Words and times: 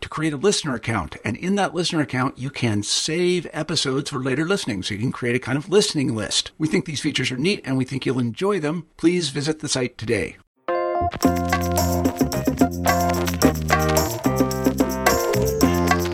to 0.00 0.08
create 0.08 0.32
a 0.32 0.36
listener 0.36 0.74
account. 0.74 1.16
And 1.24 1.36
in 1.36 1.54
that 1.56 1.74
listener 1.74 2.00
account, 2.00 2.38
you 2.38 2.50
can 2.50 2.82
save 2.82 3.46
episodes 3.52 4.10
for 4.10 4.18
later 4.18 4.46
listening. 4.46 4.82
So 4.82 4.94
you 4.94 5.00
can 5.00 5.12
create 5.12 5.36
a 5.36 5.40
kind 5.40 5.58
of 5.58 5.68
listening 5.68 6.14
list. 6.14 6.52
We 6.58 6.68
think 6.68 6.84
these 6.84 7.00
features 7.00 7.30
are 7.30 7.36
neat 7.36 7.62
and 7.64 7.76
we 7.76 7.84
think 7.84 8.06
you'll 8.06 8.18
enjoy 8.18 8.60
them. 8.60 8.86
Please 8.96 9.30
visit 9.30 9.60
the 9.60 9.68
site 9.68 9.98
today. 9.98 10.36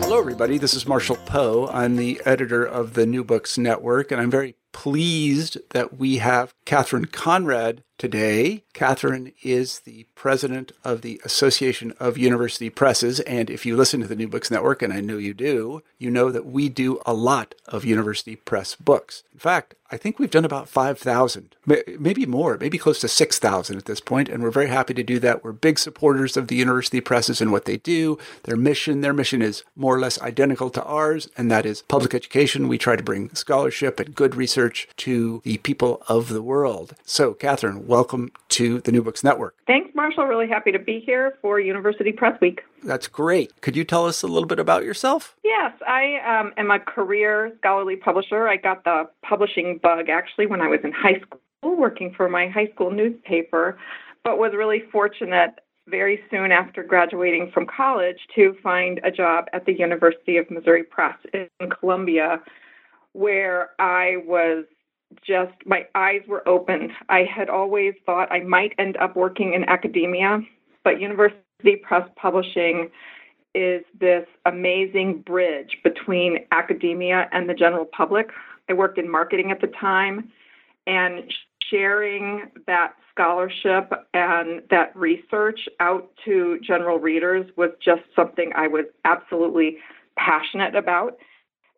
Hello, 0.01 0.19
everybody. 0.19 0.57
This 0.57 0.73
is 0.73 0.87
Marshall 0.87 1.17
Poe. 1.25 1.67
I'm 1.67 1.95
the 1.95 2.21
editor 2.25 2.63
of 2.63 2.93
the 2.93 3.05
New 3.05 3.23
Books 3.23 3.57
Network, 3.57 4.11
and 4.11 4.21
I'm 4.21 4.31
very 4.31 4.55
pleased 4.75 5.57
that 5.69 5.97
we 5.97 6.17
have 6.17 6.53
Kathryn 6.65 7.09
Conrad 7.09 7.81
today. 7.97 8.65
Kathryn 8.73 9.31
is 9.41 9.79
the 9.79 10.05
president 10.15 10.73
of 10.83 11.01
the 11.01 11.21
Association 11.23 11.93
of 11.97 12.17
University 12.17 12.69
Presses. 12.69 13.21
And 13.21 13.49
if 13.49 13.65
you 13.65 13.77
listen 13.77 14.01
to 14.01 14.07
the 14.07 14.17
New 14.17 14.27
Books 14.27 14.51
Network, 14.51 14.81
and 14.81 14.91
I 14.91 14.99
know 14.99 15.17
you 15.17 15.33
do, 15.33 15.81
you 15.97 16.11
know 16.11 16.29
that 16.29 16.45
we 16.45 16.67
do 16.67 16.99
a 17.05 17.13
lot 17.13 17.55
of 17.67 17.85
university 17.85 18.35
press 18.35 18.75
books. 18.75 19.23
In 19.31 19.39
fact, 19.39 19.75
I 19.91 19.97
think 19.97 20.17
we've 20.17 20.31
done 20.31 20.45
about 20.45 20.67
5,000, 20.67 21.55
maybe 21.65 22.25
more, 22.25 22.57
maybe 22.59 22.77
close 22.77 22.99
to 23.01 23.07
6,000 23.07 23.77
at 23.77 23.85
this 23.85 23.99
point, 23.99 24.29
and 24.29 24.41
we're 24.41 24.49
very 24.49 24.67
happy 24.67 24.93
to 24.95 25.03
do 25.03 25.19
that. 25.19 25.43
We're 25.43 25.51
big 25.51 25.77
supporters 25.77 26.35
of 26.35 26.47
the 26.47 26.55
university 26.55 26.99
presses 27.01 27.39
and 27.39 27.51
what 27.51 27.65
they 27.65 27.77
do, 27.77 28.17
their 28.43 28.57
mission. 28.57 29.01
Their 29.01 29.13
mission 29.13 29.41
is 29.41 29.63
more 29.75 29.95
or 29.95 29.99
less 29.99 30.19
identical 30.21 30.69
to 30.71 30.83
ours, 30.83 31.29
and 31.37 31.51
that 31.51 31.65
is 31.65 31.83
public 31.83 32.13
education. 32.15 32.67
We 32.67 32.79
try 32.79 32.95
to 32.95 33.03
bring 33.03 33.33
scholarship 33.35 33.99
and 33.99 34.15
good 34.15 34.35
research 34.35 34.64
to 34.69 35.41
the 35.43 35.57
people 35.57 36.01
of 36.07 36.29
the 36.29 36.41
world. 36.41 36.95
So, 37.03 37.33
Kathryn, 37.33 37.85
welcome 37.85 38.31
to 38.49 38.81
the 38.81 38.91
New 38.91 39.01
Books 39.01 39.23
Network. 39.23 39.55
Thanks, 39.67 39.93
Marshall. 39.95 40.25
Really 40.25 40.47
happy 40.47 40.71
to 40.71 40.79
be 40.79 40.99
here 41.05 41.37
for 41.41 41.59
University 41.59 42.11
Press 42.11 42.39
Week. 42.41 42.61
That's 42.83 43.07
great. 43.07 43.61
Could 43.61 43.75
you 43.75 43.83
tell 43.83 44.05
us 44.05 44.21
a 44.21 44.27
little 44.27 44.47
bit 44.47 44.59
about 44.59 44.83
yourself? 44.83 45.35
Yes, 45.43 45.73
I 45.87 46.39
um, 46.39 46.53
am 46.57 46.71
a 46.71 46.79
career 46.79 47.53
scholarly 47.59 47.95
publisher. 47.95 48.47
I 48.47 48.57
got 48.57 48.83
the 48.83 49.09
publishing 49.23 49.79
bug 49.81 50.09
actually 50.09 50.47
when 50.47 50.61
I 50.61 50.67
was 50.67 50.79
in 50.83 50.91
high 50.91 51.19
school, 51.21 51.39
working 51.77 52.13
for 52.15 52.29
my 52.29 52.47
high 52.47 52.67
school 52.73 52.91
newspaper, 52.91 53.77
but 54.23 54.37
was 54.37 54.51
really 54.55 54.83
fortunate 54.91 55.59
very 55.87 56.19
soon 56.31 56.51
after 56.51 56.83
graduating 56.83 57.51
from 57.53 57.65
college 57.65 58.17
to 58.35 58.55
find 58.63 58.99
a 59.03 59.11
job 59.11 59.45
at 59.53 59.65
the 59.65 59.73
University 59.73 60.37
of 60.37 60.49
Missouri 60.49 60.83
Press 60.83 61.15
in 61.33 61.47
Columbia, 61.79 62.41
where 63.15 63.69
I 63.79 64.17
was 64.27 64.65
just 65.25 65.53
my 65.65 65.87
eyes 65.95 66.21
were 66.27 66.47
opened. 66.47 66.91
I 67.07 67.23
had 67.23 67.49
always 67.49 67.93
thought 68.05 68.29
I 68.31 68.41
might 68.41 68.73
end 68.77 68.97
up 68.97 69.15
working 69.15 69.53
in 69.53 69.63
academia, 69.63 70.41
but 70.83 70.99
university 70.99 71.77
press 71.81 72.07
publishing 72.17 72.89
is 73.53 73.83
this 73.97 74.25
amazing 74.45 75.23
bridge 75.25 75.77
between 75.83 76.39
academia 76.51 77.29
and 77.31 77.47
the 77.47 77.53
general 77.53 77.85
public. 77.85 78.31
I 78.69 78.73
worked 78.73 78.97
in 78.97 79.09
marketing 79.09 79.49
at 79.49 79.61
the 79.61 79.67
time, 79.67 80.29
and 80.85 81.31
sharing 81.69 82.51
that 82.67 82.95
scholarship 83.11 83.93
and 84.13 84.61
that 84.69 84.93
research 84.93 85.69
out 85.79 86.11
to 86.25 86.59
general 86.61 86.99
readers 86.99 87.49
was 87.55 87.69
just 87.83 88.01
something 88.13 88.51
I 88.55 88.67
was 88.67 88.85
absolutely 89.05 89.77
passionate 90.17 90.75
about 90.75 91.17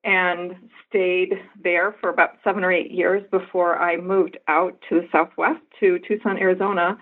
and 0.03 0.55
stayed 0.87 1.33
there 1.63 1.95
for 1.99 2.09
about 2.09 2.37
seven 2.43 2.63
or 2.63 2.71
eight 2.71 2.91
years 2.91 3.23
before 3.31 3.77
I 3.77 3.97
moved 3.97 4.37
out 4.47 4.77
to 4.89 5.01
the 5.01 5.07
Southwest 5.11 5.61
to 5.79 5.99
Tucson, 6.07 6.37
Arizona, 6.37 6.97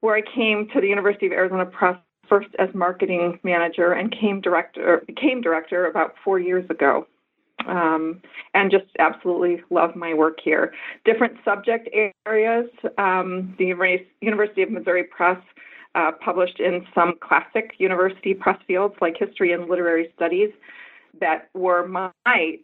where 0.00 0.16
I 0.16 0.22
came 0.22 0.68
to 0.72 0.80
the 0.80 0.88
University 0.88 1.26
of 1.26 1.32
Arizona 1.32 1.66
Press 1.66 1.96
first 2.28 2.48
as 2.58 2.68
marketing 2.74 3.38
manager 3.42 3.92
and 3.92 4.12
came 4.12 4.40
director 4.40 5.02
became 5.06 5.40
director 5.40 5.86
about 5.86 6.14
four 6.24 6.38
years 6.38 6.68
ago. 6.70 7.06
Um, 7.66 8.22
and 8.54 8.70
just 8.70 8.84
absolutely 9.00 9.62
love 9.68 9.96
my 9.96 10.14
work 10.14 10.38
here. 10.42 10.72
Different 11.04 11.36
subject 11.44 11.88
areas. 12.24 12.70
Um, 12.98 13.54
the 13.58 13.66
University 14.20 14.62
of 14.62 14.70
Missouri 14.70 15.04
Press 15.04 15.38
uh, 15.94 16.12
published 16.24 16.60
in 16.60 16.86
some 16.94 17.14
classic 17.20 17.72
university 17.78 18.32
press 18.32 18.58
fields 18.66 18.94
like 19.00 19.16
history 19.18 19.52
and 19.52 19.68
literary 19.68 20.12
studies 20.14 20.50
that 21.20 21.48
were 21.54 21.86
my 21.88 22.10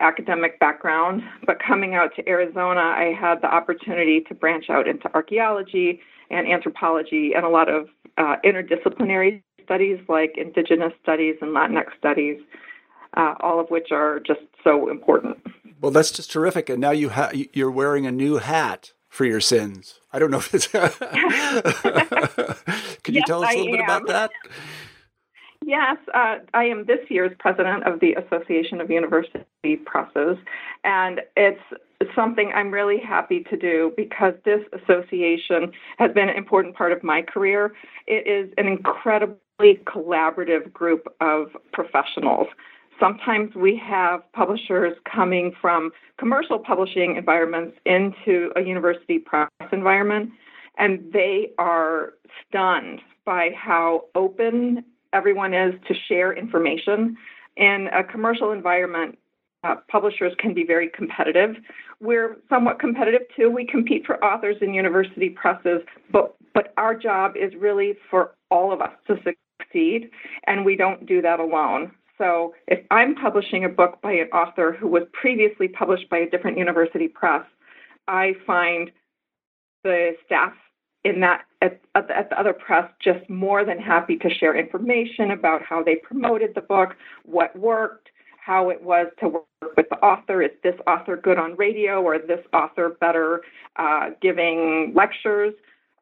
academic 0.01 0.61
background, 0.61 1.23
but 1.47 1.57
coming 1.67 1.95
out 1.95 2.11
to 2.17 2.29
Arizona, 2.29 2.81
I 2.81 3.15
had 3.19 3.41
the 3.41 3.53
opportunity 3.53 4.21
to 4.29 4.35
branch 4.35 4.67
out 4.71 4.87
into 4.87 5.13
archaeology 5.15 6.01
and 6.31 6.47
anthropology 6.47 7.33
and 7.35 7.45
a 7.45 7.49
lot 7.49 7.69
of 7.69 7.89
uh, 8.19 8.37
interdisciplinary 8.45 9.43
studies 9.63 9.99
like 10.09 10.35
indigenous 10.37 10.93
studies 11.03 11.37
and 11.41 11.55
Latinx 11.55 11.87
studies, 11.99 12.39
uh, 13.17 13.35
all 13.41 13.61
of 13.61 13.69
which 13.71 13.89
are 13.91 14.21
just 14.21 14.41
so 14.63 14.91
important. 14.91 15.39
Well, 15.81 15.91
that's 15.91 16.13
just 16.13 16.31
terrific. 16.31 16.69
And 16.69 16.81
now 16.81 16.93
you 16.93 17.11
ha- 17.11 17.33
you're 17.53 17.71
wearing 17.71 18.07
a 18.07 18.13
new 18.13 18.37
hat 18.37 18.93
for 19.09 19.25
your 19.25 19.41
sins. 19.41 20.01
I 20.13 20.19
don't 20.19 20.31
know 20.31 20.39
if 20.39 20.55
it's. 20.55 20.67
Can 23.03 23.15
you 23.15 23.21
yes, 23.21 23.27
tell 23.27 23.45
us 23.45 23.55
a 23.55 23.59
little 23.59 23.69
I 23.69 23.71
bit 23.71 23.81
am. 23.81 23.85
about 23.85 24.07
that? 24.09 24.31
Yes, 25.67 25.97
uh, 26.13 26.37
I 26.53 26.65
am 26.65 26.85
this 26.85 26.99
year's 27.09 27.33
president 27.39 27.85
of 27.85 28.01
the 28.01 28.13
Association 28.15 28.83
of 28.83 28.91
University 28.91 29.77
Presses, 29.87 30.37
and 30.85 31.23
it's 31.39 31.63
something 32.15 32.53
I'm 32.55 32.71
really 32.71 32.99
happy 32.99 33.45
to 33.49 33.57
do 33.57 33.93
because 33.97 34.35
this 34.45 34.61
association 34.75 35.73
has 35.97 36.13
been 36.13 36.29
an 36.29 36.37
important 36.37 36.77
part 36.77 36.93
of 36.93 37.03
my 37.03 37.23
career. 37.23 37.73
It 38.07 38.27
is 38.27 38.53
an 38.59 38.67
incredibly 38.67 39.81
collaborative 39.87 40.71
group 40.71 41.07
of 41.23 41.47
professionals. 41.73 42.49
Sometimes 43.01 43.55
we 43.55 43.81
have 43.83 44.21
publishers 44.35 44.95
coming 45.11 45.53
from 45.63 45.93
commercial 46.19 46.59
publishing 46.59 47.17
environments 47.17 47.79
into 47.87 48.51
a 48.55 48.61
university 48.61 49.19
press 49.19 49.49
environment, 49.73 50.29
and 50.77 51.11
they 51.11 51.53
are 51.57 52.13
stunned 52.47 53.01
by 53.25 53.49
how 53.57 54.05
open 54.15 54.85
everyone 55.15 55.55
is 55.55 55.75
to 55.89 55.95
share 56.09 56.33
information. 56.33 57.17
In 57.57 57.89
a 57.93 58.03
commercial 58.03 58.51
environment, 58.51 59.17
uh, 59.63 59.77
publishers 59.89 60.35
can 60.39 60.53
be 60.53 60.65
very 60.65 60.91
competitive. 60.91 61.57
We're 62.01 62.37
somewhat 62.51 62.79
competitive 62.79 63.23
too. 63.35 63.49
We 63.51 63.67
compete 63.67 64.05
for 64.05 64.23
authors 64.23 64.57
in 64.61 64.75
university 64.75 65.31
presses, 65.31 65.81
but 66.13 66.35
but 66.53 66.73
our 66.77 66.95
job 66.95 67.33
is 67.37 67.53
really 67.59 67.95
for 68.11 68.35
all 68.51 68.73
of 68.73 68.81
us 68.81 68.93
to 69.09 69.17
succeed, 69.25 70.11
and 70.47 70.65
we 70.65 70.77
don't 70.77 71.07
do 71.07 71.23
that 71.23 71.41
alone. 71.41 71.93
So 72.19 72.55
if 72.69 72.85
I'm 72.91 73.15
publishing 73.17 73.65
a 73.65 73.69
book 73.69 74.01
by 74.03 74.13
an 74.13 74.29
author 74.29 74.73
who 74.73 74.87
was 74.87 75.03
previously 75.13 75.67
published 75.67 76.09
by 76.11 76.19
a 76.19 76.31
different 76.31 76.59
university 76.59 77.09
press, 77.09 77.43
I 78.07 78.35
find 78.47 78.93
the 79.83 80.13
staff 80.25 80.53
in 81.05 81.21
that 81.21 81.43
at, 81.63 81.81
at, 81.95 82.09
the, 82.09 82.39
other 82.39 82.53
press 82.53 82.91
just 83.03 83.29
more 83.29 83.65
than 83.65 83.79
happy 83.79 84.17
to 84.17 84.31
share 84.31 84.57
information 84.57 85.31
about 85.31 85.63
how 85.63 85.83
they 85.83 85.97
promoted 85.97 86.55
the 86.55 86.61
book, 86.61 86.97
what 87.25 87.57
worked, 87.59 88.09
how 88.45 88.71
it 88.71 88.83
was 88.83 89.07
to 89.21 89.29
work 89.29 89.45
with 89.77 89.89
the 89.91 89.97
author. 89.97 90.43
Is 90.43 90.51
this 90.63 90.75
author 90.87 91.17
good 91.17 91.39
on 91.39 91.57
radio 91.57 92.03
or 92.03 92.15
is 92.15 92.27
this 92.27 92.45
author 92.53 92.97
better 93.01 93.43
uh, 93.77 94.11
giving 94.21 94.93
lectures? 94.95 95.55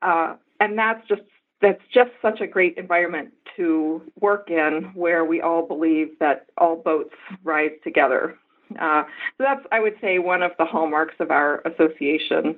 Uh, 0.02 0.34
and 0.60 0.78
that's 0.78 1.06
just 1.08 1.22
that's 1.60 1.82
just 1.94 2.10
such 2.20 2.40
a 2.40 2.46
great 2.46 2.76
environment 2.76 3.32
to 3.56 4.02
work 4.20 4.50
in 4.50 4.90
where 4.94 5.24
we 5.24 5.40
all 5.40 5.66
believe 5.66 6.08
that 6.18 6.46
all 6.58 6.74
boats 6.74 7.14
rise 7.44 7.70
together. 7.84 8.36
Uh, 8.80 9.04
so 9.38 9.44
that's, 9.44 9.64
I 9.70 9.78
would 9.78 9.94
say, 10.00 10.18
one 10.18 10.42
of 10.42 10.50
the 10.58 10.64
hallmarks 10.64 11.14
of 11.20 11.30
our 11.30 11.62
association. 11.64 12.56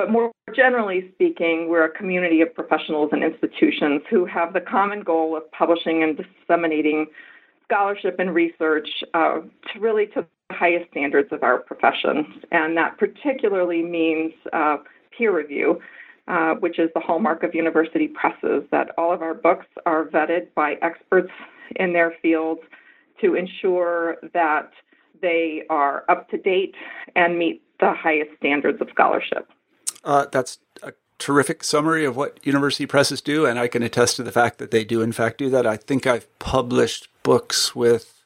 But 0.00 0.10
more 0.10 0.32
generally 0.56 1.10
speaking, 1.12 1.68
we're 1.68 1.84
a 1.84 1.90
community 1.90 2.40
of 2.40 2.54
professionals 2.54 3.10
and 3.12 3.22
institutions 3.22 4.00
who 4.08 4.24
have 4.24 4.54
the 4.54 4.60
common 4.62 5.02
goal 5.02 5.36
of 5.36 5.42
publishing 5.52 6.02
and 6.02 6.16
disseminating 6.16 7.04
scholarship 7.66 8.16
and 8.18 8.34
research 8.34 8.88
uh, 9.12 9.40
to 9.40 9.78
really 9.78 10.06
to 10.14 10.26
the 10.48 10.54
highest 10.54 10.90
standards 10.90 11.28
of 11.32 11.42
our 11.42 11.58
profession. 11.58 12.40
And 12.50 12.74
that 12.78 12.96
particularly 12.96 13.82
means 13.82 14.32
uh, 14.54 14.78
peer 15.16 15.36
review. 15.36 15.80
Uh, 16.28 16.54
which 16.60 16.78
is 16.78 16.88
the 16.94 17.00
hallmark 17.00 17.42
of 17.42 17.56
university 17.56 18.06
presses, 18.06 18.62
that 18.70 18.90
all 18.96 19.12
of 19.12 19.20
our 19.20 19.34
books 19.34 19.66
are 19.84 20.04
vetted 20.04 20.46
by 20.54 20.74
experts 20.80 21.32
in 21.74 21.92
their 21.92 22.14
fields 22.22 22.60
to 23.20 23.34
ensure 23.34 24.16
that 24.32 24.70
they 25.20 25.64
are 25.70 26.04
up 26.08 26.28
to 26.28 26.38
date 26.38 26.76
and 27.16 27.36
meet 27.36 27.62
the 27.80 27.92
highest 27.92 28.30
standards 28.38 28.80
of 28.80 28.86
scholarship. 28.92 29.48
Uh, 30.04 30.26
that's 30.30 30.58
a 30.82 30.92
terrific 31.18 31.62
summary 31.62 32.04
of 32.04 32.16
what 32.16 32.44
university 32.44 32.86
presses 32.86 33.20
do, 33.20 33.46
and 33.46 33.58
I 33.58 33.68
can 33.68 33.82
attest 33.82 34.16
to 34.16 34.22
the 34.22 34.32
fact 34.32 34.58
that 34.58 34.70
they 34.70 34.84
do, 34.84 35.02
in 35.02 35.12
fact, 35.12 35.38
do 35.38 35.50
that. 35.50 35.66
I 35.66 35.76
think 35.76 36.06
I've 36.06 36.38
published 36.38 37.08
books 37.22 37.74
with 37.74 38.24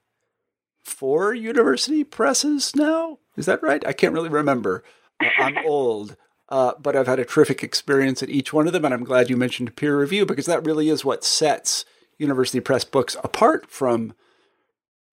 four 0.83 1.35
university 1.35 2.05
presses 2.05 2.75
now. 2.77 3.19
Is 3.37 3.47
that 3.47 3.63
right? 3.63 3.85
I 3.87 3.93
can't 3.93 4.15
really 4.15 4.29
remember. 4.29 4.85
I'm 5.21 5.59
old. 5.67 6.17
Uh, 6.49 6.73
but 6.79 6.95
I've 6.95 7.07
had 7.07 7.19
a 7.19 7.25
terrific 7.25 7.65
experience 7.65 8.23
at 8.23 8.29
each 8.29 8.53
one 8.53 8.67
of 8.67 8.73
them, 8.73 8.85
and 8.85 8.93
I'm 8.93 9.05
glad 9.05 9.31
you 9.31 9.37
mentioned 9.37 9.77
peer 9.77 9.99
review 9.99 10.27
because 10.27 10.47
that 10.47 10.65
really 10.65 10.89
is 10.89 11.05
what 11.05 11.25
sets 11.25 11.85
University 12.19 12.61
Press 12.61 12.85
books 12.85 13.17
apart 13.25 13.71
from 13.71 14.15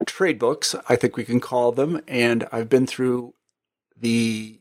trade 0.06 0.40
books, 0.40 0.76
I 0.90 0.96
think 0.96 1.16
we 1.16 1.24
can 1.24 1.40
call 1.40 1.72
them. 1.72 2.02
And 2.08 2.48
I've 2.52 2.70
been 2.70 2.88
through 2.88 3.34
the 3.98 4.61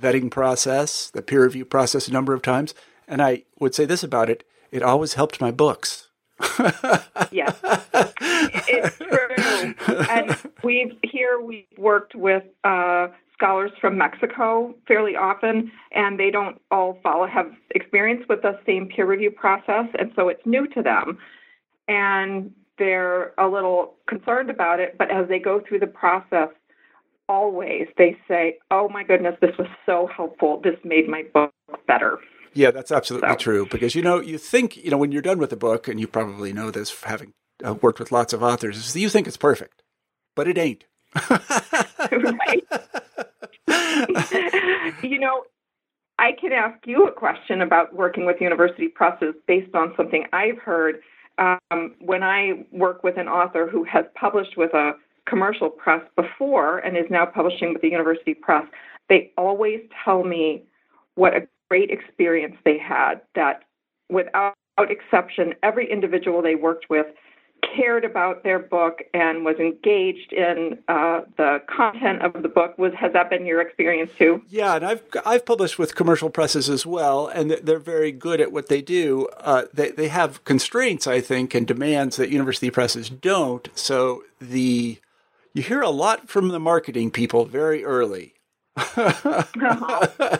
vetting 0.00 0.30
process, 0.30 1.10
the 1.10 1.22
peer 1.22 1.44
review 1.44 1.64
process 1.64 2.08
a 2.08 2.12
number 2.12 2.32
of 2.34 2.42
times, 2.42 2.74
and 3.06 3.22
I 3.22 3.44
would 3.58 3.74
say 3.74 3.84
this 3.84 4.02
about 4.02 4.30
it 4.30 4.44
it 4.70 4.82
always 4.82 5.14
helped 5.14 5.40
my 5.40 5.50
books. 5.50 6.08
yes, 7.32 7.58
it's 8.68 8.96
true. 8.96 9.74
And 10.08 10.36
we've 10.62 10.92
here 11.02 11.40
we've 11.40 11.64
worked 11.76 12.14
with 12.14 12.44
uh, 12.64 13.08
scholars 13.32 13.72
from 13.80 13.98
Mexico 13.98 14.74
fairly 14.86 15.16
often, 15.16 15.72
and 15.92 16.18
they 16.18 16.30
don't 16.30 16.60
all 16.70 16.98
follow 17.02 17.26
have 17.26 17.50
experience 17.70 18.24
with 18.28 18.42
the 18.42 18.58
same 18.66 18.88
peer 18.88 19.06
review 19.06 19.30
process, 19.30 19.86
and 19.98 20.12
so 20.14 20.28
it's 20.28 20.44
new 20.44 20.66
to 20.68 20.82
them, 20.82 21.18
and 21.88 22.52
they're 22.78 23.32
a 23.38 23.48
little 23.48 23.94
concerned 24.08 24.50
about 24.50 24.78
it. 24.78 24.96
But 24.96 25.10
as 25.10 25.28
they 25.28 25.40
go 25.40 25.60
through 25.66 25.80
the 25.80 25.88
process, 25.88 26.50
always 27.28 27.88
they 27.96 28.16
say, 28.26 28.58
"Oh 28.70 28.88
my 28.88 29.04
goodness, 29.04 29.34
this 29.40 29.56
was 29.58 29.68
so 29.86 30.08
helpful. 30.14 30.60
This 30.62 30.76
made 30.84 31.08
my 31.08 31.24
book 31.34 31.52
better." 31.86 32.18
Yeah, 32.54 32.70
that's 32.70 32.90
absolutely 32.90 33.28
so. 33.30 33.36
true. 33.36 33.66
Because 33.70 33.94
you 33.94 34.02
know, 34.02 34.20
you 34.20 34.38
think 34.38 34.76
you 34.76 34.90
know 34.90 34.98
when 34.98 35.12
you're 35.12 35.22
done 35.22 35.38
with 35.38 35.52
a 35.52 35.56
book, 35.56 35.88
and 35.88 36.00
you 36.00 36.08
probably 36.08 36.52
know 36.52 36.70
this, 36.70 37.02
having 37.02 37.32
uh, 37.64 37.74
worked 37.74 37.98
with 37.98 38.12
lots 38.12 38.32
of 38.32 38.42
authors, 38.42 38.76
is 38.76 38.96
you 38.96 39.08
think 39.08 39.26
it's 39.26 39.36
perfect, 39.36 39.82
but 40.34 40.48
it 40.48 40.58
ain't. 40.58 40.84
right. 41.30 42.64
you 45.02 45.18
know, 45.18 45.44
I 46.18 46.32
can 46.40 46.52
ask 46.52 46.86
you 46.86 47.06
a 47.06 47.12
question 47.12 47.60
about 47.60 47.94
working 47.94 48.26
with 48.26 48.40
university 48.40 48.88
presses 48.88 49.34
based 49.46 49.74
on 49.74 49.94
something 49.96 50.24
I've 50.32 50.58
heard. 50.58 51.00
Um, 51.38 51.94
when 52.00 52.24
I 52.24 52.64
work 52.72 53.04
with 53.04 53.16
an 53.16 53.28
author 53.28 53.68
who 53.68 53.84
has 53.84 54.04
published 54.16 54.56
with 54.56 54.74
a 54.74 54.94
commercial 55.28 55.70
press 55.70 56.02
before 56.16 56.78
and 56.78 56.96
is 56.96 57.06
now 57.10 57.26
publishing 57.26 57.72
with 57.72 57.82
the 57.82 57.88
university 57.88 58.34
press, 58.34 58.64
they 59.08 59.32
always 59.36 59.80
tell 60.04 60.24
me 60.24 60.62
what 61.14 61.34
a 61.34 61.48
great 61.68 61.90
experience 61.90 62.56
they 62.64 62.78
had, 62.78 63.20
that 63.34 63.64
without 64.08 64.54
exception, 64.78 65.54
every 65.62 65.90
individual 65.90 66.40
they 66.40 66.54
worked 66.54 66.86
with 66.88 67.06
cared 67.76 68.04
about 68.04 68.44
their 68.44 68.58
book 68.58 69.00
and 69.14 69.44
was 69.44 69.56
engaged 69.58 70.32
in 70.32 70.78
uh, 70.88 71.22
the 71.36 71.58
content 71.68 72.22
of 72.22 72.42
the 72.42 72.48
book. 72.48 72.78
Was 72.78 72.92
has 72.94 73.12
that 73.12 73.30
been 73.30 73.46
your 73.46 73.60
experience 73.60 74.10
too? 74.16 74.42
Yeah, 74.48 74.76
and 74.76 74.86
I've 74.86 75.02
I've 75.26 75.44
published 75.44 75.78
with 75.78 75.94
commercial 75.94 76.30
presses 76.30 76.70
as 76.70 76.86
well, 76.86 77.26
and 77.26 77.50
they're 77.50 77.78
very 77.78 78.12
good 78.12 78.40
at 78.40 78.52
what 78.52 78.68
they 78.68 78.80
do. 78.80 79.28
Uh, 79.38 79.64
they 79.72 79.90
they 79.90 80.08
have 80.08 80.44
constraints, 80.44 81.06
I 81.06 81.20
think, 81.20 81.54
and 81.54 81.66
demands 81.66 82.16
that 82.16 82.30
university 82.30 82.70
presses 82.70 83.10
don't. 83.10 83.68
So 83.74 84.22
the 84.40 84.98
you 85.58 85.64
hear 85.64 85.82
a 85.82 85.90
lot 85.90 86.28
from 86.28 86.48
the 86.48 86.60
marketing 86.60 87.10
people 87.10 87.44
very 87.44 87.84
early. 87.84 88.34
uh-huh. 88.76 89.42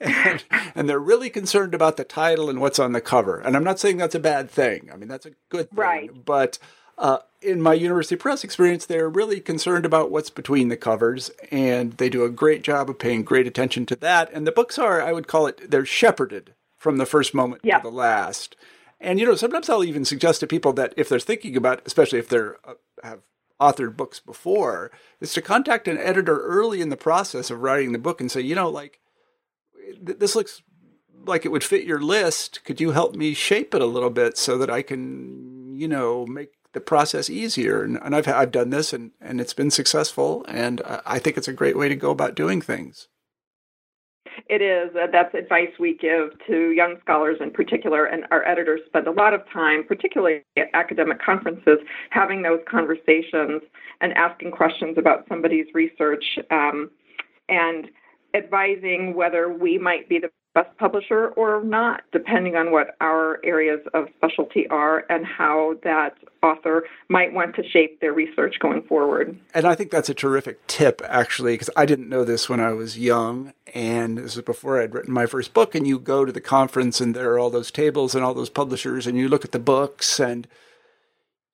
and, 0.00 0.44
and, 0.76 0.88
they're 0.88 1.00
really 1.00 1.28
concerned 1.28 1.74
about 1.74 1.96
the 1.96 2.04
title 2.04 2.48
and 2.48 2.60
what's 2.60 2.78
on 2.78 2.92
the 2.92 3.00
cover. 3.00 3.40
And 3.40 3.56
I'm 3.56 3.64
not 3.64 3.80
saying 3.80 3.96
that's 3.96 4.14
a 4.14 4.20
bad 4.20 4.48
thing. 4.48 4.88
I 4.92 4.96
mean, 4.96 5.08
that's 5.08 5.26
a 5.26 5.32
good 5.48 5.68
thing. 5.70 5.78
Right. 5.78 6.24
But 6.24 6.60
uh, 6.96 7.18
in 7.42 7.60
my 7.60 7.74
university 7.74 8.14
press 8.14 8.44
experience, 8.44 8.86
they're 8.86 9.08
really 9.08 9.40
concerned 9.40 9.84
about 9.84 10.12
what's 10.12 10.30
between 10.30 10.68
the 10.68 10.76
covers, 10.76 11.32
and 11.50 11.94
they 11.94 12.08
do 12.08 12.22
a 12.22 12.30
great 12.30 12.62
job 12.62 12.88
of 12.88 13.00
paying 13.00 13.24
great 13.24 13.48
attention 13.48 13.84
to 13.86 13.96
that. 13.96 14.30
And 14.32 14.46
the 14.46 14.52
books 14.52 14.78
are, 14.78 15.02
I 15.02 15.12
would 15.12 15.26
call 15.26 15.48
it, 15.48 15.68
they're 15.68 15.84
shepherded 15.84 16.54
from 16.76 16.98
the 16.98 17.06
first 17.06 17.34
moment 17.34 17.62
yeah. 17.64 17.78
to 17.78 17.90
the 17.90 17.96
last. 17.96 18.54
And 19.00 19.18
you 19.18 19.26
know, 19.26 19.34
sometimes 19.34 19.68
I'll 19.68 19.82
even 19.82 20.04
suggest 20.04 20.38
to 20.38 20.46
people 20.46 20.72
that 20.74 20.94
if 20.96 21.08
they're 21.08 21.18
thinking 21.18 21.56
about, 21.56 21.82
especially 21.84 22.20
if 22.20 22.28
they're 22.28 22.58
uh, 22.64 22.74
have 23.02 23.22
authored 23.60 23.96
books 23.96 24.20
before 24.20 24.90
is 25.20 25.32
to 25.32 25.42
contact 25.42 25.88
an 25.88 25.98
editor 25.98 26.38
early 26.40 26.80
in 26.80 26.88
the 26.88 26.96
process 26.96 27.50
of 27.50 27.62
writing 27.62 27.92
the 27.92 27.98
book 27.98 28.20
and 28.20 28.30
say, 28.30 28.40
you 28.40 28.54
know, 28.54 28.68
like 28.68 29.00
this 30.00 30.34
looks 30.34 30.62
like 31.24 31.44
it 31.44 31.50
would 31.50 31.64
fit 31.64 31.84
your 31.84 32.00
list. 32.00 32.64
Could 32.64 32.80
you 32.80 32.92
help 32.92 33.16
me 33.16 33.34
shape 33.34 33.74
it 33.74 33.82
a 33.82 33.86
little 33.86 34.10
bit 34.10 34.36
so 34.36 34.58
that 34.58 34.70
I 34.70 34.82
can, 34.82 35.74
you 35.74 35.88
know, 35.88 36.26
make 36.26 36.50
the 36.72 36.80
process 36.80 37.30
easier? 37.30 37.82
And, 37.82 37.98
and 38.02 38.14
I've 38.14 38.28
I've 38.28 38.52
done 38.52 38.70
this 38.70 38.92
and 38.92 39.12
and 39.20 39.40
it's 39.40 39.54
been 39.54 39.70
successful, 39.70 40.44
and 40.48 40.82
I 41.04 41.18
think 41.18 41.36
it's 41.36 41.48
a 41.48 41.52
great 41.52 41.76
way 41.76 41.88
to 41.88 41.96
go 41.96 42.10
about 42.10 42.34
doing 42.34 42.60
things 42.60 43.08
it 44.48 44.62
is. 44.62 44.94
Uh, 44.96 45.06
that's 45.10 45.34
advice 45.34 45.70
we 45.78 45.96
give 45.96 46.30
to 46.46 46.70
young 46.70 46.96
scholars 47.00 47.38
in 47.40 47.50
particular, 47.50 48.06
and 48.06 48.24
our 48.30 48.46
editors 48.46 48.80
spend 48.86 49.06
a 49.06 49.10
lot 49.10 49.34
of 49.34 49.40
time, 49.52 49.84
particularly 49.84 50.42
at 50.56 50.68
academic 50.74 51.20
conferences, 51.22 51.78
having 52.10 52.42
those 52.42 52.60
conversations 52.68 53.62
and 54.00 54.12
asking 54.14 54.50
questions 54.50 54.98
about 54.98 55.26
somebody's 55.28 55.66
research 55.74 56.38
um, 56.50 56.90
and 57.48 57.88
advising 58.34 59.14
whether 59.14 59.52
we 59.52 59.78
might 59.78 60.08
be 60.08 60.18
the 60.18 60.30
best 60.56 60.74
publisher 60.78 61.28
or 61.36 61.62
not, 61.62 62.00
depending 62.12 62.56
on 62.56 62.72
what 62.72 62.96
our 63.02 63.38
areas 63.44 63.78
of 63.92 64.08
specialty 64.16 64.66
are 64.68 65.04
and 65.10 65.26
how 65.26 65.76
that 65.84 66.16
author 66.42 66.84
might 67.10 67.30
want 67.34 67.54
to 67.54 67.62
shape 67.68 68.00
their 68.00 68.14
research 68.14 68.56
going 68.58 68.82
forward. 68.84 69.38
And 69.52 69.66
I 69.66 69.74
think 69.74 69.90
that's 69.90 70.08
a 70.08 70.14
terrific 70.14 70.66
tip, 70.66 71.02
actually, 71.04 71.52
because 71.52 71.68
I 71.76 71.84
didn't 71.84 72.08
know 72.08 72.24
this 72.24 72.48
when 72.48 72.58
I 72.58 72.72
was 72.72 72.98
young. 72.98 73.52
And 73.74 74.16
this 74.16 74.34
was 74.34 74.44
before 74.46 74.80
I'd 74.80 74.94
written 74.94 75.12
my 75.12 75.26
first 75.26 75.52
book. 75.52 75.74
And 75.74 75.86
you 75.86 75.98
go 75.98 76.24
to 76.24 76.32
the 76.32 76.40
conference, 76.40 77.02
and 77.02 77.14
there 77.14 77.32
are 77.32 77.38
all 77.38 77.50
those 77.50 77.70
tables 77.70 78.14
and 78.14 78.24
all 78.24 78.32
those 78.32 78.48
publishers, 78.48 79.06
and 79.06 79.18
you 79.18 79.28
look 79.28 79.44
at 79.44 79.52
the 79.52 79.58
books, 79.58 80.18
and 80.18 80.48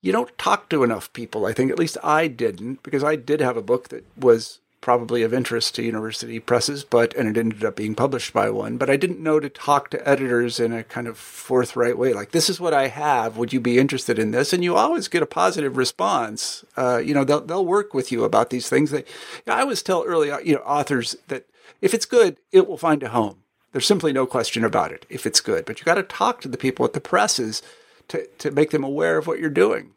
you 0.00 0.12
don't 0.12 0.38
talk 0.38 0.68
to 0.68 0.84
enough 0.84 1.12
people. 1.12 1.44
I 1.44 1.52
think 1.52 1.72
at 1.72 1.78
least 1.78 1.98
I 2.04 2.28
didn't, 2.28 2.84
because 2.84 3.02
I 3.02 3.16
did 3.16 3.40
have 3.40 3.56
a 3.56 3.62
book 3.62 3.88
that 3.88 4.04
was 4.16 4.60
probably 4.82 5.22
of 5.22 5.32
interest 5.32 5.74
to 5.76 5.82
university 5.82 6.38
presses, 6.38 6.84
but 6.84 7.14
and 7.14 7.26
it 7.28 7.40
ended 7.40 7.64
up 7.64 7.76
being 7.76 7.94
published 7.94 8.34
by 8.34 8.50
one. 8.50 8.76
But 8.76 8.90
I 8.90 8.96
didn't 8.96 9.22
know 9.22 9.40
to 9.40 9.48
talk 9.48 9.88
to 9.90 10.08
editors 10.08 10.60
in 10.60 10.72
a 10.72 10.84
kind 10.84 11.06
of 11.06 11.16
forthright 11.16 11.96
way, 11.96 12.12
like 12.12 12.32
this 12.32 12.50
is 12.50 12.60
what 12.60 12.74
I 12.74 12.88
have. 12.88 13.38
Would 13.38 13.54
you 13.54 13.60
be 13.60 13.78
interested 13.78 14.18
in 14.18 14.32
this? 14.32 14.52
And 14.52 14.62
you 14.62 14.76
always 14.76 15.08
get 15.08 15.22
a 15.22 15.26
positive 15.26 15.78
response. 15.78 16.66
Uh, 16.76 16.98
you 16.98 17.14
know, 17.14 17.24
they'll 17.24 17.40
they'll 17.40 17.64
work 17.64 17.94
with 17.94 18.12
you 18.12 18.24
about 18.24 18.50
these 18.50 18.68
things. 18.68 18.90
They, 18.90 18.98
you 18.98 19.42
know, 19.46 19.54
I 19.54 19.62
always 19.62 19.82
tell 19.82 20.04
early 20.04 20.28
you 20.44 20.56
know 20.56 20.62
authors 20.62 21.16
that 21.28 21.46
if 21.80 21.94
it's 21.94 22.04
good, 22.04 22.36
it 22.50 22.68
will 22.68 22.76
find 22.76 23.02
a 23.02 23.08
home. 23.08 23.38
There's 23.70 23.86
simply 23.86 24.12
no 24.12 24.26
question 24.26 24.64
about 24.64 24.92
it 24.92 25.06
if 25.08 25.24
it's 25.24 25.40
good. 25.40 25.64
But 25.64 25.80
you 25.80 25.86
got 25.86 25.94
to 25.94 26.02
talk 26.02 26.42
to 26.42 26.48
the 26.48 26.58
people 26.58 26.84
at 26.84 26.92
the 26.92 27.00
presses 27.00 27.62
to 28.08 28.26
to 28.38 28.50
make 28.50 28.70
them 28.70 28.84
aware 28.84 29.16
of 29.16 29.26
what 29.26 29.38
you're 29.38 29.48
doing. 29.48 29.92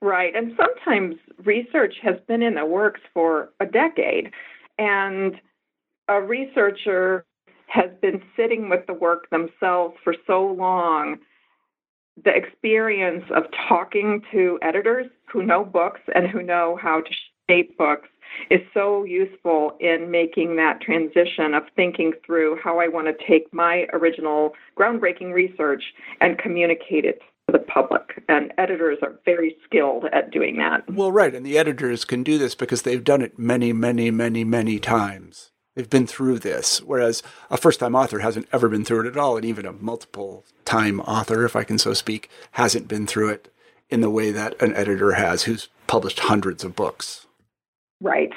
Right. 0.00 0.34
And 0.34 0.52
sometimes 0.56 1.16
research 1.44 1.94
has 2.02 2.16
been 2.28 2.42
in 2.42 2.54
the 2.54 2.64
works 2.64 3.00
for 3.12 3.50
a 3.60 3.66
decade. 3.66 4.30
And 4.78 5.34
a 6.08 6.20
researcher 6.22 7.24
has 7.66 7.90
been 8.00 8.22
sitting 8.36 8.68
with 8.68 8.86
the 8.86 8.94
work 8.94 9.28
themselves 9.30 9.96
for 10.02 10.14
so 10.26 10.46
long, 10.46 11.18
the 12.24 12.34
experience 12.34 13.24
of 13.34 13.44
talking 13.68 14.22
to 14.32 14.58
editors 14.62 15.06
who 15.30 15.42
know 15.42 15.64
books 15.64 16.00
and 16.14 16.28
who 16.28 16.42
know 16.42 16.78
how 16.80 17.00
to 17.00 17.10
shape 17.48 17.76
books 17.76 18.08
is 18.50 18.60
so 18.74 19.04
useful 19.04 19.76
in 19.80 20.10
making 20.10 20.56
that 20.56 20.80
transition 20.80 21.54
of 21.54 21.64
thinking 21.76 22.12
through 22.24 22.58
how 22.62 22.78
I 22.78 22.88
want 22.88 23.06
to 23.06 23.26
take 23.26 23.52
my 23.52 23.86
original 23.92 24.52
groundbreaking 24.78 25.32
research 25.32 25.82
and 26.20 26.38
communicate 26.38 27.04
it 27.04 27.20
the 27.52 27.58
public. 27.58 28.22
And 28.28 28.52
editors 28.58 28.98
are 29.02 29.18
very 29.24 29.56
skilled 29.64 30.04
at 30.12 30.30
doing 30.30 30.56
that. 30.58 30.88
Well, 30.92 31.12
right. 31.12 31.34
And 31.34 31.44
the 31.44 31.58
editors 31.58 32.04
can 32.04 32.22
do 32.22 32.38
this 32.38 32.54
because 32.54 32.82
they've 32.82 33.02
done 33.02 33.22
it 33.22 33.38
many, 33.38 33.72
many, 33.72 34.10
many, 34.10 34.44
many 34.44 34.78
times. 34.78 35.50
They've 35.74 35.88
been 35.88 36.08
through 36.08 36.40
this, 36.40 36.82
whereas 36.82 37.22
a 37.50 37.56
first 37.56 37.78
time 37.78 37.94
author 37.94 38.18
hasn't 38.18 38.48
ever 38.52 38.68
been 38.68 38.84
through 38.84 39.06
it 39.06 39.10
at 39.10 39.16
all. 39.16 39.36
And 39.36 39.44
even 39.44 39.64
a 39.64 39.72
multiple 39.72 40.44
time 40.64 41.00
author, 41.00 41.44
if 41.44 41.54
I 41.54 41.62
can 41.64 41.78
so 41.78 41.94
speak, 41.94 42.28
hasn't 42.52 42.88
been 42.88 43.06
through 43.06 43.28
it 43.30 43.54
in 43.88 44.00
the 44.00 44.10
way 44.10 44.32
that 44.32 44.60
an 44.60 44.74
editor 44.74 45.12
has 45.12 45.44
who's 45.44 45.68
published 45.86 46.18
hundreds 46.18 46.64
of 46.64 46.74
books. 46.74 47.26
Right. 48.00 48.32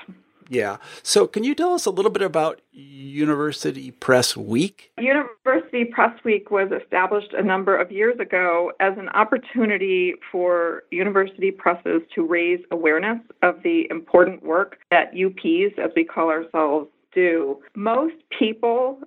Yeah. 0.51 0.77
So, 1.01 1.27
can 1.27 1.45
you 1.45 1.55
tell 1.55 1.73
us 1.73 1.85
a 1.85 1.89
little 1.89 2.11
bit 2.11 2.21
about 2.21 2.59
University 2.73 3.91
Press 3.91 4.35
Week? 4.35 4.91
University 4.97 5.85
Press 5.85 6.11
Week 6.25 6.51
was 6.51 6.69
established 6.73 7.31
a 7.31 7.41
number 7.41 7.77
of 7.77 7.89
years 7.89 8.19
ago 8.19 8.73
as 8.81 8.97
an 8.97 9.07
opportunity 9.09 10.13
for 10.29 10.83
university 10.91 11.51
presses 11.51 12.01
to 12.13 12.27
raise 12.27 12.59
awareness 12.69 13.19
of 13.41 13.63
the 13.63 13.87
important 13.89 14.43
work 14.43 14.79
that 14.91 15.13
UPs, 15.13 15.79
as 15.81 15.91
we 15.95 16.03
call 16.03 16.27
ourselves, 16.27 16.89
do. 17.13 17.61
Most 17.73 18.15
people 18.37 18.99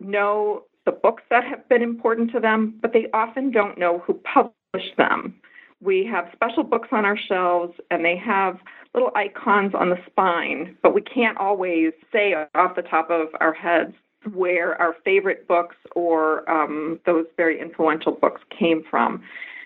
know 0.00 0.64
the 0.84 0.92
books 0.92 1.22
that 1.30 1.44
have 1.44 1.66
been 1.70 1.82
important 1.82 2.30
to 2.32 2.40
them, 2.40 2.78
but 2.82 2.92
they 2.92 3.06
often 3.14 3.50
don't 3.50 3.78
know 3.78 4.02
who 4.06 4.20
published 4.34 4.98
them. 4.98 5.34
We 5.82 6.06
have 6.12 6.28
special 6.34 6.62
books 6.62 6.88
on 6.92 7.06
our 7.06 7.16
shelves, 7.16 7.72
and 7.90 8.04
they 8.04 8.18
have 8.18 8.58
little 8.94 9.10
icons 9.14 9.72
on 9.74 9.90
the 9.90 9.98
spine, 10.06 10.76
but 10.82 10.94
we 10.94 11.00
can't 11.00 11.38
always 11.38 11.92
say 12.12 12.34
off 12.54 12.74
the 12.76 12.82
top 12.82 13.10
of 13.10 13.28
our 13.40 13.52
heads 13.52 13.94
where 14.34 14.80
our 14.80 14.94
favorite 15.04 15.46
books 15.48 15.76
or 15.94 16.48
um, 16.50 17.00
those 17.06 17.26
very 17.36 17.60
influential 17.60 18.12
books 18.12 18.40
came 18.56 18.82
from. 18.90 19.22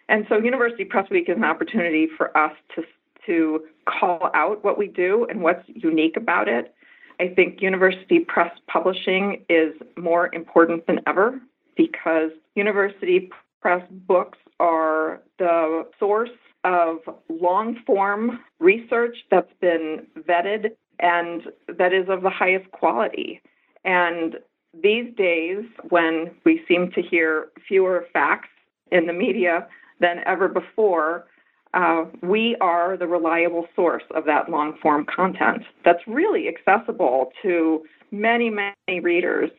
And 0.09 0.27
so, 0.29 0.37
University 0.37 0.85
Press 0.85 1.09
Week 1.11 1.29
is 1.29 1.37
an 1.37 1.45
opportunity 1.45 2.09
for 2.17 2.37
us 2.37 2.53
to 2.75 2.83
to 3.27 3.65
call 3.87 4.31
out 4.35 4.63
what 4.65 4.77
we 4.77 4.87
do 4.87 5.27
and 5.31 5.41
what's 5.41 5.67
unique 5.67 6.17
about 6.17 6.47
it. 6.47 6.75
I 7.21 7.29
think 7.29 7.63
university 7.63 8.19
press 8.19 8.53
publishing 8.67 9.45
is 9.49 9.73
more 9.97 10.35
important 10.35 10.87
than 10.87 11.01
ever 11.07 11.41
because 11.77 12.31
university 12.55 13.31
press 13.63 13.83
books 13.91 14.39
are 14.61 15.23
the 15.39 15.87
source 15.99 16.31
of 16.65 16.99
long 17.29 17.77
form 17.87 18.41
research 18.59 19.17
that's 19.31 19.53
been 19.61 20.07
vetted 20.29 20.71
and 20.99 21.43
that 21.69 21.93
is 21.93 22.09
of 22.09 22.23
the 22.23 22.31
highest 22.31 22.71
quality. 22.71 23.41
And 23.85 24.37
these 24.83 25.15
days, 25.17 25.65
when 25.91 26.31
we 26.45 26.63
seem 26.67 26.91
to 26.93 27.03
hear 27.03 27.49
fewer 27.69 28.07
facts 28.13 28.49
in 28.91 29.07
the 29.07 29.13
media 29.13 29.67
than 30.01 30.21
ever 30.27 30.49
before, 30.49 31.27
uh, 31.75 32.05
we 32.23 32.57
are 32.61 32.97
the 32.97 33.07
reliable 33.07 33.67
source 33.75 34.05
of 34.15 34.25
that 34.25 34.49
long 34.49 34.77
form 34.81 35.05
content 35.05 35.63
that's 35.85 36.03
really 36.07 36.49
accessible 36.49 37.33
to 37.43 37.85
many, 38.11 38.49
many 38.49 39.01
readers 39.01 39.51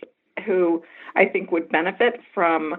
who 0.45 0.83
I 1.15 1.25
think 1.25 1.51
would 1.51 1.69
benefit 1.69 2.19
from 2.33 2.75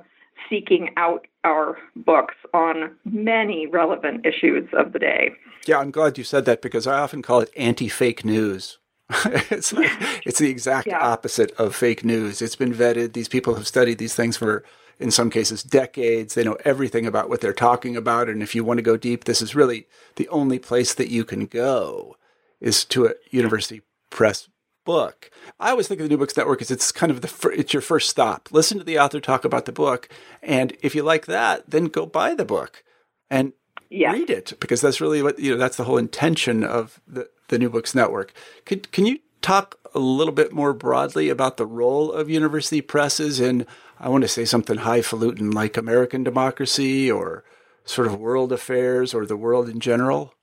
seeking 0.48 0.90
out 0.96 1.26
our 1.44 1.78
books 1.94 2.34
on 2.52 2.96
many 3.04 3.66
relevant 3.66 4.26
issues 4.26 4.68
of 4.72 4.92
the 4.92 4.98
day. 4.98 5.32
Yeah, 5.66 5.78
I'm 5.78 5.90
glad 5.90 6.18
you 6.18 6.24
said 6.24 6.44
that 6.44 6.62
because 6.62 6.86
I 6.86 6.98
often 6.98 7.22
call 7.22 7.40
it 7.40 7.50
anti 7.56 7.88
fake 7.88 8.24
news. 8.24 8.78
it's 9.50 9.72
like, 9.72 9.90
it's 10.24 10.40
the 10.40 10.50
exact 10.50 10.88
yeah. 10.88 11.00
opposite 11.00 11.52
of 11.52 11.76
fake 11.76 12.04
news. 12.04 12.42
It's 12.42 12.56
been 12.56 12.74
vetted. 12.74 13.12
These 13.12 13.28
people 13.28 13.54
have 13.54 13.66
studied 13.66 13.98
these 13.98 14.14
things 14.14 14.36
for, 14.36 14.64
in 14.98 15.12
some 15.12 15.30
cases, 15.30 15.62
decades. 15.62 16.34
They 16.34 16.42
know 16.42 16.56
everything 16.64 17.06
about 17.06 17.28
what 17.28 17.40
they're 17.40 17.52
talking 17.52 17.96
about. 17.96 18.28
And 18.28 18.42
if 18.42 18.54
you 18.54 18.64
want 18.64 18.78
to 18.78 18.82
go 18.82 18.96
deep, 18.96 19.24
this 19.24 19.40
is 19.40 19.54
really 19.54 19.86
the 20.16 20.28
only 20.28 20.58
place 20.58 20.92
that 20.94 21.10
you 21.10 21.24
can 21.24 21.46
go 21.46 22.16
is 22.60 22.84
to 22.86 23.06
a 23.06 23.14
university 23.30 23.82
press 24.10 24.48
book. 24.86 25.30
I 25.60 25.70
always 25.70 25.86
think 25.86 26.00
of 26.00 26.06
the 26.06 26.08
New 26.08 26.18
Books 26.18 26.36
Network 26.36 26.62
as 26.62 26.70
it's 26.70 26.90
kind 26.90 27.12
of 27.12 27.20
the 27.20 27.28
fir- 27.28 27.52
it's 27.52 27.74
your 27.74 27.82
first 27.82 28.08
stop. 28.08 28.48
Listen 28.50 28.78
to 28.78 28.84
the 28.84 28.98
author 28.98 29.20
talk 29.20 29.44
about 29.44 29.66
the 29.66 29.72
book, 29.72 30.08
and 30.42 30.74
if 30.80 30.94
you 30.94 31.02
like 31.02 31.26
that, 31.26 31.68
then 31.68 31.86
go 31.86 32.06
buy 32.06 32.34
the 32.34 32.46
book 32.46 32.82
and 33.28 33.52
yeah. 33.90 34.12
read 34.12 34.30
it 34.30 34.54
because 34.60 34.80
that's 34.80 35.00
really 35.00 35.22
what 35.22 35.38
you 35.38 35.50
know. 35.50 35.58
That's 35.58 35.76
the 35.76 35.84
whole 35.84 35.98
intention 35.98 36.64
of 36.64 37.00
the 37.06 37.28
the 37.48 37.58
New 37.58 37.68
Books 37.68 37.94
Network. 37.94 38.32
Could 38.64 38.90
can 38.92 39.04
you 39.04 39.18
talk 39.42 39.78
a 39.94 39.98
little 39.98 40.32
bit 40.32 40.52
more 40.52 40.72
broadly 40.72 41.28
about 41.28 41.56
the 41.56 41.66
role 41.66 42.10
of 42.10 42.30
university 42.30 42.80
presses 42.80 43.38
in 43.38 43.66
I 44.00 44.08
want 44.08 44.22
to 44.22 44.28
say 44.28 44.44
something 44.44 44.78
highfalutin 44.78 45.50
like 45.50 45.76
American 45.76 46.24
democracy 46.24 47.10
or 47.10 47.44
sort 47.84 48.08
of 48.08 48.18
world 48.18 48.52
affairs 48.52 49.14
or 49.14 49.24
the 49.24 49.36
world 49.36 49.68
in 49.68 49.80
general? 49.80 50.34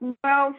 Well, 0.00 0.54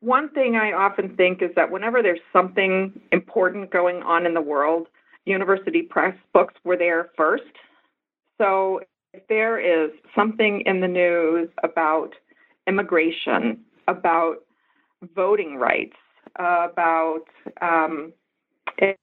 one 0.00 0.28
thing 0.30 0.56
I 0.56 0.72
often 0.72 1.16
think 1.16 1.42
is 1.42 1.50
that 1.56 1.70
whenever 1.70 2.02
there's 2.02 2.20
something 2.32 3.00
important 3.12 3.70
going 3.70 4.02
on 4.02 4.26
in 4.26 4.34
the 4.34 4.40
world, 4.40 4.88
university 5.24 5.82
press 5.82 6.16
books 6.32 6.54
were 6.64 6.76
there 6.76 7.10
first. 7.16 7.42
So 8.38 8.80
if 9.12 9.26
there 9.28 9.58
is 9.58 9.90
something 10.14 10.62
in 10.66 10.80
the 10.80 10.88
news 10.88 11.48
about 11.64 12.10
immigration, 12.66 13.60
about 13.88 14.36
voting 15.14 15.56
rights, 15.56 15.96
about 16.36 17.24
um, 17.60 18.12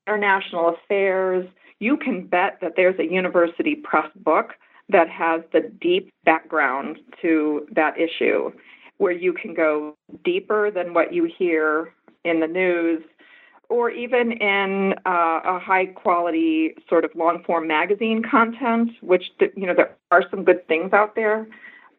international 0.08 0.76
affairs, 0.76 1.48
you 1.80 1.98
can 1.98 2.26
bet 2.26 2.60
that 2.62 2.74
there's 2.76 2.98
a 3.00 3.06
university 3.06 3.76
press 3.76 4.10
book 4.16 4.52
that 4.88 5.10
has 5.10 5.42
the 5.52 5.72
deep 5.82 6.14
background 6.24 7.00
to 7.22 7.68
that 7.76 7.96
issue 8.00 8.52
where 8.98 9.12
you 9.12 9.34
can 9.34 9.54
go 9.54 9.96
deeper 10.24 10.72
than 10.72 10.94
what 10.94 11.14
you 11.14 11.30
hear 11.38 11.94
in 12.24 12.40
the 12.40 12.48
news 12.48 13.04
or 13.70 13.90
even 13.90 14.32
in 14.34 14.94
uh, 15.06 15.40
a 15.44 15.60
high 15.60 15.88
quality 15.88 16.76
sort 16.88 17.06
of 17.06 17.12
long 17.16 17.44
form 17.44 17.68
magazine 17.68 18.24
content, 18.24 18.92
which, 19.02 19.32
you 19.56 19.66
know, 19.66 19.74
there 19.74 19.96
are 20.12 20.24
some 20.30 20.44
good 20.44 20.68
things 20.68 20.94
out 20.94 21.16
there, 21.16 21.48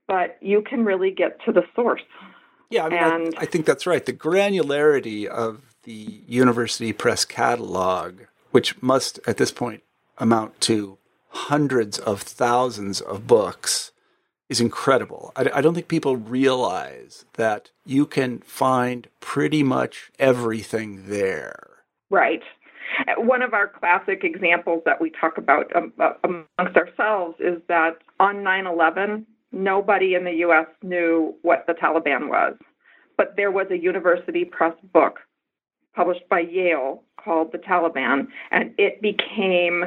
but 0.07 0.37
you 0.41 0.63
can 0.63 0.85
really 0.85 1.11
get 1.11 1.41
to 1.45 1.53
the 1.53 1.63
source. 1.75 2.03
Yeah, 2.71 2.87
I 2.87 2.89
mean, 2.89 2.99
and, 2.99 3.35
I, 3.37 3.43
I 3.43 3.45
think 3.47 3.67
that's 3.67 3.87
right. 3.87 4.05
The 4.05 4.13
granularity 4.13 5.27
of 5.27 5.63
the 5.85 6.23
university 6.27 6.93
press 6.93 7.25
catalog, 7.25 8.23
which 8.51 8.81
must 8.83 9.21
at 9.27 9.37
this 9.37 9.53
point 9.53 9.83
amount 10.19 10.61
to 10.63 10.99
hundreds 11.29 11.99
of 11.99 12.23
thousands 12.23 13.01
of 13.01 13.27
books, 13.27 13.93
is 14.49 14.61
incredible. 14.61 15.33
I, 15.37 15.51
I, 15.55 15.61
don't 15.61 15.75
think 15.75 15.89
people 15.89 16.17
realize 16.17 17.25
that 17.35 17.71
you 17.85 18.07
can 18.07 18.39
find 18.41 19.09
pretty 19.21 19.63
much 19.63 20.11
everything 20.19 21.09
there. 21.09 21.69
Right. 22.11 22.43
One 23.17 23.43
of 23.43 23.53
our 23.53 23.67
classic 23.67 24.23
examples 24.23 24.83
that 24.85 25.01
we 25.01 25.11
talk 25.11 25.39
about 25.39 25.75
um, 25.75 25.93
uh, 25.99 26.13
amongst 26.23 26.77
ourselves 26.77 27.37
is 27.41 27.61
that 27.69 27.99
on 28.21 28.45
9 28.45 28.67
11, 28.67 29.27
nobody 29.53 30.15
in 30.15 30.25
the 30.25 30.33
U.S. 30.33 30.67
knew 30.83 31.35
what 31.43 31.65
the 31.67 31.73
Taliban 31.73 32.29
was. 32.29 32.55
But 33.17 33.35
there 33.37 33.51
was 33.51 33.67
a 33.71 33.79
university 33.79 34.45
press 34.45 34.75
book 34.93 35.19
published 35.95 36.29
by 36.29 36.41
Yale 36.41 37.03
called 37.17 37.51
The 37.51 37.59
Taliban, 37.59 38.29
and 38.51 38.73
it 38.79 39.01
became 39.03 39.87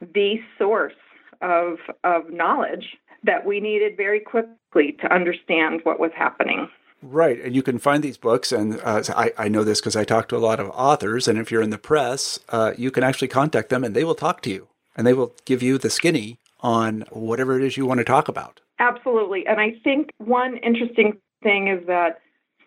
the 0.00 0.36
source 0.58 0.94
of, 1.42 1.76
of 2.02 2.30
knowledge 2.30 2.96
that 3.24 3.46
we 3.46 3.60
needed 3.60 3.96
very 3.96 4.20
quickly 4.20 4.96
to 5.00 5.12
understand 5.12 5.80
what 5.84 6.00
was 6.00 6.10
happening. 6.16 6.68
Right. 7.02 7.40
And 7.40 7.54
you 7.54 7.62
can 7.62 7.78
find 7.78 8.02
these 8.02 8.18
books, 8.18 8.52
and 8.52 8.78
uh, 8.84 9.02
I, 9.16 9.32
I, 9.38 9.48
know 9.48 9.64
this 9.64 9.80
because 9.80 9.96
I 9.96 10.04
talk 10.04 10.28
to 10.28 10.36
a 10.36 10.38
lot 10.38 10.60
of 10.60 10.68
authors. 10.70 11.28
And 11.28 11.38
if 11.38 11.50
you're 11.50 11.62
in 11.62 11.70
the 11.70 11.78
press, 11.78 12.38
uh, 12.50 12.74
you 12.76 12.90
can 12.90 13.02
actually 13.02 13.28
contact 13.28 13.70
them 13.70 13.84
and 13.84 13.96
they 13.96 14.04
will 14.04 14.14
talk 14.14 14.42
to 14.42 14.50
you 14.50 14.68
and 14.94 15.06
they 15.06 15.14
will 15.14 15.34
give 15.46 15.62
you 15.62 15.78
the 15.78 15.88
skinny 15.88 16.38
on 16.60 17.04
whatever 17.10 17.58
it 17.58 17.64
is 17.64 17.78
you 17.78 17.86
want 17.86 17.98
to 17.98 18.04
talk 18.04 18.28
about. 18.28 18.60
Absolutely. 18.78 19.46
And 19.46 19.60
I 19.60 19.76
think 19.82 20.10
one 20.18 20.58
interesting 20.58 21.16
thing 21.42 21.68
is 21.68 21.86
that 21.86 22.20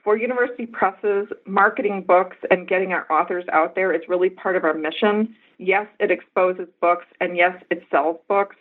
for 0.04 0.18
university 0.18 0.66
presses, 0.66 1.28
marketing 1.46 2.04
books 2.06 2.38
and 2.50 2.68
getting 2.68 2.92
our 2.92 3.10
authors 3.12 3.46
out 3.54 3.76
there 3.76 3.94
is 3.94 4.02
really 4.08 4.30
part 4.30 4.56
of 4.56 4.64
our 4.64 4.74
mission. 4.74 5.36
Yes, 5.60 5.88
it 6.00 6.12
exposes 6.12 6.68
books, 6.82 7.06
and 7.22 7.38
yes, 7.38 7.56
it 7.70 7.84
sells 7.90 8.18
books. 8.28 8.56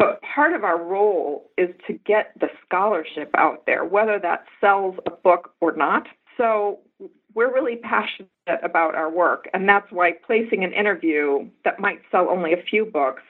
But 0.00 0.22
part 0.22 0.54
of 0.54 0.64
our 0.64 0.82
role 0.82 1.50
is 1.58 1.68
to 1.86 1.92
get 1.92 2.32
the 2.40 2.48
scholarship 2.64 3.30
out 3.36 3.66
there, 3.66 3.84
whether 3.84 4.18
that 4.18 4.46
sells 4.58 4.96
a 5.04 5.10
book 5.10 5.52
or 5.60 5.76
not. 5.76 6.06
So 6.38 6.78
we're 7.34 7.52
really 7.52 7.76
passionate 7.76 8.30
about 8.62 8.94
our 8.94 9.10
work, 9.10 9.50
and 9.52 9.68
that's 9.68 9.92
why 9.92 10.12
placing 10.26 10.64
an 10.64 10.72
interview 10.72 11.50
that 11.66 11.80
might 11.80 12.00
sell 12.10 12.30
only 12.30 12.54
a 12.54 12.62
few 12.62 12.86
books 12.86 13.22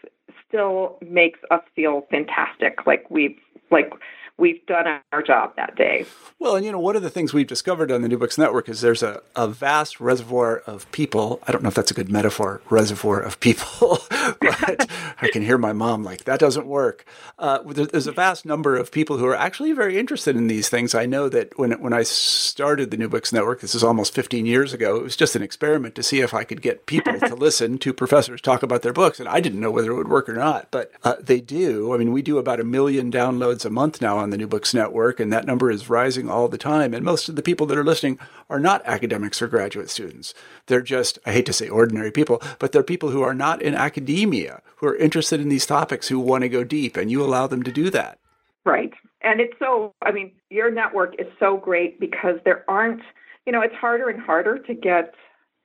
still 0.48 0.98
makes 1.00 1.40
us 1.50 1.62
feel 1.74 2.06
fantastic, 2.10 2.86
like 2.86 3.10
we've 3.10 3.38
like 3.70 3.92
we've 4.40 4.64
done 4.66 4.86
our 5.12 5.22
job 5.22 5.54
that 5.56 5.76
day. 5.76 6.06
Well, 6.38 6.56
and 6.56 6.64
you 6.64 6.72
know, 6.72 6.80
one 6.80 6.96
of 6.96 7.02
the 7.02 7.10
things 7.10 7.34
we've 7.34 7.46
discovered 7.46 7.92
on 7.92 8.00
the 8.00 8.08
New 8.08 8.16
Books 8.16 8.38
Network 8.38 8.68
is 8.68 8.80
there's 8.80 9.02
a, 9.02 9.22
a 9.36 9.46
vast 9.46 10.00
reservoir 10.00 10.62
of 10.66 10.90
people. 10.90 11.40
I 11.46 11.52
don't 11.52 11.62
know 11.62 11.68
if 11.68 11.74
that's 11.74 11.90
a 11.90 11.94
good 11.94 12.10
metaphor, 12.10 12.62
reservoir 12.70 13.20
of 13.20 13.38
people, 13.38 13.98
but 14.10 14.90
I 15.20 15.28
can 15.30 15.42
hear 15.42 15.58
my 15.58 15.74
mom 15.74 16.02
like, 16.02 16.24
that 16.24 16.40
doesn't 16.40 16.66
work. 16.66 17.04
Uh, 17.38 17.62
there's 17.62 18.06
a 18.06 18.12
vast 18.12 18.46
number 18.46 18.76
of 18.76 18.90
people 18.90 19.18
who 19.18 19.26
are 19.26 19.36
actually 19.36 19.72
very 19.72 19.98
interested 19.98 20.34
in 20.34 20.46
these 20.46 20.70
things. 20.70 20.94
I 20.94 21.04
know 21.04 21.28
that 21.28 21.56
when, 21.58 21.72
when 21.72 21.92
I 21.92 22.02
started 22.02 22.90
the 22.90 22.96
New 22.96 23.08
Books 23.08 23.32
Network, 23.32 23.60
this 23.60 23.74
is 23.74 23.84
almost 23.84 24.14
15 24.14 24.46
years 24.46 24.72
ago, 24.72 24.96
it 24.96 25.02
was 25.02 25.16
just 25.16 25.36
an 25.36 25.42
experiment 25.42 25.94
to 25.96 26.02
see 26.02 26.20
if 26.20 26.32
I 26.32 26.44
could 26.44 26.62
get 26.62 26.86
people 26.86 27.20
to 27.20 27.34
listen 27.40 27.78
to 27.78 27.92
professors 27.92 28.40
talk 28.40 28.62
about 28.62 28.80
their 28.82 28.94
books. 28.94 29.20
And 29.20 29.28
I 29.28 29.40
didn't 29.40 29.60
know 29.60 29.70
whether 29.70 29.92
it 29.92 29.96
would 29.96 30.08
work 30.08 30.19
or 30.28 30.34
not, 30.34 30.68
but 30.70 30.92
uh, 31.02 31.16
they 31.20 31.40
do. 31.40 31.94
I 31.94 31.96
mean, 31.96 32.12
we 32.12 32.22
do 32.22 32.38
about 32.38 32.60
a 32.60 32.64
million 32.64 33.10
downloads 33.10 33.64
a 33.64 33.70
month 33.70 34.00
now 34.00 34.18
on 34.18 34.30
the 34.30 34.36
New 34.36 34.46
Books 34.46 34.74
Network, 34.74 35.20
and 35.20 35.32
that 35.32 35.46
number 35.46 35.70
is 35.70 35.90
rising 35.90 36.28
all 36.28 36.48
the 36.48 36.58
time. 36.58 36.94
And 36.94 37.04
most 37.04 37.28
of 37.28 37.36
the 37.36 37.42
people 37.42 37.66
that 37.66 37.78
are 37.78 37.84
listening 37.84 38.18
are 38.48 38.60
not 38.60 38.84
academics 38.84 39.40
or 39.40 39.48
graduate 39.48 39.90
students. 39.90 40.34
They're 40.66 40.82
just, 40.82 41.18
I 41.24 41.32
hate 41.32 41.46
to 41.46 41.52
say 41.52 41.68
ordinary 41.68 42.10
people, 42.10 42.42
but 42.58 42.72
they're 42.72 42.82
people 42.82 43.10
who 43.10 43.22
are 43.22 43.34
not 43.34 43.62
in 43.62 43.74
academia, 43.74 44.62
who 44.76 44.86
are 44.86 44.96
interested 44.96 45.40
in 45.40 45.48
these 45.48 45.66
topics, 45.66 46.08
who 46.08 46.18
want 46.18 46.42
to 46.42 46.48
go 46.48 46.64
deep, 46.64 46.96
and 46.96 47.10
you 47.10 47.22
allow 47.22 47.46
them 47.46 47.62
to 47.62 47.72
do 47.72 47.90
that. 47.90 48.18
Right. 48.64 48.92
And 49.22 49.40
it's 49.40 49.58
so, 49.58 49.94
I 50.02 50.12
mean, 50.12 50.32
your 50.50 50.70
network 50.70 51.14
is 51.18 51.26
so 51.38 51.56
great 51.56 52.00
because 52.00 52.36
there 52.44 52.64
aren't, 52.68 53.02
you 53.46 53.52
know, 53.52 53.60
it's 53.62 53.74
harder 53.74 54.08
and 54.08 54.20
harder 54.20 54.58
to 54.58 54.74
get 54.74 55.14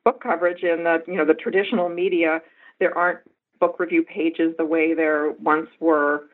book 0.03 0.21
coverage 0.21 0.63
in 0.63 0.83
the, 0.83 1.03
you 1.07 1.15
know, 1.15 1.25
the 1.25 1.33
traditional 1.33 1.89
media. 1.89 2.41
There 2.79 2.97
aren't 2.97 3.19
book 3.59 3.79
review 3.79 4.03
pages 4.03 4.53
the 4.57 4.65
way 4.65 4.93
there 4.93 5.31
once 5.41 5.69
were. 5.79 6.25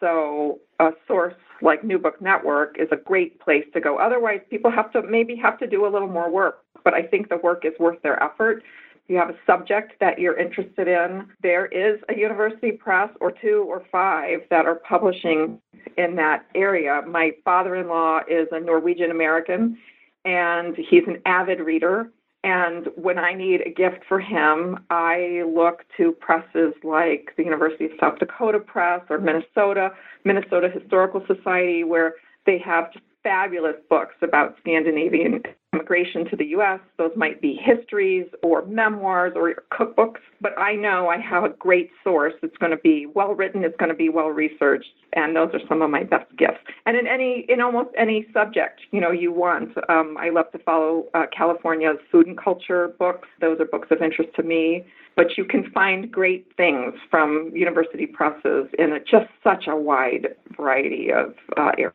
So 0.00 0.60
a 0.78 0.90
source 1.06 1.34
like 1.62 1.84
New 1.84 1.98
Book 1.98 2.20
Network 2.20 2.76
is 2.78 2.88
a 2.92 2.96
great 2.96 3.40
place 3.40 3.64
to 3.72 3.80
go. 3.80 3.98
Otherwise, 3.98 4.40
people 4.50 4.70
have 4.70 4.92
to 4.92 5.02
maybe 5.02 5.34
have 5.36 5.58
to 5.58 5.66
do 5.66 5.86
a 5.86 5.90
little 5.90 6.08
more 6.08 6.30
work, 6.30 6.64
but 6.84 6.94
I 6.94 7.02
think 7.02 7.28
the 7.28 7.38
work 7.38 7.64
is 7.64 7.72
worth 7.78 8.00
their 8.02 8.22
effort. 8.22 8.62
If 8.94 9.10
you 9.10 9.16
have 9.16 9.30
a 9.30 9.36
subject 9.46 9.94
that 10.00 10.18
you're 10.18 10.38
interested 10.38 10.88
in, 10.88 11.28
there 11.42 11.66
is 11.66 12.00
a 12.08 12.18
university 12.18 12.72
press 12.72 13.08
or 13.20 13.30
two 13.30 13.64
or 13.68 13.84
five 13.90 14.40
that 14.50 14.66
are 14.66 14.74
publishing 14.74 15.60
in 15.96 16.16
that 16.16 16.46
area. 16.54 17.02
My 17.06 17.30
father 17.44 17.76
in 17.76 17.88
law 17.88 18.20
is 18.28 18.48
a 18.52 18.60
Norwegian 18.60 19.10
American 19.10 19.78
and 20.24 20.76
he's 20.76 21.04
an 21.06 21.22
avid 21.24 21.60
reader. 21.60 22.10
And 22.46 22.86
when 22.94 23.18
I 23.18 23.34
need 23.34 23.62
a 23.66 23.70
gift 23.70 24.04
for 24.08 24.20
him, 24.20 24.78
I 24.88 25.42
look 25.52 25.84
to 25.96 26.12
presses 26.12 26.74
like 26.84 27.34
the 27.36 27.42
University 27.42 27.86
of 27.86 27.90
South 28.00 28.20
Dakota 28.20 28.60
Press 28.60 29.00
or 29.10 29.18
Minnesota, 29.18 29.90
Minnesota 30.24 30.70
Historical 30.72 31.24
Society, 31.26 31.82
where 31.82 32.14
they 32.46 32.58
have 32.58 32.92
just 32.92 33.04
fabulous 33.24 33.74
books 33.90 34.14
about 34.22 34.54
Scandinavian 34.60 35.42
immigration 35.76 36.24
to 36.30 36.36
the 36.36 36.46
U.S. 36.46 36.80
Those 36.98 37.12
might 37.16 37.40
be 37.40 37.58
histories 37.62 38.26
or 38.42 38.64
memoirs 38.66 39.34
or 39.36 39.54
cookbooks, 39.72 40.20
but 40.40 40.58
I 40.58 40.74
know 40.74 41.08
I 41.08 41.18
have 41.18 41.44
a 41.44 41.50
great 41.50 41.90
source. 42.02 42.34
It's 42.42 42.56
going 42.56 42.72
to 42.72 42.78
be 42.78 43.06
well 43.14 43.34
written. 43.34 43.64
It's 43.64 43.76
going 43.76 43.90
to 43.90 43.96
be 43.96 44.08
well 44.08 44.28
researched, 44.28 44.88
and 45.12 45.36
those 45.36 45.50
are 45.52 45.60
some 45.68 45.82
of 45.82 45.90
my 45.90 46.02
best 46.02 46.34
gifts. 46.36 46.60
And 46.86 46.96
in 46.96 47.06
any, 47.06 47.44
in 47.48 47.60
almost 47.60 47.90
any 47.96 48.26
subject, 48.32 48.80
you 48.90 49.00
know, 49.00 49.10
you 49.10 49.32
want. 49.32 49.76
Um, 49.88 50.16
I 50.18 50.30
love 50.30 50.50
to 50.52 50.58
follow 50.60 51.04
uh, 51.14 51.26
California's 51.36 51.98
food 52.10 52.26
and 52.26 52.38
culture 52.38 52.94
books. 52.98 53.28
Those 53.40 53.60
are 53.60 53.66
books 53.66 53.88
of 53.90 54.02
interest 54.02 54.30
to 54.36 54.42
me. 54.42 54.84
But 55.16 55.38
you 55.38 55.46
can 55.46 55.70
find 55.70 56.12
great 56.12 56.46
things 56.58 56.92
from 57.10 57.50
university 57.54 58.06
presses 58.06 58.68
in 58.78 58.92
a, 58.92 59.00
just 59.00 59.30
such 59.42 59.64
a 59.66 59.74
wide 59.74 60.28
variety 60.54 61.10
of 61.10 61.34
uh, 61.56 61.70
areas. 61.78 61.94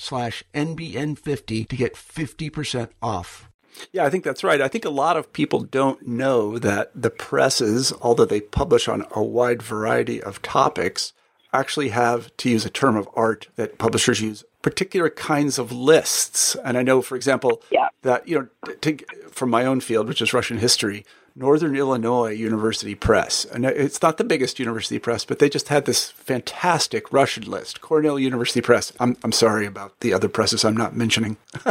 slash 0.01 0.43
NBN50 0.53 1.67
to 1.67 1.75
get 1.75 1.93
50% 1.93 2.89
off. 3.01 3.49
Yeah, 3.91 4.05
I 4.05 4.09
think 4.09 4.23
that's 4.23 4.43
right. 4.43 4.61
I 4.61 4.67
think 4.67 4.83
a 4.83 4.89
lot 4.89 5.15
of 5.15 5.31
people 5.31 5.61
don't 5.61 6.05
know 6.07 6.57
that 6.59 6.91
the 6.93 7.09
presses, 7.09 7.93
although 8.01 8.25
they 8.25 8.41
publish 8.41 8.87
on 8.87 9.05
a 9.11 9.23
wide 9.23 9.61
variety 9.61 10.21
of 10.21 10.41
topics, 10.41 11.13
actually 11.53 11.89
have, 11.89 12.35
to 12.37 12.49
use 12.49 12.65
a 12.65 12.69
term 12.69 12.95
of 12.95 13.07
art 13.15 13.47
that 13.55 13.77
publishers 13.77 14.21
use, 14.21 14.43
particular 14.61 15.09
kinds 15.09 15.57
of 15.57 15.71
lists. 15.71 16.55
And 16.63 16.77
I 16.77 16.83
know, 16.83 17.01
for 17.01 17.15
example, 17.15 17.61
yeah. 17.71 17.89
that, 18.01 18.27
you 18.27 18.39
know, 18.65 18.73
to, 18.81 18.97
from 19.29 19.49
my 19.49 19.65
own 19.65 19.79
field, 19.79 20.07
which 20.07 20.21
is 20.21 20.33
Russian 20.33 20.57
history, 20.57 21.05
Northern 21.35 21.75
Illinois 21.75 22.31
University 22.31 22.95
Press. 22.95 23.45
And 23.45 23.65
it's 23.65 24.01
not 24.01 24.17
the 24.17 24.23
biggest 24.23 24.59
university 24.59 24.99
press, 24.99 25.25
but 25.25 25.39
they 25.39 25.49
just 25.49 25.69
had 25.69 25.85
this 25.85 26.09
fantastic 26.09 27.11
Russian 27.13 27.49
list. 27.49 27.81
Cornell 27.81 28.19
University 28.19 28.61
Press. 28.61 28.91
I'm, 28.99 29.17
I'm 29.23 29.31
sorry 29.31 29.65
about 29.65 29.99
the 30.01 30.13
other 30.13 30.27
presses 30.27 30.65
I'm 30.65 30.75
not 30.75 30.95
mentioning. 30.95 31.37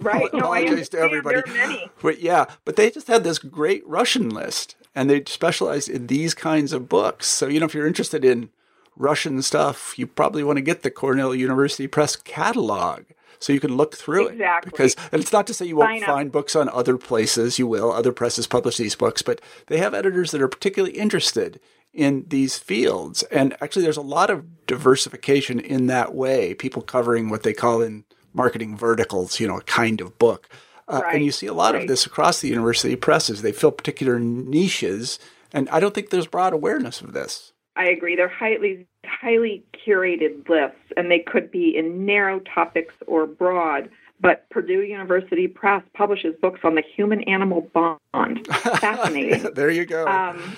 right. 0.00 0.32
no, 0.32 0.52
I 0.52 0.62
understand. 0.62 0.90
to 0.90 0.98
everybody. 1.00 1.42
There 1.42 1.54
are 1.54 1.68
many. 1.68 1.90
But 2.00 2.20
yeah, 2.20 2.46
but 2.64 2.76
they 2.76 2.90
just 2.90 3.08
had 3.08 3.24
this 3.24 3.38
great 3.38 3.86
Russian 3.86 4.28
list 4.28 4.76
and 4.94 5.10
they 5.10 5.24
specialized 5.24 5.88
in 5.88 6.06
these 6.06 6.34
kinds 6.34 6.72
of 6.72 6.88
books. 6.88 7.26
So, 7.26 7.48
you 7.48 7.60
know, 7.60 7.66
if 7.66 7.74
you're 7.74 7.86
interested 7.86 8.24
in 8.24 8.50
Russian 8.96 9.42
stuff, 9.42 9.98
you 9.98 10.06
probably 10.06 10.44
want 10.44 10.56
to 10.58 10.62
get 10.62 10.82
the 10.82 10.90
Cornell 10.90 11.34
University 11.34 11.88
Press 11.88 12.14
catalog 12.14 13.04
so 13.38 13.52
you 13.52 13.60
can 13.60 13.76
look 13.76 13.96
through 13.96 14.28
exactly. 14.28 14.68
it. 14.68 14.72
Because 14.72 14.96
and 15.12 15.22
it's 15.22 15.32
not 15.32 15.46
to 15.46 15.54
say 15.54 15.66
you 15.66 15.76
won't 15.76 16.04
find 16.04 16.32
books 16.32 16.56
on 16.56 16.68
other 16.68 16.96
places. 16.96 17.58
You 17.58 17.66
will. 17.66 17.92
Other 17.92 18.12
presses 18.12 18.46
publish 18.46 18.76
these 18.76 18.94
books, 18.94 19.22
but 19.22 19.40
they 19.66 19.78
have 19.78 19.94
editors 19.94 20.30
that 20.30 20.42
are 20.42 20.48
particularly 20.48 20.96
interested 20.96 21.60
in 21.92 22.24
these 22.28 22.58
fields. 22.58 23.22
And 23.24 23.56
actually, 23.60 23.82
there's 23.82 23.96
a 23.96 24.02
lot 24.02 24.30
of 24.30 24.66
diversification 24.66 25.60
in 25.60 25.86
that 25.86 26.14
way. 26.14 26.54
People 26.54 26.82
covering 26.82 27.30
what 27.30 27.44
they 27.44 27.52
call 27.52 27.80
in 27.80 28.04
marketing 28.32 28.76
verticals, 28.76 29.38
you 29.38 29.46
know, 29.46 29.58
a 29.58 29.62
kind 29.62 30.00
of 30.00 30.18
book. 30.18 30.48
Uh, 30.86 31.00
right. 31.02 31.16
And 31.16 31.24
you 31.24 31.32
see 31.32 31.46
a 31.46 31.54
lot 31.54 31.74
right. 31.74 31.82
of 31.82 31.88
this 31.88 32.04
across 32.04 32.40
the 32.40 32.48
university 32.48 32.96
presses. 32.96 33.40
They 33.40 33.52
fill 33.52 33.72
particular 33.72 34.18
niches, 34.18 35.18
and 35.52 35.68
I 35.70 35.80
don't 35.80 35.94
think 35.94 36.10
there's 36.10 36.26
broad 36.26 36.52
awareness 36.52 37.00
of 37.00 37.14
this. 37.14 37.53
I 37.76 37.86
agree. 37.86 38.16
They're 38.16 38.28
highly 38.28 38.86
highly 39.04 39.64
curated 39.86 40.48
lists, 40.48 40.92
and 40.96 41.10
they 41.10 41.18
could 41.18 41.50
be 41.50 41.76
in 41.76 42.06
narrow 42.06 42.40
topics 42.40 42.94
or 43.06 43.26
broad. 43.26 43.90
But 44.20 44.48
Purdue 44.50 44.82
University 44.82 45.48
Press 45.48 45.82
publishes 45.92 46.34
books 46.40 46.60
on 46.64 46.76
the 46.76 46.82
human 46.82 47.22
animal 47.22 47.68
bond. 47.72 48.46
Fascinating. 48.50 49.52
there 49.54 49.70
you 49.70 49.84
go. 49.84 50.06
Um, 50.06 50.56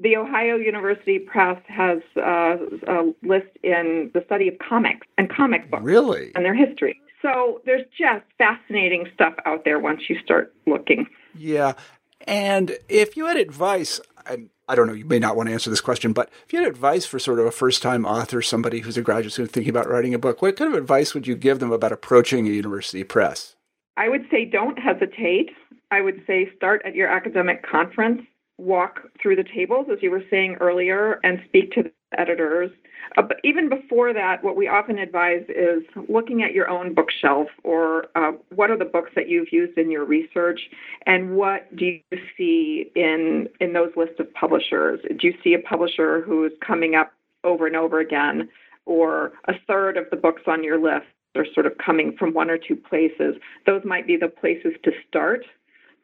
the 0.00 0.16
Ohio 0.16 0.56
University 0.56 1.18
Press 1.18 1.60
has 1.66 1.98
uh, 2.16 2.56
a 2.86 3.12
list 3.22 3.48
in 3.62 4.10
the 4.14 4.22
study 4.26 4.48
of 4.48 4.54
comics 4.58 5.06
and 5.18 5.28
comic 5.30 5.70
books. 5.70 5.82
Really? 5.82 6.32
And 6.34 6.44
their 6.44 6.54
history. 6.54 7.00
So 7.20 7.60
there's 7.64 7.84
just 7.96 8.24
fascinating 8.38 9.08
stuff 9.12 9.34
out 9.44 9.64
there 9.64 9.78
once 9.78 10.08
you 10.08 10.18
start 10.20 10.54
looking. 10.66 11.08
Yeah. 11.36 11.74
And 12.26 12.78
if 12.88 13.16
you 13.16 13.26
had 13.26 13.36
advice, 13.36 14.00
and 14.26 14.50
I 14.68 14.74
don't 14.74 14.86
know, 14.86 14.92
you 14.92 15.06
may 15.06 15.18
not 15.18 15.34
want 15.34 15.48
to 15.48 15.52
answer 15.52 15.70
this 15.70 15.80
question, 15.80 16.12
but 16.12 16.30
if 16.44 16.52
you 16.52 16.58
had 16.58 16.68
advice 16.68 17.06
for 17.06 17.18
sort 17.18 17.38
of 17.38 17.46
a 17.46 17.50
first 17.50 17.82
time 17.82 18.04
author, 18.04 18.42
somebody 18.42 18.80
who's 18.80 18.98
a 18.98 19.02
graduate 19.02 19.32
student 19.32 19.52
thinking 19.52 19.70
about 19.70 19.88
writing 19.88 20.12
a 20.12 20.18
book, 20.18 20.42
what 20.42 20.56
kind 20.56 20.72
of 20.72 20.78
advice 20.78 21.14
would 21.14 21.26
you 21.26 21.36
give 21.36 21.58
them 21.58 21.72
about 21.72 21.90
approaching 21.90 22.46
a 22.46 22.50
university 22.50 23.02
press? 23.02 23.56
I 23.96 24.08
would 24.08 24.26
say 24.30 24.44
don't 24.44 24.78
hesitate. 24.78 25.50
I 25.90 26.02
would 26.02 26.22
say 26.26 26.50
start 26.54 26.82
at 26.84 26.94
your 26.94 27.08
academic 27.08 27.64
conference, 27.66 28.22
walk 28.58 29.00
through 29.20 29.36
the 29.36 29.44
tables, 29.44 29.86
as 29.90 29.98
you 30.02 30.10
were 30.10 30.22
saying 30.30 30.56
earlier, 30.60 31.18
and 31.24 31.40
speak 31.46 31.72
to 31.72 31.84
the 31.84 31.92
editors. 32.20 32.70
Uh, 33.16 33.22
but 33.22 33.38
even 33.44 33.68
before 33.68 34.12
that, 34.12 34.42
what 34.44 34.56
we 34.56 34.68
often 34.68 34.98
advise 34.98 35.44
is 35.48 35.82
looking 36.08 36.42
at 36.42 36.52
your 36.52 36.68
own 36.68 36.94
bookshelf 36.94 37.48
or 37.64 38.06
uh, 38.14 38.32
what 38.54 38.70
are 38.70 38.78
the 38.78 38.84
books 38.84 39.10
that 39.14 39.28
you've 39.28 39.52
used 39.52 39.76
in 39.78 39.90
your 39.90 40.04
research 40.04 40.60
and 41.06 41.36
what 41.36 41.74
do 41.76 41.86
you 41.86 42.18
see 42.36 42.90
in, 42.94 43.48
in 43.60 43.72
those 43.72 43.90
lists 43.96 44.16
of 44.18 44.32
publishers? 44.34 45.00
Do 45.08 45.26
you 45.26 45.34
see 45.42 45.54
a 45.54 45.58
publisher 45.58 46.22
who's 46.22 46.52
coming 46.64 46.94
up 46.94 47.12
over 47.44 47.66
and 47.66 47.76
over 47.76 48.00
again, 48.00 48.48
or 48.86 49.32
a 49.46 49.54
third 49.66 49.96
of 49.96 50.06
the 50.10 50.16
books 50.16 50.42
on 50.46 50.64
your 50.64 50.80
list 50.80 51.06
are 51.36 51.46
sort 51.54 51.66
of 51.66 51.72
coming 51.78 52.16
from 52.18 52.34
one 52.34 52.50
or 52.50 52.58
two 52.58 52.76
places? 52.76 53.36
Those 53.66 53.82
might 53.84 54.06
be 54.06 54.16
the 54.16 54.28
places 54.28 54.72
to 54.84 54.92
start. 55.08 55.44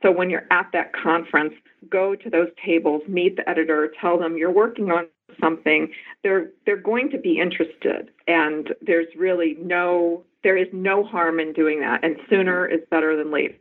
So 0.03 0.13
when 0.13 0.31
you're 0.31 0.47
at 0.51 0.69
that 0.73 0.93
conference, 0.93 1.55
go 1.89 2.15
to 2.15 2.31
those 2.31 2.49
tables, 2.65 3.03
meet 3.09 3.37
the 3.37 3.49
editor, 3.49 3.93
tell 4.01 4.19
them 4.19 4.37
you're 4.37 4.53
working 4.53 4.91
on 4.91 5.07
something, 5.41 5.93
they're 6.23 6.51
they're 6.67 6.77
going 6.77 7.11
to 7.11 7.19
be 7.19 7.39
interested, 7.39 8.11
and 8.27 8.75
there's 8.83 9.09
really 9.17 9.57
no 9.61 10.25
there 10.43 10.57
is 10.57 10.69
no 10.73 11.05
harm 11.05 11.41
in 11.41 11.53
doing 11.53 11.81
that, 11.81 12.05
and 12.05 12.17
sooner 12.29 12.67
is 12.67 12.81
better 12.91 13.17
than 13.17 13.31
later. 13.33 13.57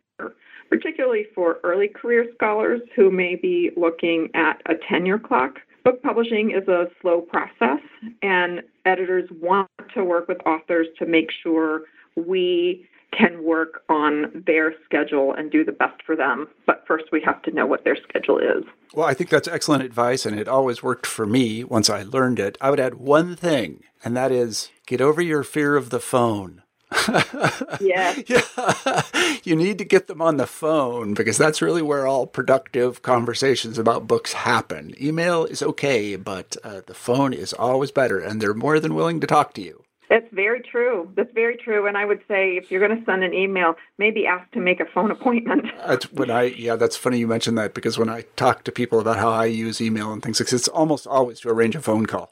Particularly 0.70 1.28
for 1.36 1.60
early 1.64 1.88
career 1.88 2.26
scholars 2.34 2.82
who 2.96 3.12
may 3.12 3.36
be 3.36 3.72
looking 3.78 4.30
at 4.34 4.62
a 4.66 4.74
tenure 4.90 5.20
clock. 5.20 5.60
Book 5.84 6.02
publishing 6.02 6.52
is 6.52 6.68
a 6.68 6.86
slow 7.02 7.22
process, 7.22 7.82
and 8.22 8.62
editors 8.86 9.30
want 9.40 9.70
to 9.94 10.04
work 10.04 10.28
with 10.28 10.38
authors 10.46 10.88
to 10.98 11.06
make 11.06 11.30
sure 11.44 11.82
we 12.16 12.88
can 13.18 13.44
work 13.44 13.84
on 13.90 14.44
their 14.46 14.74
schedule 14.86 15.34
and 15.34 15.52
do 15.52 15.64
the 15.64 15.72
best 15.72 16.02
for 16.06 16.16
them. 16.16 16.48
But 16.66 16.84
first, 16.88 17.06
we 17.12 17.22
have 17.26 17.42
to 17.44 17.52
know 17.52 17.66
what 17.66 17.84
their 17.84 17.98
schedule 18.08 18.40
is. 18.40 18.64
Well, 18.94 19.08
I 19.08 19.14
think 19.14 19.30
that's 19.30 19.48
excellent 19.48 19.84
advice, 19.84 20.26
and 20.26 20.40
it 20.40 20.48
always 20.48 20.84
worked 20.84 21.06
for 21.06 21.26
me 21.26 21.64
once 21.64 21.90
I 21.90 22.04
learned 22.04 22.40
it. 22.40 22.58
I 22.62 22.70
would 22.70 22.80
add 22.80 22.96
one 22.96 23.36
thing, 23.36 23.84
and 24.04 24.16
that 24.16 24.32
is 24.32 24.70
get 24.86 25.02
over 25.02 25.22
your 25.22 25.44
fear 25.44 25.76
of 25.76 25.90
the 25.90 26.00
phone. 26.00 26.64
yeah. 27.80 28.16
yeah. 28.28 29.02
You 29.44 29.58
need 29.58 29.78
to 29.80 29.86
get 29.86 30.08
them 30.08 30.22
on 30.22 30.38
the 30.38 30.48
phone 30.48 31.14
because 31.14 31.38
that's 31.38 31.62
really 31.62 31.82
where 31.82 32.08
all 32.08 32.26
productive 32.26 33.02
conversations 33.02 33.78
about 33.78 34.08
books 34.08 34.32
happen. 34.32 34.94
Email 35.02 35.44
is 35.44 35.62
okay, 35.62 36.16
but 36.16 36.56
uh, 36.64 36.80
the 36.88 36.94
phone 36.94 37.34
is 37.34 37.52
always 37.52 37.92
better, 37.92 38.20
and 38.20 38.40
they're 38.40 38.54
more 38.54 38.80
than 38.80 38.96
willing 38.96 39.20
to 39.20 39.28
talk 39.28 39.54
to 39.56 39.62
you. 39.62 39.83
That's 40.14 40.32
very 40.32 40.62
true. 40.62 41.12
That's 41.16 41.34
very 41.34 41.58
true. 41.58 41.88
And 41.88 41.98
I 41.98 42.06
would 42.06 42.22
say 42.28 42.56
if 42.56 42.70
you're 42.70 42.88
going 42.88 42.96
to 42.96 43.04
send 43.04 43.24
an 43.24 43.34
email, 43.34 43.74
maybe 43.98 44.28
ask 44.28 44.50
to 44.52 44.60
make 44.60 44.80
a 44.80 44.86
phone 44.94 45.10
appointment. 45.10 45.66
That's 45.88 46.14
when 46.14 46.30
I, 46.30 46.44
yeah, 46.44 46.76
that's 46.76 46.96
funny 46.96 47.18
you 47.18 47.28
mentioned 47.28 47.58
that 47.58 47.74
because 47.74 47.98
when 47.98 48.10
I 48.10 48.22
talk 48.36 48.64
to 48.66 48.72
people 48.72 49.00
about 49.00 49.18
how 49.18 49.32
I 49.32 49.46
use 49.46 49.82
email 49.82 50.14
and 50.14 50.22
things, 50.22 50.40
it's 50.40 50.68
almost 50.68 51.08
always 51.08 51.40
to 51.40 51.50
arrange 51.50 51.76
a 51.76 51.82
phone 51.82 52.06
call. 52.06 52.32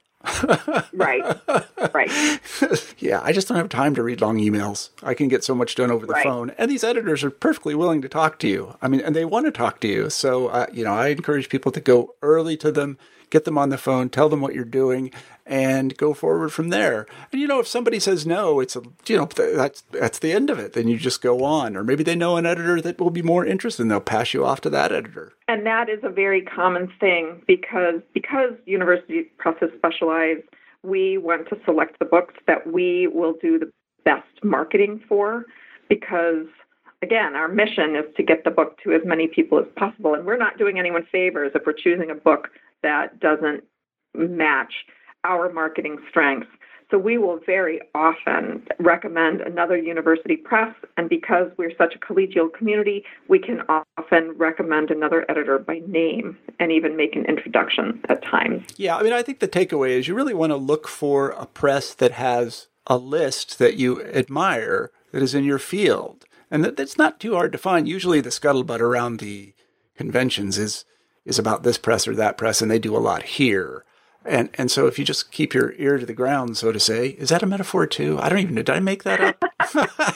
Right. 0.94 1.40
Right. 1.94 2.40
yeah, 3.00 3.22
I 3.24 3.32
just 3.32 3.48
don't 3.48 3.58
have 3.58 3.70
time 3.70 3.96
to 3.96 4.04
read 4.04 4.22
long 4.22 4.38
emails. 4.38 4.90
I 5.04 5.14
can 5.14 5.28
get 5.28 5.44
so 5.44 5.56
much 5.56 5.76
done 5.76 5.92
over 5.92 6.06
the 6.06 6.14
right. 6.14 6.24
phone. 6.24 6.52
And 6.58 6.70
these 6.70 6.84
editors 6.84 7.24
are 7.24 7.32
perfectly 7.32 7.76
willing 7.76 8.02
to 8.02 8.10
talk 8.10 8.40
to 8.40 8.48
you. 8.48 8.76
I 8.82 8.88
mean, 8.88 9.02
and 9.02 9.16
they 9.16 9.26
want 9.26 9.46
to 9.48 9.52
talk 9.52 9.80
to 9.82 9.88
you. 9.88 10.10
So, 10.10 10.48
uh, 10.48 10.68
you 10.72 10.84
know, 10.84 10.94
I 10.94 11.08
encourage 11.08 11.50
people 11.50 11.72
to 11.72 11.82
go 11.82 12.16
early 12.22 12.58
to 12.58 12.72
them, 12.72 12.98
get 13.30 13.46
them 13.46 13.58
on 13.58 13.70
the 13.70 13.78
phone, 13.78 14.10
tell 14.10 14.30
them 14.30 14.42
what 14.42 14.54
you're 14.54 14.66
doing, 14.66 15.12
and 15.46 15.98
go 15.98 16.14
forward 16.14 16.54
from 16.54 16.70
there. 16.70 17.06
And 17.32 17.42
you 17.42 17.48
know, 17.48 17.60
if 17.60 17.68
somebody 17.68 18.00
says 18.00 18.26
no, 18.26 18.60
it's 18.60 18.76
a 18.76 18.84
you 19.08 19.18
know 19.18 19.26
that's 19.26 19.82
that's 19.92 20.20
the 20.20 20.32
end 20.32 20.50
of 20.50 20.60
it. 20.60 20.74
Then 20.74 20.88
you 20.88 20.98
just 20.98 21.22
go 21.22 21.44
on, 21.44 21.76
or 21.76 21.84
maybe 21.84 22.04
they 22.04 22.16
know 22.16 22.38
an 22.38 22.46
editor 22.46 22.80
that 22.82 23.00
will 23.00 23.10
be 23.10 23.22
more 23.22 23.46
interested, 23.46 23.82
and 23.82 23.92
they'll 23.92 24.00
pass 24.00 24.34
you 24.34 24.46
off 24.46 24.62
to 24.62 24.70
that 24.70 24.92
editor. 24.92 25.34
And 25.52 25.66
that 25.66 25.90
is 25.90 26.00
a 26.02 26.10
very 26.10 26.42
common 26.44 26.90
thing 26.98 27.42
because 27.46 28.00
because 28.14 28.52
university 28.66 29.24
presses 29.38 29.70
specialize, 29.78 30.38
we 30.82 31.18
want 31.18 31.50
to 31.50 31.58
select 31.66 32.00
the 32.00 32.06
books 32.06 32.36
that 32.48 32.66
we 32.72 33.08
will 33.08 33.34
do 33.42 33.60
the 33.60 33.70
best 34.06 34.46
marketing 34.46 35.04
for 35.10 35.44
because 35.90 36.46
again, 37.02 37.36
our 37.36 37.50
mission 37.50 37.98
is 37.98 38.06
to 38.16 38.24
get 38.24 38.46
the 38.46 38.50
book 38.50 38.78
to 38.86 38.94
as 38.94 39.02
many 39.04 39.28
people 39.28 39.60
as 39.60 39.66
possible. 39.76 40.14
And 40.14 40.26
we're 40.26 40.38
not 40.38 40.58
doing 40.58 40.80
anyone 40.80 41.06
favors 41.12 41.52
if 41.54 41.64
we're 41.66 41.74
choosing 41.74 42.12
a 42.12 42.16
book 42.16 42.48
that 42.82 43.20
doesn't 43.20 43.66
match 44.16 44.74
our 45.26 45.52
marketing 45.52 45.98
strengths. 46.10 46.48
So 46.92 46.98
we 46.98 47.18
will 47.18 47.40
very 47.46 47.80
often 47.96 48.68
recommend 48.80 49.40
another 49.40 49.78
university 49.78 50.36
press, 50.36 50.76
and 50.98 51.08
because 51.08 51.50
we're 51.58 51.76
such 51.78 51.96
a 51.96 52.00
collegial 52.00 52.52
community, 52.52 53.06
we 53.30 53.40
can 53.40 53.62
often 53.98 54.34
recommend 54.38 54.92
another 54.92 55.26
editor 55.30 55.58
by 55.58 55.82
name 55.88 56.38
and 56.60 56.70
even 56.70 56.98
make 56.98 57.16
an 57.16 57.26
introduction 57.26 58.02
at 58.10 58.22
times. 58.24 58.64
Yeah, 58.76 58.98
I 58.98 59.04
mean, 59.04 59.14
I 59.14 59.24
think 59.24 59.40
the 59.40 59.48
takeaway 59.48 59.92
is 59.92 60.10
you 60.10 60.16
really 60.16 60.34
want 60.34 60.52
to 60.52 60.58
look 60.58 60.86
for 60.90 61.30
a 61.30 61.46
press 61.46 61.94
that 61.94 62.12
has 62.12 62.68
a 62.88 62.98
list 62.98 63.58
that 63.58 63.78
you 63.78 64.04
admire 64.04 64.92
that 65.14 65.24
is 65.24 65.34
in 65.34 65.46
your 65.46 65.60
field. 65.60 66.26
And 66.50 66.66
that, 66.66 66.76
that's 66.76 66.98
not 66.98 67.22
too 67.22 67.36
hard 67.36 67.54
to 67.54 67.58
find. 67.58 67.88
Usually 67.88 68.20
the 68.20 68.30
scuttlebutt 68.30 68.82
around 68.82 69.20
the 69.20 69.54
conventions 69.96 70.58
is 70.58 70.84
is 71.24 71.38
about 71.38 71.62
this 71.62 71.78
press 71.78 72.08
or 72.08 72.16
that 72.16 72.36
press, 72.38 72.62
and 72.62 72.72
they 72.72 72.80
do 72.80 72.98
a 72.98 73.00
lot 73.00 73.22
here. 73.24 73.86
And 74.26 74.50
and 74.54 74.70
so 74.70 74.86
if 74.86 75.00
you 75.00 75.06
just 75.06 75.32
keep 75.32 75.54
your 75.54 75.74
ear 75.78 75.98
to 75.98 76.06
the 76.06 76.14
ground, 76.14 76.56
so 76.58 76.72
to 76.72 76.80
say, 76.80 77.10
is 77.10 77.30
that 77.30 77.42
a 77.42 77.48
metaphor 77.48 77.88
too? 77.88 78.20
I 78.22 78.30
don't 78.30 78.40
even 78.40 78.56
know. 78.56 78.62
Did 78.62 78.76
I 78.76 78.80
make 78.80 79.04
that 79.04 79.20
up? 79.20 79.44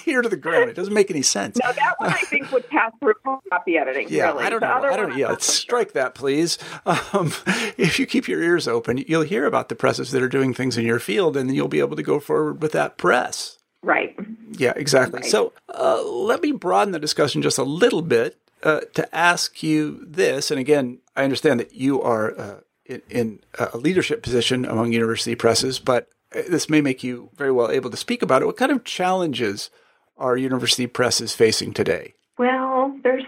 ear 0.08 0.22
to 0.22 0.30
the 0.30 0.38
ground. 0.38 0.70
It 0.70 0.76
doesn't 0.76 0.94
make 0.94 1.10
any 1.10 1.24
sense. 1.24 1.58
No, 1.58 1.72
that 1.72 1.96
one 1.98 2.12
I 2.12 2.20
think 2.20 2.52
would 2.52 2.70
pass 2.70 2.92
through 3.00 3.16
copy 3.50 3.78
editing. 3.78 4.08
Yeah, 4.10 4.32
really. 4.32 4.44
I 4.46 4.50
don't 4.50 4.62
know. 4.62 4.68
I 4.68 4.96
don't. 4.96 5.18
Yeah, 5.18 5.36
strike 5.40 5.94
that, 5.94 6.14
please. 6.14 6.58
Um, 6.86 7.34
if 7.78 8.00
you 8.00 8.06
keep 8.06 8.28
your 8.28 8.42
ears 8.42 8.68
open, 8.68 9.04
you'll 9.08 9.24
hear 9.24 9.46
about 9.46 9.70
the 9.70 9.76
presses 9.76 10.12
that 10.12 10.22
are 10.22 10.30
doing 10.30 10.54
things 10.54 10.78
in 10.78 10.86
your 10.86 11.00
field, 11.00 11.36
and 11.36 11.50
then 11.50 11.56
you'll 11.56 11.68
be 11.68 11.80
able 11.80 11.96
to 11.96 12.04
go 12.04 12.20
forward 12.20 12.62
with 12.62 12.74
that 12.74 12.98
press. 12.98 13.58
Right. 13.82 14.16
Yeah, 14.52 14.74
exactly. 14.76 15.22
Right. 15.22 15.30
So 15.30 15.54
uh, 15.70 16.04
let 16.04 16.42
me 16.42 16.52
broaden 16.52 16.92
the 16.92 17.00
discussion 17.00 17.42
just 17.42 17.58
a 17.58 17.64
little 17.64 18.02
bit 18.02 18.38
uh, 18.64 18.82
to 18.94 19.16
ask 19.16 19.62
you 19.62 20.04
this. 20.06 20.50
And 20.50 20.60
again, 20.60 21.00
I 21.16 21.24
understand 21.24 21.60
that 21.60 21.74
you 21.76 22.02
are 22.02 22.40
uh, 22.40 22.56
in, 22.86 23.02
in 23.10 23.40
a 23.60 23.78
leadership 23.78 24.22
position 24.24 24.66
among 24.66 24.94
university 24.94 25.36
presses, 25.36 25.80
but 25.80 26.10
this 26.32 26.70
may 26.70 26.82
make 26.82 27.04
you 27.04 27.30
very 27.36 27.52
well 27.52 27.72
able 27.72 27.90
to 27.90 27.98
speak 27.98 28.22
about 28.22 28.42
it. 28.42 28.46
What 28.46 28.58
kind 28.58 28.72
of 28.72 28.84
challenges 28.84 29.70
are 30.18 30.38
university 30.38 30.88
presses 30.88 31.34
facing 31.34 31.74
today? 31.74 32.14
Well, 32.38 32.98
there's 33.04 33.24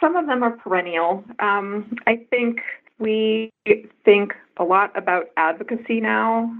some 0.00 0.16
of 0.16 0.26
them 0.26 0.42
are 0.42 0.52
perennial. 0.52 1.24
Um, 1.38 1.96
I 2.06 2.26
think 2.30 2.60
we 2.98 3.52
think 4.04 4.32
a 4.56 4.64
lot 4.64 4.96
about 4.96 5.26
advocacy 5.36 6.00
now 6.00 6.50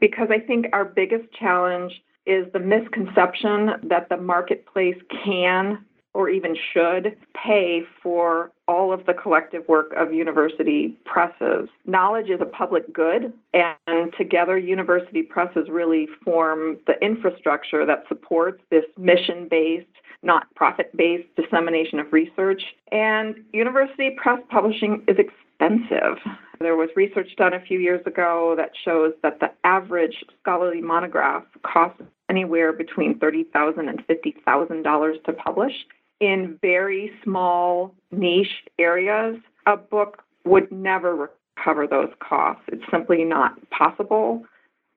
because 0.00 0.28
I 0.30 0.38
think 0.38 0.66
our 0.72 0.84
biggest 0.84 1.32
challenge 1.32 1.92
is 2.26 2.46
the 2.52 2.58
misconception 2.58 3.88
that 3.88 4.08
the 4.08 4.16
marketplace 4.16 4.96
can 5.24 5.84
or 6.14 6.30
even 6.30 6.56
should 6.72 7.16
pay 7.34 7.82
for 8.02 8.52
all 8.68 8.92
of 8.92 9.04
the 9.04 9.12
collective 9.12 9.66
work 9.68 9.92
of 9.96 10.12
university 10.12 10.96
presses. 11.04 11.68
Knowledge 11.86 12.30
is 12.30 12.40
a 12.40 12.46
public 12.46 12.90
good, 12.94 13.32
and 13.52 14.14
together 14.16 14.56
university 14.56 15.22
presses 15.22 15.68
really 15.68 16.08
form 16.24 16.78
the 16.86 16.94
infrastructure 17.04 17.84
that 17.84 18.04
supports 18.08 18.62
this 18.70 18.84
mission 18.96 19.48
based, 19.50 19.86
not 20.22 20.46
profit 20.54 20.96
based 20.96 21.28
dissemination 21.36 21.98
of 21.98 22.12
research. 22.12 22.62
And 22.92 23.34
university 23.52 24.16
press 24.16 24.40
publishing 24.48 25.02
is 25.08 25.16
expensive. 25.18 26.18
There 26.60 26.76
was 26.76 26.88
research 26.94 27.34
done 27.36 27.52
a 27.52 27.60
few 27.60 27.80
years 27.80 28.06
ago 28.06 28.54
that 28.56 28.70
shows 28.84 29.12
that 29.22 29.40
the 29.40 29.50
average 29.64 30.24
scholarly 30.40 30.80
monograph 30.80 31.42
costs 31.62 32.00
anywhere 32.30 32.72
between 32.72 33.18
$30,000 33.18 33.88
and 33.88 34.06
$50,000 34.06 35.24
to 35.24 35.32
publish 35.32 35.72
in 36.20 36.58
very 36.62 37.12
small 37.22 37.94
niche 38.10 38.64
areas, 38.78 39.36
a 39.66 39.76
book 39.76 40.22
would 40.44 40.70
never 40.70 41.30
recover 41.56 41.86
those 41.86 42.12
costs. 42.20 42.62
It's 42.68 42.84
simply 42.90 43.24
not 43.24 43.58
possible. 43.70 44.44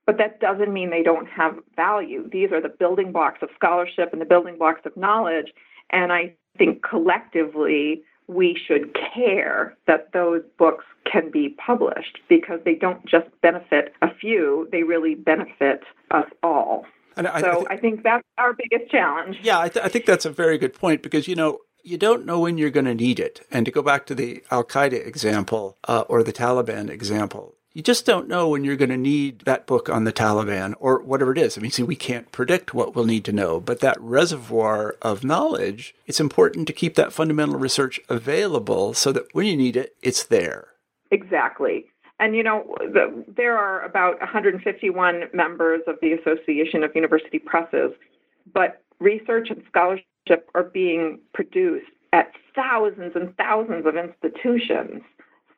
But 0.05 0.17
that 0.19 0.39
doesn't 0.39 0.71
mean 0.71 0.89
they 0.89 1.03
don't 1.03 1.27
have 1.27 1.57
value. 1.75 2.29
These 2.31 2.51
are 2.51 2.61
the 2.61 2.69
building 2.69 3.11
blocks 3.11 3.39
of 3.41 3.49
scholarship 3.55 4.13
and 4.13 4.21
the 4.21 4.25
building 4.25 4.57
blocks 4.57 4.81
of 4.85 4.95
knowledge. 4.95 5.53
And 5.89 6.13
I 6.13 6.33
think 6.57 6.81
collectively, 6.81 8.03
we 8.27 8.57
should 8.67 8.95
care 9.13 9.75
that 9.85 10.11
those 10.13 10.41
books 10.57 10.85
can 11.09 11.31
be 11.31 11.49
published 11.49 12.19
because 12.27 12.59
they 12.65 12.75
don't 12.75 13.05
just 13.05 13.27
benefit 13.41 13.93
a 14.01 14.13
few, 14.13 14.67
they 14.71 14.83
really 14.83 15.15
benefit 15.15 15.83
us 16.11 16.25
all. 16.43 16.85
And 17.17 17.27
I, 17.27 17.41
so 17.41 17.49
I, 17.49 17.55
th- 17.55 17.67
I, 17.71 17.77
think 17.77 18.03
that's 18.03 18.23
our 18.37 18.53
biggest 18.53 18.91
challenge. 18.91 19.37
Yeah, 19.41 19.59
I, 19.59 19.69
th- 19.69 19.83
I 19.85 19.89
think 19.89 20.05
that's 20.05 20.25
a 20.25 20.29
very 20.29 20.57
good 20.57 20.73
point 20.73 21.01
because, 21.01 21.27
you 21.27 21.35
know, 21.35 21.59
you 21.83 21.97
don't 21.97 22.25
know 22.25 22.39
when 22.39 22.57
you're 22.57 22.69
going 22.69 22.85
to 22.85 22.95
need 22.95 23.19
it. 23.19 23.45
And 23.49 23.65
to 23.65 23.71
go 23.71 23.81
back 23.81 24.05
to 24.07 24.15
the 24.15 24.43
Al 24.51 24.63
Qaeda 24.63 25.05
example 25.05 25.77
uh, 25.87 26.03
or 26.07 26.21
the 26.21 26.33
Taliban 26.33 26.89
example, 26.89 27.55
you 27.73 27.83
just 27.83 28.05
don't 28.05 28.27
know 28.27 28.49
when 28.49 28.63
you're 28.63 28.75
going 28.75 28.89
to 28.89 28.97
need 28.97 29.41
that 29.41 29.67
book 29.67 29.87
on 29.87 30.03
the 30.03 30.11
Taliban 30.11 30.73
or 30.79 31.01
whatever 31.01 31.31
it 31.31 31.37
is. 31.37 31.57
I 31.57 31.61
mean, 31.61 31.71
see, 31.71 31.83
we 31.83 31.95
can't 31.95 32.31
predict 32.31 32.73
what 32.73 32.95
we'll 32.95 33.05
need 33.05 33.23
to 33.25 33.31
know, 33.31 33.59
but 33.59 33.81
that 33.81 34.01
reservoir 34.01 34.95
of 35.01 35.23
knowledge, 35.23 35.93
it's 36.07 36.19
important 36.19 36.65
to 36.67 36.73
keep 36.73 36.95
that 36.95 37.13
fundamental 37.13 37.59
research 37.59 37.99
available 38.09 38.93
so 38.93 39.11
that 39.11 39.27
when 39.33 39.45
you 39.45 39.55
need 39.55 39.77
it, 39.77 39.95
it's 40.01 40.23
there. 40.23 40.69
Exactly. 41.11 41.85
And 42.19 42.35
you 42.35 42.43
know, 42.43 42.75
the, 42.79 43.23
there 43.27 43.57
are 43.57 43.83
about 43.83 44.19
151 44.19 45.23
members 45.33 45.81
of 45.87 45.95
the 46.01 46.13
Association 46.13 46.83
of 46.83 46.95
University 46.95 47.39
Presses, 47.39 47.91
but 48.53 48.81
research 48.99 49.49
and 49.49 49.61
scholarship 49.67 50.49
are 50.55 50.63
being 50.63 51.19
produced 51.33 51.91
at 52.13 52.31
thousands 52.55 53.13
and 53.15 53.35
thousands 53.37 53.85
of 53.85 53.95
institutions. 53.95 55.03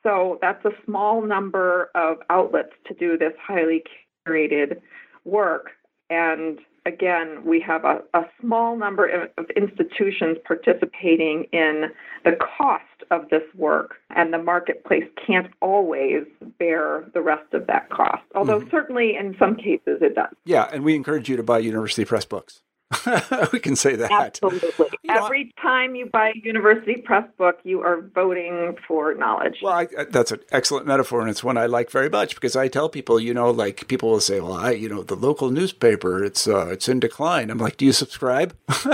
So 0.04 0.38
that's 0.42 0.64
a 0.66 0.72
small 0.86 1.22
number 1.22 1.92
of 1.96 2.18
outlets 2.30 2.74
to 2.88 2.94
do 2.94 3.18
this 3.18 3.34
highly 3.42 3.84
curated 4.28 4.82
work. 5.26 5.72
And 6.10 6.60
again, 6.90 7.46
we 7.46 7.62
have 7.62 7.86
a, 7.86 8.02
a 8.14 8.24
small 8.42 8.76
number 8.76 9.08
of 9.38 9.46
institutions 9.56 10.38
participating 10.46 11.46
in 11.54 11.92
the 12.26 12.36
cost 12.58 12.84
of 13.12 13.30
this 13.30 13.44
work, 13.56 13.96
and 14.16 14.34
the 14.34 14.38
marketplace 14.38 15.06
can't 15.26 15.48
always 15.62 16.24
bear 16.58 17.06
the 17.14 17.22
rest 17.22 17.54
of 17.54 17.68
that 17.68 17.90
cost, 17.90 18.24
although 18.36 18.60
mm-hmm. 18.60 18.70
certainly 18.70 19.16
in 19.16 19.36
some 19.40 19.56
cases 19.56 20.00
it 20.02 20.16
does. 20.16 20.34
Yeah, 20.44 20.70
and 20.72 20.84
we 20.84 20.96
encourage 20.96 21.30
you 21.30 21.38
to 21.38 21.44
buy 21.44 21.60
University 21.60 22.04
Press 22.04 22.26
books. 22.26 22.62
we 23.54 23.60
can 23.60 23.76
say 23.76 23.96
that. 23.96 24.12
Absolutely. 24.12 24.88
You 25.04 25.14
know, 25.14 25.26
Every 25.26 25.54
time 25.62 25.94
you 25.94 26.08
buy 26.08 26.30
a 26.30 26.40
University 26.44 26.96
Press 27.02 27.28
book, 27.38 27.60
you 27.64 27.82
are 27.82 28.02
voting 28.02 28.76
for 28.88 29.14
knowledge. 29.14 29.60
Well, 29.62 29.74
I, 29.74 29.88
that's 30.10 30.32
an 30.32 30.40
excellent 30.52 30.88
metaphor, 30.88 31.22
and 31.22 31.30
it's 31.30 31.44
one 31.44 31.56
I 31.58 31.68
like 31.68 31.92
very 31.92 32.10
much 32.10 32.34
because 32.34 32.56
I 32.56 32.68
tell 32.68 32.90
people, 32.90 33.20
you 33.20 33.34
know, 33.34 33.52
like 33.52 33.88
people 33.88 34.10
will 34.10 34.22
say, 34.22 34.40
"Well, 34.40 34.54
I, 34.54 34.72
you 34.72 34.90
know, 34.90 35.04
the 35.04 35.16
local 35.16 35.52
newspaper, 35.52 36.24
it's 36.24 36.48
uh, 36.48 36.68
it's 36.68 36.90
in 36.90 37.00
decline." 37.00 37.52
I'm 37.52 37.60
like, 37.60 37.78
"Do 37.78 37.86
you 37.86 37.94
subscribe?" 37.94 38.56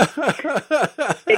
exactly. 1.26 1.36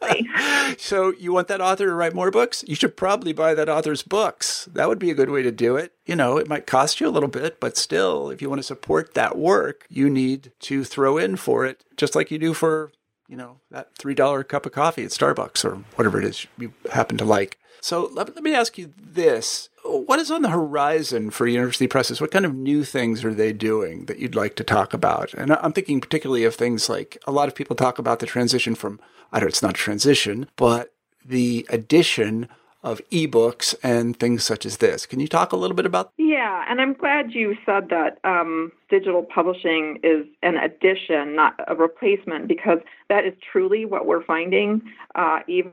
so 0.78 1.12
you 1.18 1.32
want 1.32 1.48
that 1.48 1.60
author 1.60 1.86
to 1.86 1.94
write 1.94 2.14
more 2.14 2.30
books? 2.30 2.64
You 2.66 2.74
should 2.74 2.96
probably 2.96 3.32
buy 3.32 3.54
that 3.54 3.68
author's 3.68 4.02
books. 4.02 4.68
That 4.72 4.88
would 4.88 4.98
be 4.98 5.10
a 5.10 5.14
good 5.14 5.30
way 5.30 5.42
to 5.42 5.52
do 5.52 5.76
it. 5.76 5.92
You 6.06 6.16
know, 6.16 6.36
it 6.38 6.48
might 6.48 6.66
cost 6.66 7.00
you 7.00 7.08
a 7.08 7.10
little 7.10 7.28
bit, 7.28 7.60
but 7.60 7.76
still, 7.76 8.30
if 8.30 8.40
you 8.42 8.48
want 8.48 8.60
to 8.60 8.64
support 8.64 9.14
that 9.14 9.36
work, 9.36 9.86
you 9.88 10.10
need 10.10 10.52
to 10.60 10.84
throw 10.84 11.18
in 11.18 11.36
for 11.36 11.64
it 11.64 11.84
just 11.96 12.14
like 12.14 12.30
you 12.30 12.38
do 12.38 12.54
for, 12.54 12.92
you 13.28 13.36
know, 13.36 13.60
that 13.70 13.94
$3 13.96 14.48
cup 14.48 14.66
of 14.66 14.72
coffee 14.72 15.04
at 15.04 15.10
Starbucks 15.10 15.64
or 15.64 15.76
whatever 15.96 16.18
it 16.18 16.24
is 16.24 16.46
you 16.58 16.72
happen 16.92 17.16
to 17.18 17.24
like. 17.24 17.58
So 17.80 18.10
let, 18.12 18.34
let 18.34 18.44
me 18.44 18.54
ask 18.54 18.78
you 18.78 18.92
this. 18.96 19.68
What 19.84 20.20
is 20.20 20.30
on 20.30 20.42
the 20.42 20.50
horizon 20.50 21.30
for 21.30 21.46
university 21.46 21.86
presses? 21.86 22.20
What 22.20 22.30
kind 22.30 22.44
of 22.44 22.54
new 22.54 22.84
things 22.84 23.24
are 23.24 23.34
they 23.34 23.52
doing 23.52 24.04
that 24.06 24.18
you'd 24.18 24.34
like 24.34 24.54
to 24.56 24.64
talk 24.64 24.92
about? 24.92 25.32
And 25.34 25.52
I'm 25.52 25.72
thinking 25.72 26.00
particularly 26.00 26.44
of 26.44 26.54
things 26.54 26.88
like 26.88 27.18
a 27.26 27.32
lot 27.32 27.48
of 27.48 27.54
people 27.54 27.76
talk 27.76 27.98
about 27.98 28.18
the 28.18 28.26
transition 28.26 28.74
from, 28.74 29.00
I 29.32 29.38
don't 29.38 29.46
know, 29.46 29.48
it's 29.48 29.62
not 29.62 29.70
a 29.70 29.74
transition, 29.74 30.48
but 30.56 30.92
the 31.24 31.66
addition 31.70 32.48
of 32.82 33.00
ebooks 33.10 33.74
and 33.82 34.18
things 34.18 34.42
such 34.42 34.64
as 34.64 34.78
this. 34.78 35.04
Can 35.04 35.20
you 35.20 35.28
talk 35.28 35.52
a 35.52 35.56
little 35.56 35.76
bit 35.76 35.84
about? 35.86 36.12
Yeah, 36.16 36.64
and 36.68 36.80
I'm 36.80 36.94
glad 36.94 37.32
you 37.32 37.56
said 37.66 37.90
that 37.90 38.18
um, 38.24 38.72
digital 38.88 39.22
publishing 39.22 39.98
is 40.02 40.26
an 40.42 40.56
addition, 40.56 41.36
not 41.36 41.60
a 41.68 41.74
replacement, 41.74 42.48
because 42.48 42.78
that 43.08 43.26
is 43.26 43.34
truly 43.52 43.84
what 43.84 44.06
we're 44.06 44.24
finding. 44.24 44.80
Uh, 45.14 45.40
even 45.46 45.72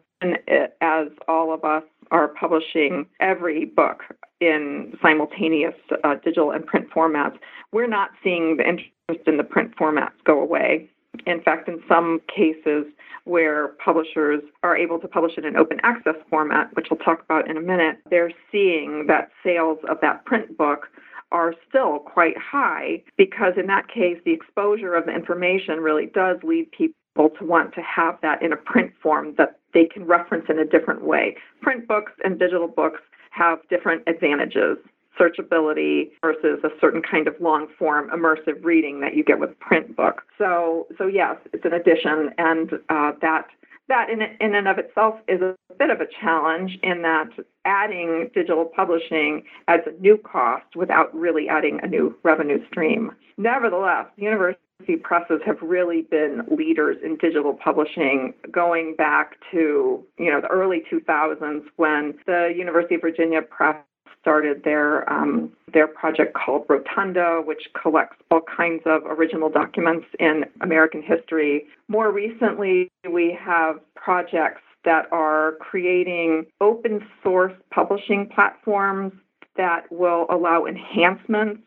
as 0.82 1.08
all 1.28 1.54
of 1.54 1.64
us 1.64 1.84
are 2.12 2.28
publishing 2.28 3.06
every 3.20 3.66
book 3.66 4.04
in 4.40 4.94
simultaneous 5.02 5.76
uh, 6.04 6.16
digital 6.24 6.52
and 6.52 6.66
print 6.66 6.88
formats, 6.90 7.38
we're 7.72 7.88
not 7.88 8.12
seeing 8.24 8.58
the 8.58 8.68
interest 8.68 9.28
in 9.28 9.38
the 9.38 9.44
print 9.44 9.76
formats 9.76 10.12
go 10.26 10.40
away. 10.42 10.90
In 11.26 11.42
fact, 11.42 11.68
in 11.68 11.82
some 11.88 12.22
cases, 12.34 12.86
where 13.24 13.70
publishers 13.84 14.42
are 14.64 14.78
able 14.78 15.00
to 15.00 15.08
publish 15.08 15.34
it 15.38 15.46
in 15.46 15.58
open 15.58 15.80
access 15.84 16.16
format, 16.30 16.74
which 16.76 16.88
we'll 16.90 17.00
talk 17.00 17.22
about 17.24 17.50
in 17.50 17.58
a 17.58 17.62
minute, 17.62 17.98
they're 18.10 18.32
seeing 18.52 19.06
that 19.08 19.30
sales 19.44 19.80
of 19.90 19.98
that 20.02 20.24
print 20.26 20.58
book 20.58 20.88
are 21.32 21.54
still 21.68 22.00
quite 22.00 22.38
high 22.38 23.04
because 23.18 23.54
in 23.58 23.68
that 23.68 23.88
case 23.90 24.18
the 24.24 24.32
exposure 24.32 24.94
of 24.94 25.06
the 25.06 25.14
information 25.14 25.80
really 25.80 26.06
does 26.06 26.38
lead 26.42 26.72
people 26.72 26.96
to 27.18 27.46
want 27.46 27.74
to 27.74 27.82
have 27.82 28.18
that 28.22 28.42
in 28.42 28.54
a 28.54 28.58
print 28.58 28.92
form 29.02 29.36
that 29.38 29.60
they 29.74 29.86
can 29.86 30.06
reference 30.06 30.46
in 30.50 30.60
a 30.60 30.66
different 30.66 31.04
way. 31.04 31.36
Print 31.62 31.88
books 31.88 32.12
and 32.24 32.40
digital 32.40 32.68
books 32.68 33.02
have 33.32 33.60
different 33.70 34.04
advantages 34.08 34.78
searchability 35.20 36.12
versus 36.22 36.60
a 36.64 36.70
certain 36.80 37.02
kind 37.02 37.28
of 37.28 37.36
long 37.42 37.68
form 37.78 38.10
immersive 38.10 38.64
reading 38.64 39.00
that 39.02 39.16
you 39.16 39.24
get 39.24 39.40
with 39.40 39.58
print 39.60 39.96
book. 39.96 40.22
So, 40.38 40.88
so 40.98 41.08
yes, 41.08 41.38
it's 41.54 41.66
an 41.66 41.74
addition, 41.74 42.30
and 42.38 42.74
uh, 42.90 43.14
that 43.22 43.48
that 43.90 44.10
in, 44.10 44.22
in 44.22 44.54
and 44.54 44.68
of 44.68 44.78
itself 44.78 45.16
is 45.28 45.42
a 45.42 45.56
bit 45.80 45.90
of 45.90 46.02
a 46.02 46.08
challenge 46.22 46.78
in 46.84 47.02
that 47.04 47.30
adding 47.64 48.30
digital 48.34 48.66
publishing 48.66 49.44
adds 49.68 49.84
a 49.88 50.02
new 50.02 50.18
cost 50.18 50.76
without 50.76 51.14
really 51.16 51.48
adding 51.48 51.80
a 51.82 51.88
new 51.88 52.16
revenue 52.24 52.60
stream. 52.68 53.12
Nevertheless, 53.38 54.08
the 54.18 54.24
university 54.24 54.60
presses 55.04 55.42
have 55.46 55.58
really 55.62 56.04
been 56.04 56.44
leaders 56.50 56.98
in 57.04 57.18
digital 57.18 57.54
publishing 57.54 58.34
going 58.52 58.96
back 58.96 59.36
to 59.52 60.04
you 60.18 60.32
know 60.32 60.42
the 60.42 60.48
early 60.48 60.84
2000s 60.92 61.64
when 61.76 62.14
the 62.26 62.54
University 62.56 62.96
of 62.96 63.02
Virginia 63.02 63.42
Press 63.42 63.76
started 64.22 64.64
their 64.64 65.10
um, 65.12 65.52
their 65.74 65.88
project 65.88 66.34
called 66.34 66.66
Rotunda, 66.70 67.42
which 67.44 67.70
collects 67.82 68.18
all 68.32 68.42
kinds 68.42 68.82
of 68.86 69.04
original 69.06 69.50
documents 69.50 70.06
in 70.20 70.46
American 70.62 71.02
history. 71.02 71.66
More 71.88 72.12
recently, 72.12 72.90
we 73.10 73.38
have 73.40 73.80
projects 73.96 74.62
that 74.86 75.06
are 75.12 75.54
creating 75.60 76.46
open 76.62 77.06
source 77.24 77.54
publishing 77.72 78.30
platforms 78.34 79.14
that 79.56 79.92
will 79.92 80.28
allow 80.30 80.66
enhancements 80.66 81.64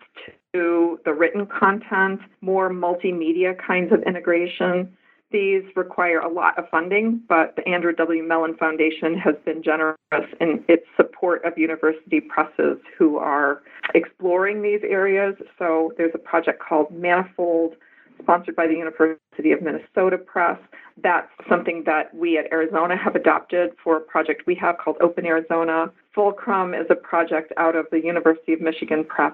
to 0.53 0.99
the 1.05 1.13
written 1.13 1.47
content, 1.47 2.21
more 2.41 2.71
multimedia 2.71 3.57
kinds 3.59 3.93
of 3.93 4.03
integration. 4.03 4.97
These 5.31 5.63
require 5.77 6.19
a 6.19 6.29
lot 6.29 6.59
of 6.59 6.69
funding, 6.71 7.21
but 7.29 7.55
the 7.55 7.67
Andrew 7.69 7.93
W. 7.93 8.23
Mellon 8.23 8.57
Foundation 8.57 9.17
has 9.17 9.37
been 9.45 9.63
generous 9.63 9.97
in 10.41 10.65
its 10.69 10.85
support 10.97 11.45
of 11.45 11.57
university 11.57 12.21
presses 12.21 12.79
who 12.99 13.17
are 13.17 13.63
exploring 13.95 14.61
these 14.61 14.81
areas. 14.83 15.37
So 15.57 15.93
there's 15.97 16.11
a 16.15 16.19
project 16.19 16.61
called 16.61 16.91
Manifold, 16.91 17.77
sponsored 18.21 18.57
by 18.57 18.67
the 18.67 18.75
University 18.75 19.53
of 19.53 19.63
Minnesota 19.63 20.19
Press. 20.19 20.59
That's 21.01 21.31
something 21.49 21.85
that 21.87 22.13
we 22.13 22.37
at 22.37 22.53
Arizona 22.53 22.97
have 22.97 23.15
adopted 23.15 23.71
for 23.83 23.99
a 23.99 24.01
project 24.01 24.43
we 24.49 24.57
have 24.57 24.79
called 24.79 24.97
Open 25.01 25.27
Arizona. 25.27 25.93
Fulcrum 26.13 26.75
is 26.75 26.87
a 26.91 26.97
project 26.97 27.53
out 27.57 27.77
of 27.77 27.87
the 27.93 28.01
University 28.01 28.53
of 28.53 28.61
Michigan 28.61 29.05
Press 29.05 29.33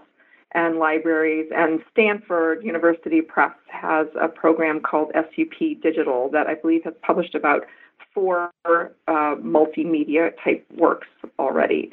and 0.56 0.78
libraries. 0.78 1.48
And 1.54 1.80
Stanford 1.92 2.64
University 2.64 3.20
Press 3.20 3.54
has 3.68 4.08
a 4.20 4.26
program 4.26 4.80
called 4.80 5.12
SUP 5.14 5.80
Digital 5.82 6.30
that 6.32 6.48
I 6.48 6.54
believe 6.54 6.82
has 6.84 6.94
published 7.02 7.36
about 7.36 7.66
four 8.12 8.50
uh, 8.64 8.90
multimedia 9.06 10.30
type 10.42 10.66
works 10.74 11.08
already. 11.38 11.92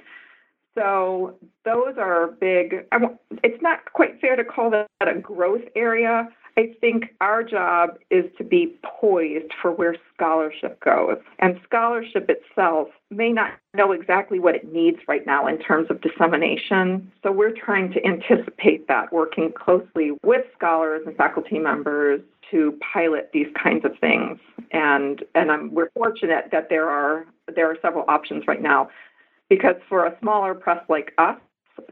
So 0.76 1.36
those 1.66 1.96
are 2.00 2.28
big. 2.28 2.86
it's 3.44 3.62
not 3.62 3.80
quite 3.92 4.20
fair 4.22 4.36
to 4.38 4.44
call 4.44 4.72
that 4.72 4.88
a 5.02 5.20
growth 5.20 5.62
area. 5.76 6.30
I 6.56 6.74
think 6.80 7.06
our 7.20 7.44
job 7.44 7.98
is 8.12 8.26
to 8.38 8.44
be 8.44 8.76
poised 8.84 9.52
for 9.60 9.72
where 9.72 9.96
scholarship 10.14 10.80
goes. 10.82 11.18
And 11.40 11.60
scholarship 11.64 12.30
itself 12.30 12.90
may 13.10 13.32
not 13.32 13.54
know 13.74 13.92
exactly 13.92 14.40
what 14.40 14.56
it 14.56 14.72
needs 14.72 15.00
right 15.08 15.26
now 15.26 15.48
in 15.48 15.58
terms 15.58 15.88
of 15.90 16.02
dissemination. 16.02 17.12
So 17.24 17.32
we're 17.32 17.52
trying 17.52 17.92
to 17.94 18.06
anticipate 18.06 18.88
that, 18.88 19.12
working 19.12 19.52
closely 19.52 20.12
with 20.24 20.46
scholars 20.56 21.02
and 21.08 21.16
faculty 21.18 21.58
members 21.58 22.22
to 22.52 22.78
pilot 22.94 23.32
these 23.34 23.48
kinds 23.62 23.84
of 23.84 23.98
things. 24.00 24.38
And 24.72 25.24
and 25.34 25.52
I'm, 25.52 25.74
we're 25.74 25.90
fortunate 25.96 26.50
that 26.52 26.70
there 26.70 26.88
are 26.90 27.26
there 27.56 27.70
are 27.70 27.78
several 27.82 28.06
options 28.08 28.44
right 28.48 28.62
now, 28.62 28.90
because 29.50 29.76
for 29.90 30.06
a 30.06 30.16
smaller 30.22 30.54
press 30.54 30.84
like 30.88 31.14
us 31.18 31.38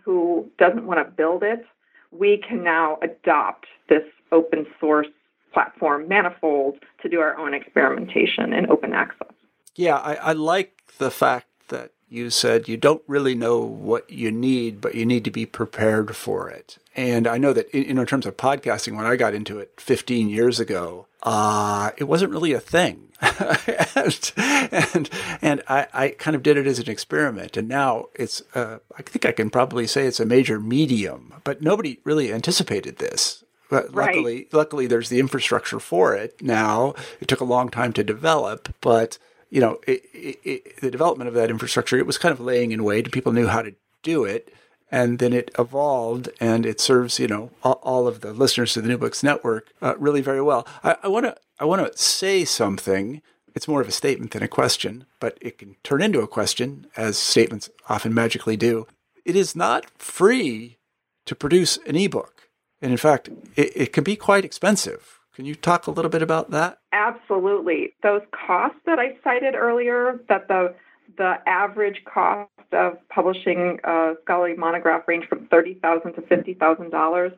who 0.04 0.48
doesn't 0.60 0.86
want 0.86 1.00
to 1.00 1.12
build 1.12 1.42
it, 1.42 1.66
we 2.12 2.38
can 2.38 2.64
now 2.64 2.98
adopt 3.02 3.68
this 3.90 4.04
open 4.32 4.66
source 4.80 5.08
platform, 5.54 6.08
Manifold, 6.08 6.78
to 7.02 7.10
do 7.10 7.20
our 7.20 7.38
own 7.38 7.54
experimentation 7.54 8.54
in 8.54 8.70
open 8.70 8.94
access. 8.94 9.28
Yeah, 9.76 9.98
I, 9.98 10.16
I 10.16 10.32
like 10.34 10.82
the 10.98 11.12
fact 11.12 11.48
that 11.70 11.92
you 12.10 12.30
said 12.30 12.68
you 12.68 12.78
don't 12.78 13.02
really 13.08 13.36
know 13.36 13.60
what 13.60 14.10
you 14.10 14.32
need, 14.32 14.82
but 14.82 14.96
you 14.96 15.06
need 15.06 15.24
to 15.26 15.32
be 15.32 15.46
prepared 15.46 16.16
for 16.16 16.50
it. 16.50 16.78
And 16.96 17.26
I 17.26 17.38
know 17.38 17.54
that 17.54 17.70
in, 17.70 17.98
in 17.98 18.06
terms 18.06 18.26
of 18.26 18.38
podcasting, 18.38 18.98
when 18.98 19.06
I 19.06 19.16
got 19.16 19.34
into 19.34 19.60
it 19.60 19.74
15 19.80 20.30
years 20.30 20.60
ago, 20.60 21.08
uh, 21.24 21.92
it 21.98 22.06
wasn't 22.06 22.32
really 22.32 22.54
a 22.54 22.60
thing. 22.60 23.10
and, 23.96 24.32
and, 24.36 25.10
and 25.42 25.62
I, 25.68 25.88
I 25.94 26.10
kind 26.10 26.36
of 26.36 26.42
did 26.42 26.58
it 26.58 26.66
as 26.66 26.80
an 26.80 26.90
experiment. 26.90 27.56
And 27.56 27.68
now 27.68 28.06
it's, 28.16 28.42
uh, 28.56 28.80
I 28.98 29.02
think 29.04 29.26
I 29.26 29.32
can 29.32 29.50
probably 29.50 29.86
say 29.86 30.06
it's 30.08 30.20
a 30.20 30.26
major 30.26 30.60
medium, 30.60 31.34
but 31.44 31.62
nobody 31.62 32.00
really 32.04 32.34
anticipated 32.34 32.98
this. 32.98 33.44
But 33.70 33.94
Right. 33.94 34.16
luckily, 34.16 34.48
luckily, 34.52 34.88
there's 34.88 35.10
the 35.10 35.20
infrastructure 35.20 35.80
for 35.80 36.16
it 36.16 36.42
now. 36.42 36.94
It 37.22 37.28
took 37.28 37.40
a 37.40 37.46
long 37.46 37.70
time 37.70 37.94
to 37.94 38.04
develop, 38.04 38.74
but 38.82 39.18
you 39.50 39.62
know, 39.62 39.80
it, 39.86 40.02
it, 40.14 40.40
it, 40.44 40.82
the 40.82 40.92
development 40.92 41.28
of 41.28 41.34
that 41.36 41.50
infrastructure, 41.50 41.98
it 41.98 42.06
was 42.06 42.18
kind 42.18 42.32
of 42.34 42.40
laying 42.40 42.72
in 42.72 42.84
wait, 42.84 43.06
and 43.06 43.14
people 43.14 43.34
knew 43.34 43.48
how 43.48 43.62
to 43.62 43.74
do 44.02 44.24
it. 44.24 44.52
And 44.94 45.20
then 45.20 45.32
it 45.32 45.52
evolved, 45.58 46.30
and 46.42 46.66
it 46.66 46.82
serves 46.82 47.18
you 47.18 47.28
know 47.28 47.52
all, 47.64 48.08
of 48.08 48.20
the 48.22 48.34
listeners 48.34 48.74
to 48.74 48.82
the 48.82 48.90
New 48.90 48.98
Books 48.98 49.24
Network 49.24 49.72
uh, 49.82 49.96
really 49.98 50.22
very 50.22 50.42
well. 50.42 50.68
I 50.84 51.08
want 51.08 51.26
to 51.26 51.38
I 51.60 51.66
want 51.66 51.90
to 51.90 51.98
say 51.98 52.44
something. 52.44 53.22
It's 53.56 53.68
more 53.68 53.82
of 53.82 53.88
a 53.88 53.92
statement 53.92 54.32
than 54.32 54.44
a 54.44 54.48
question, 54.48 55.06
but 55.20 55.38
it 55.42 55.58
can 55.58 55.76
turn 55.84 56.02
into 56.02 56.22
a 56.22 56.28
question, 56.28 56.88
as 56.96 57.18
statements 57.18 57.70
often 57.90 58.14
magically 58.14 58.58
do. 58.58 58.88
It 59.26 59.36
is 59.36 59.56
not 59.56 59.86
free 59.98 60.78
to 61.26 61.36
produce 61.36 61.78
an 61.86 61.96
ebook. 61.96 62.50
And 62.82 62.92
in 62.92 62.98
fact, 62.98 63.30
it, 63.56 63.72
it 63.76 63.94
can 63.94 64.04
be 64.04 64.16
quite 64.16 64.46
expensive. 64.46 65.20
Can 65.36 65.46
you 65.46 65.56
talk 65.56 65.88
a 65.88 65.92
little 65.92 66.10
bit 66.10 66.22
about 66.22 66.52
that? 66.52 66.80
Absolutely. 66.92 67.94
Those 68.04 68.22
costs 68.32 68.80
that 68.86 69.00
I 69.00 69.18
cited 69.24 69.56
earlier, 69.56 70.20
that 70.28 70.48
the 70.48 70.74
the 71.18 71.36
average 71.48 72.02
cost 72.12 72.50
of 72.72 72.98
publishing 73.10 73.80
a 73.84 74.14
scholarly 74.24 74.56
monograph 74.56 75.08
range 75.08 75.26
from 75.28 75.48
30,000 75.48 76.14
to 76.14 76.22
fifty 76.24 76.54
thousand 76.54 76.90
dollars, 76.92 77.32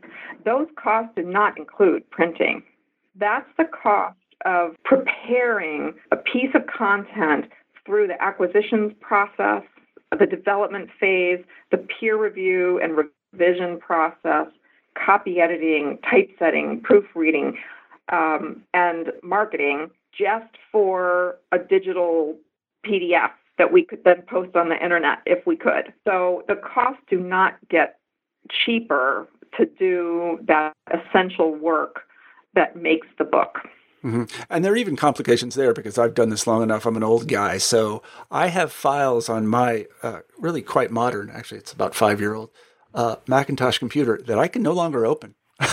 those 0.45 0.67
costs 0.81 1.11
do 1.15 1.23
not 1.23 1.57
include 1.57 2.09
printing. 2.09 2.63
That's 3.15 3.49
the 3.57 3.65
cost 3.65 4.17
of 4.45 4.75
preparing 4.83 5.93
a 6.11 6.17
piece 6.17 6.51
of 6.53 6.63
content 6.67 7.45
through 7.85 8.07
the 8.07 8.21
acquisitions 8.21 8.93
process, 9.01 9.63
the 10.17 10.25
development 10.25 10.89
phase, 10.99 11.43
the 11.71 11.77
peer 11.77 12.21
review 12.21 12.79
and 12.81 12.97
revision 13.33 13.79
process, 13.79 14.47
copy 14.95 15.39
editing, 15.39 15.97
typesetting, 16.09 16.81
proofreading, 16.81 17.57
um, 18.11 18.63
and 18.73 19.07
marketing 19.23 19.89
just 20.17 20.57
for 20.71 21.37
a 21.51 21.57
digital 21.57 22.37
PDF 22.85 23.31
that 23.63 23.71
we 23.71 23.81
could 23.81 24.03
then 24.03 24.21
post 24.27 24.57
on 24.57 24.67
the 24.67 24.83
internet 24.83 25.19
if 25.25 25.47
we 25.47 25.55
could. 25.55 25.93
So 26.05 26.43
the 26.49 26.55
costs 26.55 27.01
do 27.09 27.17
not 27.17 27.53
get 27.69 27.97
cheaper 28.51 29.25
to 29.57 29.65
do 29.65 30.37
that 30.49 30.73
essential 30.91 31.55
work 31.55 32.01
that 32.55 32.75
makes 32.75 33.07
the 33.17 33.23
book. 33.23 33.59
Mm-hmm. 34.03 34.23
And 34.49 34.65
there 34.65 34.73
are 34.73 34.77
even 34.77 34.97
complications 34.97 35.55
there 35.55 35.71
because 35.71 35.97
I've 35.97 36.13
done 36.13 36.27
this 36.27 36.45
long 36.45 36.61
enough. 36.61 36.85
I'm 36.85 36.97
an 36.97 37.03
old 37.03 37.29
guy. 37.29 37.57
So 37.57 38.03
I 38.29 38.47
have 38.47 38.73
files 38.73 39.29
on 39.29 39.47
my 39.47 39.87
uh, 40.01 40.19
really 40.37 40.61
quite 40.61 40.91
modern, 40.91 41.29
actually, 41.29 41.59
it's 41.59 41.71
about 41.71 41.95
five 41.95 42.19
year 42.19 42.33
old 42.33 42.49
uh, 42.93 43.15
Macintosh 43.27 43.77
computer 43.77 44.19
that 44.27 44.37
I 44.37 44.49
can 44.49 44.61
no 44.61 44.73
longer 44.73 45.05
open. 45.05 45.35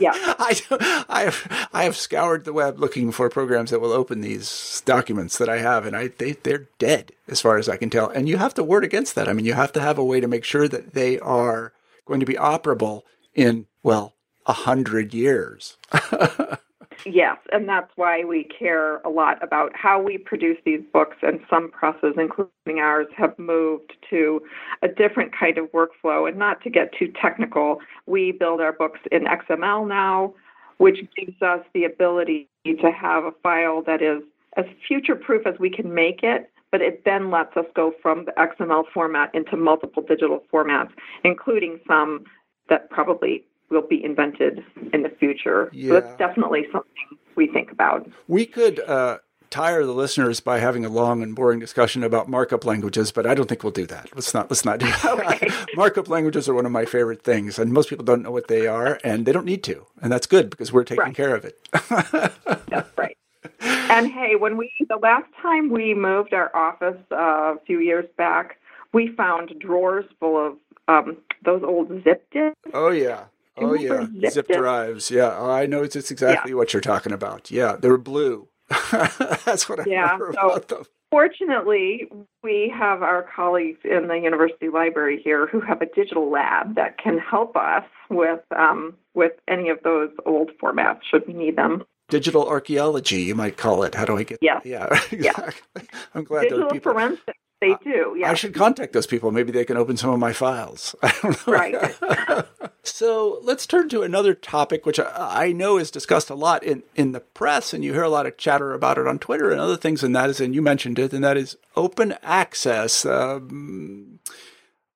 Yeah. 0.00 0.12
I, 0.14 0.60
I, 1.08 1.22
have, 1.24 1.68
I 1.72 1.84
have 1.84 1.96
scoured 1.96 2.44
the 2.44 2.52
web 2.52 2.78
looking 2.78 3.12
for 3.12 3.28
programs 3.28 3.70
that 3.70 3.80
will 3.80 3.92
open 3.92 4.20
these 4.20 4.82
documents 4.84 5.38
that 5.38 5.48
I 5.48 5.58
have, 5.58 5.86
and 5.86 5.96
I 5.96 6.08
they, 6.08 6.32
they're 6.32 6.68
dead 6.78 7.12
as 7.28 7.40
far 7.40 7.58
as 7.58 7.68
I 7.68 7.76
can 7.76 7.90
tell. 7.90 8.08
And 8.08 8.28
you 8.28 8.36
have 8.36 8.54
to 8.54 8.64
ward 8.64 8.84
against 8.84 9.14
that. 9.14 9.28
I 9.28 9.32
mean, 9.32 9.44
you 9.44 9.54
have 9.54 9.72
to 9.72 9.80
have 9.80 9.98
a 9.98 10.04
way 10.04 10.20
to 10.20 10.28
make 10.28 10.44
sure 10.44 10.68
that 10.68 10.94
they 10.94 11.18
are 11.20 11.72
going 12.06 12.20
to 12.20 12.26
be 12.26 12.34
operable 12.34 13.02
in, 13.34 13.66
well, 13.82 14.14
a 14.46 14.52
hundred 14.52 15.14
years. 15.14 15.76
Yes, 17.06 17.38
and 17.52 17.68
that's 17.68 17.90
why 17.96 18.24
we 18.24 18.44
care 18.44 18.96
a 18.98 19.08
lot 19.08 19.42
about 19.42 19.72
how 19.74 20.00
we 20.02 20.18
produce 20.18 20.58
these 20.64 20.80
books. 20.92 21.16
And 21.22 21.40
some 21.48 21.70
presses, 21.70 22.14
including 22.16 22.80
ours, 22.80 23.06
have 23.16 23.38
moved 23.38 23.92
to 24.10 24.42
a 24.82 24.88
different 24.88 25.32
kind 25.38 25.58
of 25.58 25.66
workflow. 25.72 26.28
And 26.28 26.38
not 26.38 26.60
to 26.62 26.70
get 26.70 26.92
too 26.98 27.12
technical, 27.20 27.80
we 28.06 28.32
build 28.32 28.60
our 28.60 28.72
books 28.72 29.00
in 29.12 29.24
XML 29.24 29.86
now, 29.88 30.34
which 30.78 30.98
gives 31.16 31.40
us 31.40 31.60
the 31.72 31.84
ability 31.84 32.48
to 32.64 32.90
have 32.90 33.24
a 33.24 33.32
file 33.42 33.82
that 33.82 34.02
is 34.02 34.22
as 34.56 34.64
future 34.86 35.14
proof 35.14 35.46
as 35.46 35.58
we 35.58 35.70
can 35.70 35.94
make 35.94 36.22
it. 36.22 36.50
But 36.70 36.82
it 36.82 37.02
then 37.06 37.30
lets 37.30 37.56
us 37.56 37.64
go 37.74 37.94
from 38.02 38.26
the 38.26 38.32
XML 38.32 38.84
format 38.92 39.34
into 39.34 39.56
multiple 39.56 40.02
digital 40.02 40.42
formats, 40.52 40.90
including 41.24 41.80
some 41.86 42.24
that 42.68 42.90
probably 42.90 43.44
will 43.70 43.86
be 43.86 44.02
invented 44.02 44.64
in 44.92 45.02
the 45.02 45.08
future. 45.10 45.70
Yeah. 45.72 45.88
So 45.88 46.00
that's 46.00 46.16
definitely 46.18 46.66
something 46.72 47.18
we 47.36 47.46
think 47.46 47.70
about. 47.70 48.08
We 48.26 48.46
could 48.46 48.80
uh, 48.80 49.18
tire 49.50 49.84
the 49.84 49.92
listeners 49.92 50.40
by 50.40 50.58
having 50.58 50.84
a 50.84 50.88
long 50.88 51.22
and 51.22 51.34
boring 51.34 51.58
discussion 51.58 52.02
about 52.02 52.28
markup 52.28 52.64
languages, 52.64 53.12
but 53.12 53.26
I 53.26 53.34
don't 53.34 53.46
think 53.48 53.62
we'll 53.62 53.72
do 53.72 53.86
that. 53.86 54.08
Let's 54.14 54.32
not. 54.34 54.50
Let's 54.50 54.64
not 54.64 54.78
do 54.80 54.86
that. 54.86 55.04
Okay. 55.18 55.48
markup 55.76 56.08
languages 56.08 56.48
are 56.48 56.54
one 56.54 56.66
of 56.66 56.72
my 56.72 56.84
favorite 56.84 57.22
things, 57.22 57.58
and 57.58 57.72
most 57.72 57.88
people 57.88 58.04
don't 58.04 58.22
know 58.22 58.30
what 58.32 58.48
they 58.48 58.66
are, 58.66 58.98
and 59.04 59.24
they 59.26 59.32
don't 59.32 59.44
need 59.46 59.62
to, 59.64 59.86
and 60.02 60.10
that's 60.10 60.26
good 60.26 60.50
because 60.50 60.72
we're 60.72 60.84
taking 60.84 61.04
Right. 61.04 61.14
care 61.14 61.34
of 61.36 61.44
it. 61.44 61.58
That's 62.68 62.90
right. 62.96 63.16
And 63.60 64.10
hey, 64.12 64.34
when 64.36 64.56
we 64.56 64.70
the 64.88 64.96
last 64.96 65.26
time 65.40 65.70
we 65.70 65.94
moved 65.94 66.32
our 66.34 66.54
office 66.56 66.96
uh, 67.12 67.54
a 67.54 67.58
few 67.66 67.78
years 67.80 68.04
back, 68.16 68.58
we 68.92 69.08
found 69.12 69.54
drawers 69.60 70.04
full 70.20 70.36
of 70.46 70.56
um, 70.88 71.16
those 71.44 71.62
old 71.62 71.88
zip 72.04 72.28
disks. 72.30 72.56
oh 72.74 72.90
yeah. 72.90 73.24
Do 73.58 73.66
you 73.66 73.70
Oh 73.70 73.74
yeah, 73.74 74.06
zip 74.20 74.32
zip 74.32 74.48
disk? 74.48 74.58
drives. 74.60 75.10
Yeah, 75.10 75.36
oh, 75.38 75.50
I 75.50 75.66
know 75.66 75.82
it's 75.82 75.96
exactly 76.10 76.54
what 76.54 76.72
you're 76.72 76.80
talking 76.80 77.12
about. 77.12 77.50
Yeah, 77.50 77.76
they 77.76 77.88
were 77.88 77.98
blue. 77.98 78.48
That's 78.92 79.68
what 79.68 79.80
I 79.80 79.84
Yeah, 79.86 80.02
remember 80.12 80.32
so- 80.34 80.48
about 80.50 80.68
them. 80.68 80.84
Fortunately, 81.10 82.06
we 82.42 82.70
have 82.78 83.02
our 83.02 83.26
colleagues 83.34 83.78
in 83.82 84.08
the 84.08 84.14
university 84.18 84.68
library 84.68 85.20
here 85.24 85.46
who 85.46 85.58
have 85.60 85.80
a 85.80 85.86
digital 85.86 86.30
lab 86.30 86.74
that 86.76 86.98
can 86.98 87.18
help 87.18 87.56
us 87.56 87.84
with 88.10 88.40
um, 88.54 88.94
with 89.14 89.32
any 89.48 89.70
of 89.70 89.78
those 89.84 90.10
old 90.26 90.50
formats 90.62 91.00
should 91.10 91.26
we 91.26 91.32
need 91.32 91.56
them. 91.56 91.82
Digital 92.10 92.46
archaeology, 92.48 93.22
you 93.22 93.34
might 93.34 93.56
call 93.56 93.82
it. 93.84 93.94
How 93.94 94.04
do 94.04 94.16
I 94.18 94.22
get? 94.22 94.38
Yes. 94.42 94.62
Yeah, 94.66 94.86
exactly. 95.10 95.82
I'm 96.14 96.24
glad 96.24 96.42
there 96.42 96.46
are 96.46 96.68
digital 96.68 96.70
people. 96.70 96.92
forensics, 96.92 97.38
they 97.60 97.74
do. 97.82 98.16
Yeah, 98.18 98.30
I 98.30 98.34
should 98.34 98.54
contact 98.54 98.92
those 98.92 99.06
people. 99.06 99.30
Maybe 99.30 99.50
they 99.52 99.64
can 99.64 99.76
open 99.76 99.96
some 99.96 100.10
of 100.10 100.18
my 100.18 100.32
files. 100.32 100.94
I 101.02 101.14
don't 101.22 101.46
know. 101.46 101.52
right. 101.52 102.46
So 102.82 103.38
let's 103.42 103.66
turn 103.66 103.90
to 103.90 104.02
another 104.02 104.32
topic, 104.32 104.86
which 104.86 104.98
I, 104.98 105.12
I 105.14 105.52
know 105.52 105.76
is 105.76 105.90
discussed 105.90 106.30
a 106.30 106.34
lot 106.34 106.64
in, 106.64 106.82
in 106.96 107.12
the 107.12 107.20
press, 107.20 107.74
and 107.74 107.84
you 107.84 107.92
hear 107.92 108.02
a 108.02 108.08
lot 108.08 108.24
of 108.26 108.38
chatter 108.38 108.72
about 108.72 108.96
it 108.96 109.06
on 109.06 109.18
Twitter 109.18 109.50
and 109.50 109.60
other 109.60 109.76
things, 109.76 110.02
and 110.02 110.16
that 110.16 110.30
is, 110.30 110.40
and 110.40 110.54
you 110.54 110.62
mentioned 110.62 110.98
it, 110.98 111.12
and 111.12 111.22
that 111.22 111.36
is 111.36 111.56
open 111.76 112.14
access. 112.22 113.04
Um, 113.04 114.20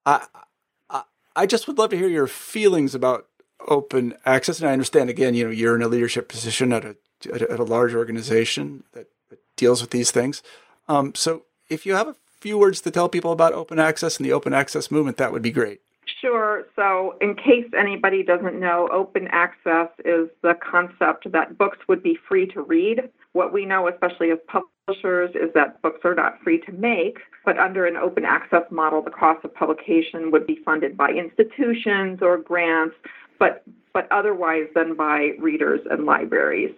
I, 0.06 0.26
I, 0.88 1.02
I 1.36 1.46
just 1.46 1.66
would 1.66 1.78
love 1.78 1.90
to 1.90 1.98
hear 1.98 2.08
your 2.08 2.26
feelings 2.26 2.94
about 2.94 3.26
open 3.68 4.14
access, 4.24 4.58
and 4.58 4.68
I 4.68 4.72
understand 4.72 5.10
again, 5.10 5.34
you 5.34 5.44
know, 5.44 5.50
you're 5.50 5.76
in 5.76 5.82
a 5.82 5.88
leadership 5.88 6.28
position 6.28 6.72
at 6.72 6.84
a 6.84 6.96
at 7.32 7.42
a, 7.42 7.52
at 7.52 7.60
a 7.60 7.64
large 7.64 7.94
organization 7.94 8.84
that, 8.92 9.08
that 9.30 9.38
deals 9.56 9.80
with 9.80 9.90
these 9.90 10.10
things. 10.10 10.42
Um, 10.88 11.14
so 11.14 11.44
if 11.68 11.86
you 11.86 11.94
have 11.94 12.08
a 12.08 12.16
few 12.42 12.58
words 12.58 12.80
to 12.80 12.90
tell 12.90 13.08
people 13.08 13.30
about 13.32 13.52
open 13.52 13.78
access 13.78 14.16
and 14.16 14.26
the 14.26 14.32
open 14.32 14.52
access 14.52 14.90
movement, 14.90 15.16
that 15.16 15.32
would 15.32 15.42
be 15.42 15.52
great. 15.52 15.80
Sure. 16.20 16.64
So, 16.76 17.16
in 17.20 17.36
case 17.36 17.70
anybody 17.78 18.22
doesn't 18.22 18.58
know, 18.58 18.88
open 18.92 19.28
access 19.30 19.88
is 20.04 20.28
the 20.42 20.54
concept 20.54 21.30
that 21.30 21.56
books 21.56 21.78
would 21.88 22.02
be 22.02 22.18
free 22.28 22.46
to 22.48 22.62
read. 22.62 23.08
What 23.32 23.52
we 23.52 23.64
know, 23.64 23.88
especially 23.88 24.30
as 24.30 24.38
publishers, 24.48 25.30
is 25.34 25.52
that 25.54 25.80
books 25.82 26.00
are 26.04 26.14
not 26.14 26.40
free 26.42 26.60
to 26.66 26.72
make, 26.72 27.18
but 27.44 27.58
under 27.58 27.86
an 27.86 27.96
open 27.96 28.24
access 28.24 28.64
model, 28.70 29.02
the 29.02 29.10
cost 29.10 29.44
of 29.44 29.54
publication 29.54 30.30
would 30.32 30.46
be 30.46 30.58
funded 30.64 30.96
by 30.96 31.10
institutions 31.10 32.18
or 32.20 32.38
grants, 32.38 32.96
but 33.38 33.62
but 33.92 34.10
otherwise 34.10 34.66
than 34.74 34.96
by 34.96 35.32
readers 35.38 35.80
and 35.90 36.06
libraries. 36.06 36.74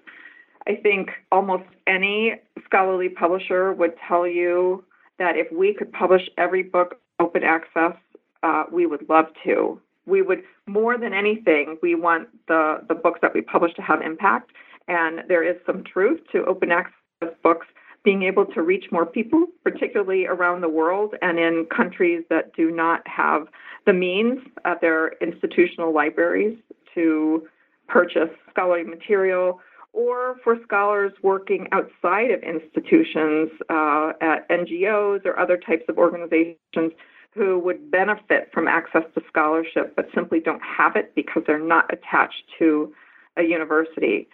I 0.67 0.77
think 0.77 1.11
almost 1.31 1.65
any 1.87 2.35
scholarly 2.65 3.09
publisher 3.09 3.73
would 3.73 3.95
tell 4.09 4.27
you 4.27 4.85
that 5.19 5.37
if 5.37 5.51
we 5.53 5.75
could 5.75 5.93
publish 5.93 6.23
every 6.39 6.63
book 6.63 7.01
open 7.21 7.43
access, 7.45 7.95
uh, 8.43 8.65
we 8.71 8.87
would 8.87 9.09
love 9.09 9.27
to. 9.45 9.81
We 10.07 10.23
would, 10.23 10.43
more 10.67 10.99
than 10.99 11.15
anything, 11.15 11.79
we 11.83 11.95
want 11.95 12.29
the, 12.47 12.85
the 12.89 12.95
books 12.95 13.21
that 13.23 13.33
we 13.33 13.41
publish 13.41 13.73
to 13.75 13.83
have 13.83 14.03
impact. 14.03 14.51
And 14.87 15.23
there 15.29 15.43
is 15.43 15.57
some 15.65 15.83
truth 15.83 16.21
to 16.33 16.45
open 16.45 16.71
access 16.71 17.35
books 17.43 17.67
being 18.05 18.23
able 18.23 18.45
to 18.45 18.61
reach 18.63 18.85
more 18.93 19.07
people, 19.07 19.47
particularly 19.63 20.27
around 20.27 20.61
the 20.61 20.69
world 20.69 21.15
and 21.23 21.39
in 21.39 21.67
countries 21.75 22.23
that 22.29 22.55
do 22.55 22.71
not 22.71 23.07
have 23.09 23.47
the 23.87 23.95
means 23.95 24.41
at 24.67 24.81
their 24.83 25.13
institutional 25.23 25.93
libraries 25.93 26.59
to 26.95 27.49
purchase 27.89 28.29
scholarly 28.51 28.85
material 28.85 29.61
or 29.95 30.37
for 30.43 30.59
scholars 30.65 31.13
working 31.23 31.69
outside 31.73 32.31
of 32.31 32.43
institutions 32.43 33.51
uh, 33.71 34.13
at 34.21 34.49
NGOs 34.51 35.25
or 35.25 35.39
other 35.39 35.57
types 35.57 35.85
of 35.89 35.97
organizations 35.97 36.93
who 37.33 37.59
would 37.61 37.91
benefit 37.91 38.51
from 38.53 38.69
access 38.69 39.03
to 39.15 39.23
scholarship 39.29 39.95
but 39.97 40.09
simply 40.15 40.41
don't 40.41 40.63
have 40.63 40.97
it 40.97 41.15
because 41.15 41.43
they're 41.47 41.59
not 41.59 41.93
attached 41.93 42.43
to 42.59 42.93
a 43.37 43.43
university. 43.43 44.29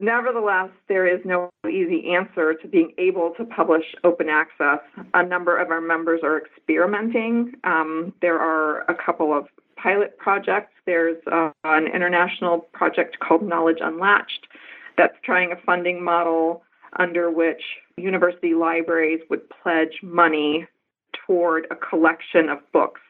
Nevertheless, 0.00 0.70
there 0.88 1.06
is 1.06 1.20
no 1.24 1.50
easy 1.68 2.14
answer 2.14 2.54
to 2.54 2.68
being 2.68 2.92
able 2.98 3.32
to 3.38 3.44
publish 3.44 3.84
open 4.02 4.28
access. 4.28 4.80
A 5.14 5.24
number 5.24 5.56
of 5.56 5.70
our 5.70 5.80
members 5.80 6.20
are 6.22 6.38
experimenting. 6.38 7.52
Um, 7.64 8.12
there 8.20 8.38
are 8.38 8.80
a 8.90 8.94
couple 8.94 9.32
of 9.32 9.46
pilot 9.76 10.18
projects. 10.18 10.72
There's 10.84 11.18
uh, 11.30 11.50
an 11.62 11.86
international 11.86 12.60
project 12.72 13.18
called 13.20 13.42
Knowledge 13.42 13.78
Unlatched 13.80 14.48
that's 14.96 15.16
trying 15.22 15.52
a 15.52 15.56
funding 15.56 16.02
model 16.02 16.62
under 16.98 17.30
which 17.30 17.62
university 17.96 18.54
libraries 18.54 19.20
would 19.30 19.42
pledge 19.50 20.00
money 20.02 20.66
toward 21.26 21.66
a 21.70 21.76
collection 21.76 22.48
of 22.48 22.58
books. 22.72 23.00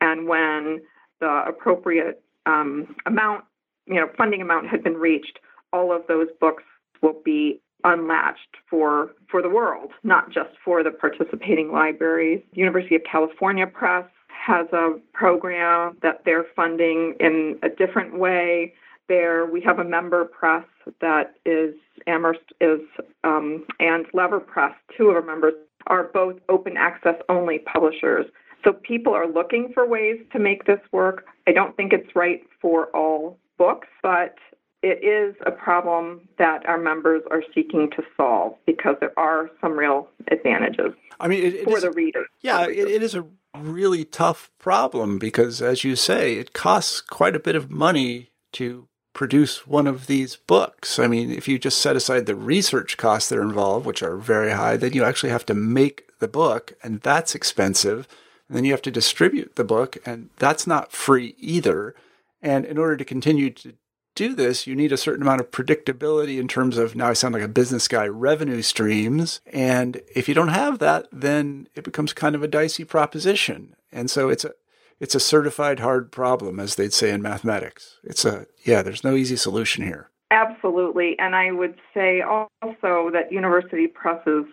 And 0.00 0.26
when 0.26 0.82
the 1.20 1.44
appropriate 1.46 2.22
um, 2.46 2.94
amount, 3.06 3.44
you 3.86 3.94
know, 3.94 4.08
funding 4.16 4.40
amount 4.42 4.68
had 4.68 4.82
been 4.82 4.96
reached, 4.96 5.38
all 5.72 5.94
of 5.94 6.02
those 6.08 6.28
books 6.40 6.62
will 7.02 7.20
be 7.24 7.60
unlatched 7.84 8.56
for 8.68 9.12
for 9.30 9.40
the 9.40 9.48
world, 9.48 9.92
not 10.02 10.30
just 10.30 10.50
for 10.64 10.82
the 10.82 10.90
participating 10.90 11.72
libraries. 11.72 12.42
University 12.52 12.94
of 12.94 13.02
California 13.10 13.66
Press 13.66 14.04
has 14.28 14.66
a 14.72 14.98
program 15.12 15.96
that 16.02 16.22
they're 16.24 16.46
funding 16.56 17.14
in 17.20 17.58
a 17.62 17.68
different 17.68 18.18
way. 18.18 18.74
There, 19.10 19.44
we 19.44 19.60
have 19.62 19.80
a 19.80 19.84
member 19.84 20.24
press 20.24 20.64
that 21.00 21.34
is 21.44 21.74
Amherst 22.06 22.52
is 22.60 22.78
um, 23.24 23.66
and 23.80 24.06
Lever 24.14 24.38
Press. 24.38 24.72
Two 24.96 25.08
of 25.08 25.16
our 25.16 25.22
members 25.22 25.54
are 25.88 26.04
both 26.04 26.36
open 26.48 26.76
access 26.76 27.16
only 27.28 27.58
publishers. 27.58 28.26
So 28.62 28.72
people 28.72 29.12
are 29.12 29.26
looking 29.26 29.72
for 29.74 29.84
ways 29.84 30.20
to 30.32 30.38
make 30.38 30.66
this 30.66 30.78
work. 30.92 31.26
I 31.48 31.52
don't 31.52 31.76
think 31.76 31.92
it's 31.92 32.14
right 32.14 32.40
for 32.62 32.86
all 32.94 33.36
books, 33.58 33.88
but 34.00 34.36
it 34.84 35.02
is 35.04 35.34
a 35.44 35.50
problem 35.50 36.28
that 36.38 36.64
our 36.66 36.78
members 36.78 37.22
are 37.32 37.42
seeking 37.52 37.90
to 37.96 38.04
solve 38.16 38.54
because 38.64 38.94
there 39.00 39.18
are 39.18 39.50
some 39.60 39.72
real 39.72 40.08
advantages. 40.30 40.92
I 41.18 41.26
mean, 41.26 41.44
it, 41.44 41.54
it 41.54 41.64
for 41.64 41.78
is, 41.78 41.82
the 41.82 41.90
reader. 41.90 42.26
Yeah, 42.42 42.66
it, 42.68 42.78
it 42.88 43.02
is 43.02 43.16
a 43.16 43.26
really 43.58 44.04
tough 44.04 44.52
problem 44.58 45.18
because, 45.18 45.60
as 45.60 45.82
you 45.82 45.96
say, 45.96 46.34
it 46.34 46.52
costs 46.52 47.00
quite 47.00 47.34
a 47.34 47.40
bit 47.40 47.56
of 47.56 47.72
money 47.72 48.30
to 48.52 48.86
produce 49.20 49.66
one 49.66 49.86
of 49.86 50.06
these 50.06 50.36
books. 50.36 50.98
I 50.98 51.06
mean, 51.06 51.30
if 51.30 51.46
you 51.46 51.58
just 51.58 51.76
set 51.76 51.94
aside 51.94 52.24
the 52.24 52.34
research 52.34 52.96
costs 52.96 53.28
that 53.28 53.38
are 53.38 53.42
involved, 53.42 53.84
which 53.84 54.02
are 54.02 54.16
very 54.16 54.52
high, 54.52 54.78
then 54.78 54.94
you 54.94 55.04
actually 55.04 55.28
have 55.28 55.44
to 55.44 55.52
make 55.52 56.08
the 56.20 56.26
book, 56.26 56.72
and 56.82 57.02
that's 57.02 57.34
expensive. 57.34 58.08
And 58.48 58.56
then 58.56 58.64
you 58.64 58.72
have 58.72 58.80
to 58.80 58.90
distribute 58.90 59.56
the 59.56 59.62
book, 59.62 59.98
and 60.06 60.30
that's 60.36 60.66
not 60.66 60.90
free 60.90 61.34
either. 61.36 61.94
And 62.40 62.64
in 62.64 62.78
order 62.78 62.96
to 62.96 63.04
continue 63.04 63.50
to 63.50 63.74
do 64.14 64.34
this, 64.34 64.66
you 64.66 64.74
need 64.74 64.90
a 64.90 64.96
certain 64.96 65.20
amount 65.20 65.42
of 65.42 65.50
predictability 65.50 66.40
in 66.40 66.48
terms 66.48 66.78
of 66.78 66.96
now 66.96 67.08
I 67.08 67.12
sound 67.12 67.34
like 67.34 67.42
a 67.42 67.48
business 67.48 67.88
guy 67.88 68.08
revenue 68.08 68.62
streams. 68.62 69.42
And 69.52 70.00
if 70.14 70.30
you 70.30 70.34
don't 70.34 70.48
have 70.48 70.78
that, 70.78 71.08
then 71.12 71.68
it 71.74 71.84
becomes 71.84 72.14
kind 72.14 72.34
of 72.34 72.42
a 72.42 72.48
dicey 72.48 72.84
proposition. 72.84 73.76
And 73.92 74.10
so 74.10 74.30
it's 74.30 74.46
a 74.46 74.54
it's 75.00 75.14
a 75.14 75.20
certified 75.20 75.80
hard 75.80 76.12
problem, 76.12 76.60
as 76.60 76.76
they'd 76.76 76.92
say 76.92 77.10
in 77.10 77.22
mathematics. 77.22 77.98
It's 78.04 78.24
a 78.24 78.46
yeah, 78.64 78.82
there's 78.82 79.02
no 79.02 79.14
easy 79.14 79.36
solution 79.36 79.84
here. 79.84 80.10
Absolutely. 80.30 81.18
And 81.18 81.34
I 81.34 81.50
would 81.50 81.74
say 81.92 82.22
also 82.22 83.10
that 83.12 83.32
university 83.32 83.88
presses 83.88 84.44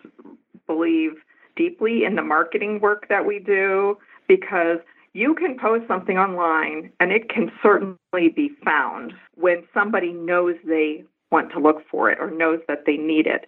believe 0.66 1.12
deeply 1.56 2.04
in 2.04 2.16
the 2.16 2.22
marketing 2.22 2.80
work 2.80 3.06
that 3.08 3.26
we 3.26 3.38
do 3.38 3.96
because 4.26 4.78
you 5.12 5.34
can 5.34 5.58
post 5.58 5.86
something 5.86 6.18
online 6.18 6.90
and 7.00 7.12
it 7.12 7.28
can 7.28 7.50
certainly 7.62 8.28
be 8.34 8.50
found 8.64 9.12
when 9.34 9.64
somebody 9.72 10.12
knows 10.12 10.56
they 10.64 11.04
want 11.30 11.52
to 11.52 11.60
look 11.60 11.82
for 11.90 12.10
it 12.10 12.18
or 12.20 12.30
knows 12.30 12.60
that 12.68 12.84
they 12.86 12.96
need 12.96 13.26
it. 13.26 13.46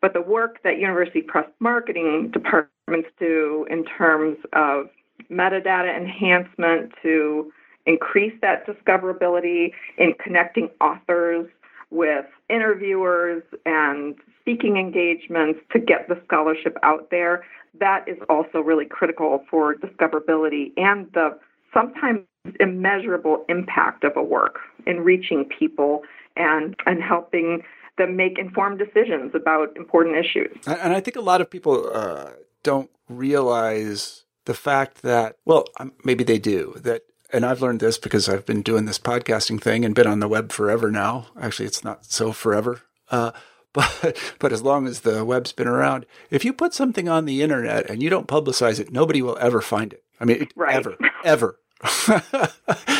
But 0.00 0.12
the 0.12 0.22
work 0.22 0.58
that 0.64 0.78
university 0.78 1.22
press 1.22 1.46
marketing 1.60 2.30
departments 2.32 3.08
do 3.18 3.66
in 3.70 3.84
terms 3.84 4.38
of 4.52 4.86
metadata 5.30 5.96
enhancement 5.96 6.92
to 7.02 7.52
increase 7.86 8.34
that 8.42 8.66
discoverability 8.66 9.72
in 9.98 10.14
connecting 10.22 10.68
authors 10.80 11.48
with 11.90 12.24
interviewers 12.48 13.42
and 13.66 14.14
speaking 14.40 14.76
engagements 14.76 15.60
to 15.72 15.78
get 15.78 16.08
the 16.08 16.20
scholarship 16.24 16.76
out 16.82 17.10
there, 17.10 17.44
that 17.78 18.06
is 18.08 18.16
also 18.28 18.60
really 18.60 18.86
critical 18.86 19.44
for 19.50 19.74
discoverability 19.74 20.72
and 20.76 21.06
the 21.12 21.38
sometimes 21.72 22.22
immeasurable 22.60 23.44
impact 23.48 24.04
of 24.04 24.16
a 24.16 24.22
work 24.22 24.58
in 24.86 25.00
reaching 25.00 25.44
people 25.44 26.02
and, 26.36 26.76
and 26.86 27.02
helping 27.02 27.62
them 27.98 28.16
make 28.16 28.38
informed 28.38 28.78
decisions 28.78 29.32
about 29.34 29.76
important 29.76 30.16
issues. 30.16 30.50
And 30.66 30.92
I 30.92 31.00
think 31.00 31.16
a 31.16 31.20
lot 31.20 31.40
of 31.40 31.50
people 31.50 31.90
uh, 31.94 32.30
don't 32.62 32.90
realize 33.08 34.24
the 34.44 34.54
fact 34.54 35.02
that, 35.02 35.36
well, 35.44 35.64
um, 35.78 35.92
maybe 36.04 36.24
they 36.24 36.38
do, 36.38 36.74
that 36.78 37.02
and 37.32 37.46
I've 37.46 37.62
learned 37.62 37.80
this 37.80 37.96
because 37.96 38.28
I've 38.28 38.44
been 38.44 38.62
doing 38.62 38.84
this 38.84 38.98
podcasting 38.98 39.60
thing 39.60 39.84
and 39.84 39.94
been 39.94 40.06
on 40.06 40.20
the 40.20 40.28
web 40.28 40.52
forever 40.52 40.90
now. 40.90 41.28
Actually, 41.40 41.66
it's 41.66 41.82
not 41.82 42.04
so 42.04 42.32
forever. 42.32 42.82
Uh, 43.10 43.32
but 43.72 44.18
but 44.38 44.52
as 44.52 44.60
long 44.60 44.86
as 44.86 45.00
the 45.00 45.24
web's 45.24 45.52
been 45.52 45.66
around, 45.66 46.04
if 46.30 46.44
you 46.44 46.52
put 46.52 46.74
something 46.74 47.08
on 47.08 47.24
the 47.24 47.40
internet 47.40 47.88
and 47.88 48.02
you 48.02 48.10
don't 48.10 48.28
publicize 48.28 48.78
it, 48.78 48.92
nobody 48.92 49.22
will 49.22 49.38
ever 49.40 49.62
find 49.62 49.94
it. 49.94 50.04
I 50.20 50.26
mean, 50.26 50.48
right. 50.54 50.74
ever, 50.74 50.96
ever. 51.24 51.58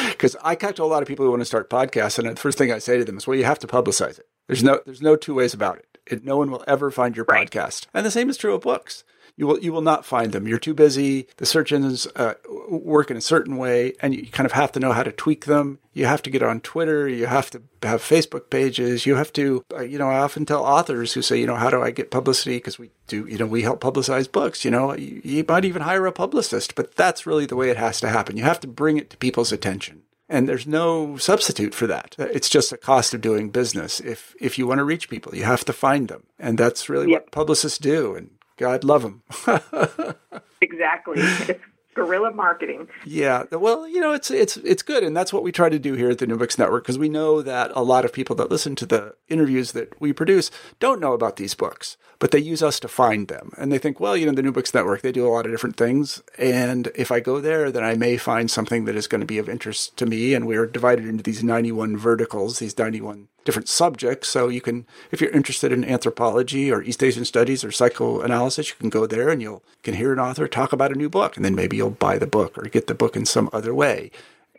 Because 0.09 0.36
I 0.45 0.55
talk 0.55 0.76
to 0.76 0.84
a 0.84 0.86
lot 0.86 1.03
of 1.03 1.09
people 1.09 1.24
who 1.24 1.30
want 1.30 1.40
to 1.40 1.47
start 1.47 1.68
podcasts, 1.68 2.18
and 2.18 2.28
the 2.28 2.40
first 2.40 2.57
thing 2.57 2.70
I 2.70 2.78
say 2.78 2.97
to 2.97 3.05
them 3.05 3.16
is, 3.16 3.26
"Well, 3.26 3.36
you 3.36 3.45
have 3.45 3.59
to 3.61 3.66
publicize 3.66 4.18
it. 4.18 4.28
There's 4.47 4.62
no 4.62 4.80
there's 4.84 5.03
no 5.03 5.16
two 5.16 5.34
ways 5.34 5.53
about 5.53 5.78
it. 5.78 5.99
it 6.07 6.24
no 6.24 6.36
one 6.36 6.51
will 6.51 6.62
ever 6.68 6.90
find 6.90 7.16
your 7.16 7.26
right. 7.28 7.51
podcast." 7.51 7.86
And 7.93 8.07
the 8.07 8.11
same 8.11 8.30
is 8.30 8.36
true 8.36 8.55
of 8.55 8.61
books 8.61 9.03
you 9.37 9.47
will 9.47 9.59
you 9.59 9.72
will 9.72 9.83
not 9.83 10.05
find 10.05 10.33
them. 10.33 10.47
You're 10.47 10.59
too 10.59 10.74
busy. 10.74 11.26
The 11.37 11.47
search 11.47 11.72
engines 11.72 12.07
uh, 12.16 12.35
work 12.68 13.11
in 13.11 13.16
a 13.16 13.20
certain 13.20 13.57
way, 13.57 13.95
and 14.01 14.14
you 14.14 14.26
kind 14.26 14.47
of 14.47 14.53
have 14.53 14.72
to 14.72 14.80
know 14.80 14.93
how 14.93 15.03
to 15.03 15.12
tweak 15.12 15.47
them. 15.47 15.78
You 15.93 16.07
have 16.07 16.22
to 16.22 16.30
get 16.30 16.43
on 16.43 16.61
Twitter. 16.61 17.09
You 17.09 17.26
have 17.26 17.51
to 17.51 17.62
have 17.83 18.03
Facebook 18.03 18.51
pages. 18.51 19.07
You 19.07 19.16
have 19.16 19.33
to, 19.35 19.64
uh, 19.74 19.83
you 19.83 19.99
know, 19.99 20.09
I 20.09 20.18
often 20.18 20.47
tell 20.47 20.64
authors 20.64 21.12
who 21.12 21.22
say, 21.22 21.39
you 21.39 21.47
know, 21.47 21.57
how 21.57 21.70
do 21.70 21.83
I 21.83 21.91
get 21.91 22.11
publicity? 22.11 22.57
Because 22.57 22.78
we 22.78 22.91
do, 23.07 23.26
you 23.26 23.39
know, 23.39 23.47
we 23.47 23.62
help 23.62 23.80
publicize 23.80 24.30
books. 24.30 24.64
You 24.64 24.70
know, 24.70 24.95
you, 24.95 25.20
you 25.24 25.45
might 25.47 25.64
even 25.64 25.83
hire 25.83 26.07
a 26.07 26.12
publicist, 26.12 26.74
but 26.74 26.95
that's 26.95 27.26
really 27.26 27.47
the 27.47 27.57
way 27.57 27.70
it 27.70 27.76
has 27.76 28.01
to 28.01 28.09
happen. 28.09 28.37
You 28.37 28.45
have 28.45 28.61
to 28.61 28.68
bring 28.68 28.97
it 28.97 29.11
to 29.11 29.16
people's 29.16 29.53
attention. 29.53 30.03
And 30.28 30.49
there's 30.49 30.66
no 30.66 31.18
substitute 31.18 31.74
for 31.74 31.87
that. 31.89 32.14
It's 32.18 32.49
just 32.49 32.72
a 32.72 32.78
cost 32.78 33.12
of 33.12 33.20
doing 33.20 33.51
business. 33.51 34.01
If 34.01 34.35
if 34.41 34.59
you 34.59 34.66
want 34.66 34.78
to 34.78 34.85
reach 34.85 35.11
people, 35.11 35.35
you 35.35 35.45
have 35.45 35.64
to 35.66 35.74
find 35.74 36.09
them, 36.09 36.22
and 36.39 36.57
that's 36.57 36.89
really 36.89 37.11
yep. 37.11 37.24
what 37.24 37.33
publicists 37.33 37.78
do. 37.78 38.14
And 38.14 38.30
God 38.57 38.84
love 38.84 39.03
them. 39.03 39.22
exactly. 40.61 41.16
It's 41.18 41.61
guerrilla 41.94 42.32
marketing. 42.32 42.88
Yeah. 43.05 43.44
Well, 43.50 43.86
you 43.88 44.00
know, 44.00 44.12
it's 44.12 44.30
it's 44.30 44.57
it's 44.59 44.82
good, 44.82 45.03
and 45.03 45.16
that's 45.16 45.32
what 45.32 45.42
we 45.42 45.53
try 45.53 45.68
to 45.68 45.78
do 45.78 45.94
here 45.94 46.11
at 46.11 46.18
the 46.18 46.26
New 46.26 46.36
Books 46.38 46.59
Network 46.59 46.84
because 46.84 46.98
we 46.98 47.09
know 47.09 47.42
that 47.42 47.70
a 47.74 47.82
lot 47.82 48.05
of 48.05 48.12
people 48.12 48.36
that 48.36 48.50
listen 48.50 48.74
to 48.76 48.86
the 48.86 49.14
interviews 49.28 49.72
that 49.72 50.00
we 50.00 50.12
produce 50.12 50.50
don't 50.80 51.00
know 51.00 51.12
about 51.12 51.36
these 51.36 51.55
books, 51.55 51.96
but 52.18 52.30
they 52.30 52.38
use 52.38 52.62
us 52.62 52.80
to 52.80 52.88
find 52.88 53.28
them, 53.28 53.53
and 53.57 53.70
they 53.70 53.78
think, 53.78 54.00
well, 54.00 54.16
you 54.16 54.26
know, 54.26 54.32
the 54.32 54.42
New 54.42 54.53
Books 54.53 54.74
Network 54.74 55.03
they 55.03 55.12
do 55.12 55.26
a 55.26 55.30
lot 55.30 55.46
of 55.46 55.53
different 55.53 55.76
things, 55.76 56.22
and 56.38 56.90
if 56.94 57.11
I 57.11 57.20
go 57.20 57.40
there, 57.40 57.70
then 57.70 57.84
I 57.84 57.94
may 57.94 58.16
find 58.16 58.50
something 58.50 58.84
that 58.86 58.96
is 58.96 59.07
going 59.07 59.20
to 59.20 59.26
be 59.26 59.38
of 59.38 59.48
interest 59.48 59.96
to 59.98 60.07
me, 60.07 60.34
and 60.34 60.46
we're 60.46 60.66
divided 60.66 61.07
into 61.07 61.22
these 61.22 61.44
ninety-one 61.44 61.96
verticals, 61.96 62.59
these 62.59 62.78
ninety-one 62.78 63.28
different 63.45 63.68
subjects. 63.68 64.28
So 64.28 64.49
you 64.49 64.61
can, 64.61 64.86
if 65.11 65.20
you're 65.20 65.30
interested 65.30 65.72
in 65.72 65.84
anthropology 65.84 66.70
or 66.70 66.82
East 66.82 67.03
Asian 67.03 67.24
studies 67.24 67.64
or 67.64 67.72
psychoanalysis, 67.72 68.70
you 68.70 68.76
can 68.76 68.90
go 68.90 69.07
there 69.07 69.28
and 69.28 69.43
you'll 69.43 69.62
can 69.82 69.95
hear 69.95 70.12
an 70.12 70.20
author 70.20 70.47
talk 70.47 70.72
about 70.72 70.93
a 70.93 70.97
new 70.97 71.09
book, 71.09 71.36
and 71.36 71.45
then 71.45 71.55
maybe 71.55 71.76
you'll 71.76 71.90
buy 71.90 72.18
the 72.18 72.26
book 72.26 72.57
or 72.57 72.62
get 72.62 72.86
the 72.86 72.95
book 72.95 73.16
in 73.16 73.26
some 73.26 73.51
other 73.53 73.74
way. 73.74 74.11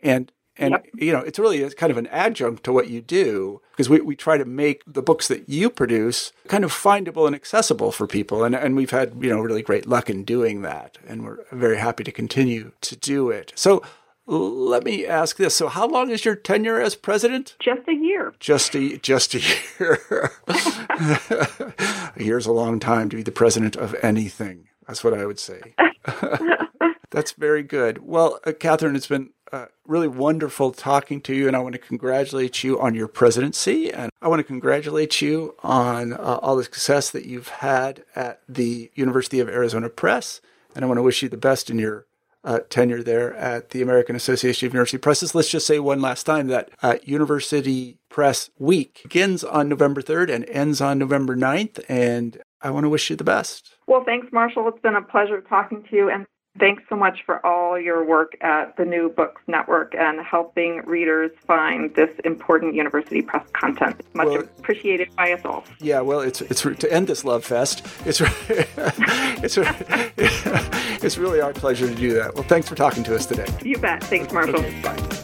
And 0.02 0.30
and 0.56 0.72
yep. 0.72 0.86
you 0.94 1.12
know, 1.12 1.20
it's 1.20 1.38
really 1.38 1.68
kind 1.70 1.90
of 1.90 1.96
an 1.96 2.06
adjunct 2.08 2.62
to 2.64 2.72
what 2.72 2.88
you 2.88 3.00
do 3.00 3.60
because 3.72 3.88
we, 3.88 4.00
we 4.00 4.14
try 4.14 4.38
to 4.38 4.44
make 4.44 4.82
the 4.86 5.02
books 5.02 5.26
that 5.26 5.48
you 5.48 5.68
produce 5.68 6.30
kind 6.46 6.62
of 6.62 6.72
findable 6.72 7.26
and 7.26 7.34
accessible 7.34 7.90
for 7.90 8.06
people. 8.06 8.44
And 8.44 8.54
and 8.54 8.76
we've 8.76 8.90
had, 8.90 9.14
you 9.20 9.30
know, 9.30 9.40
really 9.40 9.62
great 9.62 9.86
luck 9.86 10.08
in 10.08 10.24
doing 10.24 10.62
that. 10.62 10.98
And 11.08 11.24
we're 11.24 11.38
very 11.50 11.78
happy 11.78 12.04
to 12.04 12.12
continue 12.12 12.72
to 12.82 12.96
do 12.96 13.30
it. 13.30 13.52
So 13.56 13.82
let 14.26 14.84
me 14.84 15.06
ask 15.06 15.36
this. 15.36 15.54
So 15.54 15.68
how 15.68 15.86
long 15.86 16.10
is 16.10 16.24
your 16.24 16.34
tenure 16.34 16.80
as 16.80 16.94
president? 16.94 17.56
Just 17.60 17.86
a 17.88 17.94
year. 17.94 18.34
Just 18.40 18.74
a 18.74 18.96
just 18.98 19.34
a 19.34 19.40
year. 19.40 20.32
a 20.48 22.12
year's 22.22 22.46
a 22.46 22.52
long 22.52 22.80
time 22.80 23.08
to 23.10 23.16
be 23.16 23.22
the 23.22 23.32
president 23.32 23.76
of 23.76 23.94
anything. 24.02 24.68
That's 24.86 25.04
what 25.04 25.14
I 25.14 25.26
would 25.26 25.38
say. 25.38 25.74
That's 27.10 27.32
very 27.32 27.62
good. 27.62 27.98
Well, 27.98 28.40
uh, 28.44 28.50
Kathryn, 28.50 28.96
it's 28.96 29.06
been 29.06 29.30
uh, 29.52 29.66
really 29.86 30.08
wonderful 30.08 30.72
talking 30.72 31.20
to 31.22 31.34
you, 31.34 31.46
and 31.46 31.56
I 31.56 31.60
want 31.60 31.74
to 31.74 31.78
congratulate 31.78 32.64
you 32.64 32.80
on 32.80 32.94
your 32.94 33.06
presidency, 33.06 33.92
and 33.92 34.10
I 34.20 34.26
want 34.26 34.40
to 34.40 34.44
congratulate 34.44 35.22
you 35.22 35.54
on 35.62 36.12
uh, 36.12 36.40
all 36.42 36.56
the 36.56 36.64
success 36.64 37.10
that 37.10 37.24
you've 37.24 37.48
had 37.48 38.04
at 38.16 38.40
the 38.48 38.90
University 38.94 39.38
of 39.38 39.48
Arizona 39.48 39.88
Press, 39.88 40.40
and 40.74 40.84
I 40.84 40.88
want 40.88 40.98
to 40.98 41.02
wish 41.02 41.22
you 41.22 41.28
the 41.28 41.36
best 41.36 41.70
in 41.70 41.78
your 41.78 42.06
uh, 42.44 42.60
tenure 42.68 43.02
there 43.02 43.34
at 43.34 43.70
the 43.70 43.82
American 43.82 44.14
Association 44.14 44.66
of 44.66 44.74
University 44.74 44.98
Presses. 44.98 45.34
Let's 45.34 45.50
just 45.50 45.66
say 45.66 45.78
one 45.78 46.00
last 46.00 46.24
time 46.24 46.48
that 46.48 46.70
uh, 46.82 46.96
University 47.02 47.98
Press 48.08 48.50
Week 48.58 49.00
begins 49.02 49.42
on 49.42 49.68
November 49.68 50.02
3rd 50.02 50.32
and 50.32 50.48
ends 50.48 50.80
on 50.80 50.98
November 50.98 51.34
9th, 51.34 51.82
and 51.88 52.40
I 52.60 52.70
want 52.70 52.84
to 52.84 52.88
wish 52.88 53.10
you 53.10 53.16
the 53.16 53.24
best. 53.24 53.76
Well, 53.86 54.04
thanks, 54.04 54.28
Marshall. 54.32 54.68
It's 54.68 54.80
been 54.80 54.94
a 54.94 55.02
pleasure 55.02 55.40
talking 55.40 55.84
to 55.90 55.96
you, 55.96 56.10
and 56.10 56.26
thanks 56.58 56.82
so 56.88 56.96
much 56.96 57.24
for 57.24 57.44
all 57.44 57.78
your 57.78 58.04
work 58.04 58.36
at 58.40 58.76
the 58.76 58.84
New 58.84 59.08
Books 59.10 59.42
Network 59.46 59.94
and 59.94 60.20
helping 60.20 60.78
readers 60.86 61.30
find 61.46 61.94
this 61.94 62.10
important 62.24 62.74
university 62.74 63.22
press 63.22 63.46
content. 63.52 64.00
Much 64.14 64.26
well, 64.26 64.40
appreciated 64.40 65.14
by 65.16 65.32
us 65.32 65.40
all. 65.44 65.64
Yeah, 65.80 66.00
well, 66.00 66.20
it's 66.20 66.40
it's 66.40 66.62
to 66.62 66.92
end 66.92 67.06
this 67.06 67.24
love 67.24 67.44
fest. 67.44 67.86
It's 68.04 68.20
it's 68.50 69.58
it's 71.04 71.18
really 71.18 71.40
our 71.40 71.52
pleasure 71.52 71.88
to 71.88 71.94
do 71.94 72.14
that. 72.14 72.34
Well, 72.34 72.44
thanks 72.44 72.68
for 72.68 72.74
talking 72.74 73.04
to 73.04 73.14
us 73.14 73.26
today. 73.26 73.46
You 73.62 73.78
bet. 73.78 74.02
Thanks, 74.04 74.32
Marshall. 74.32 74.56
Okay, 74.56 74.80
bye. 74.82 75.23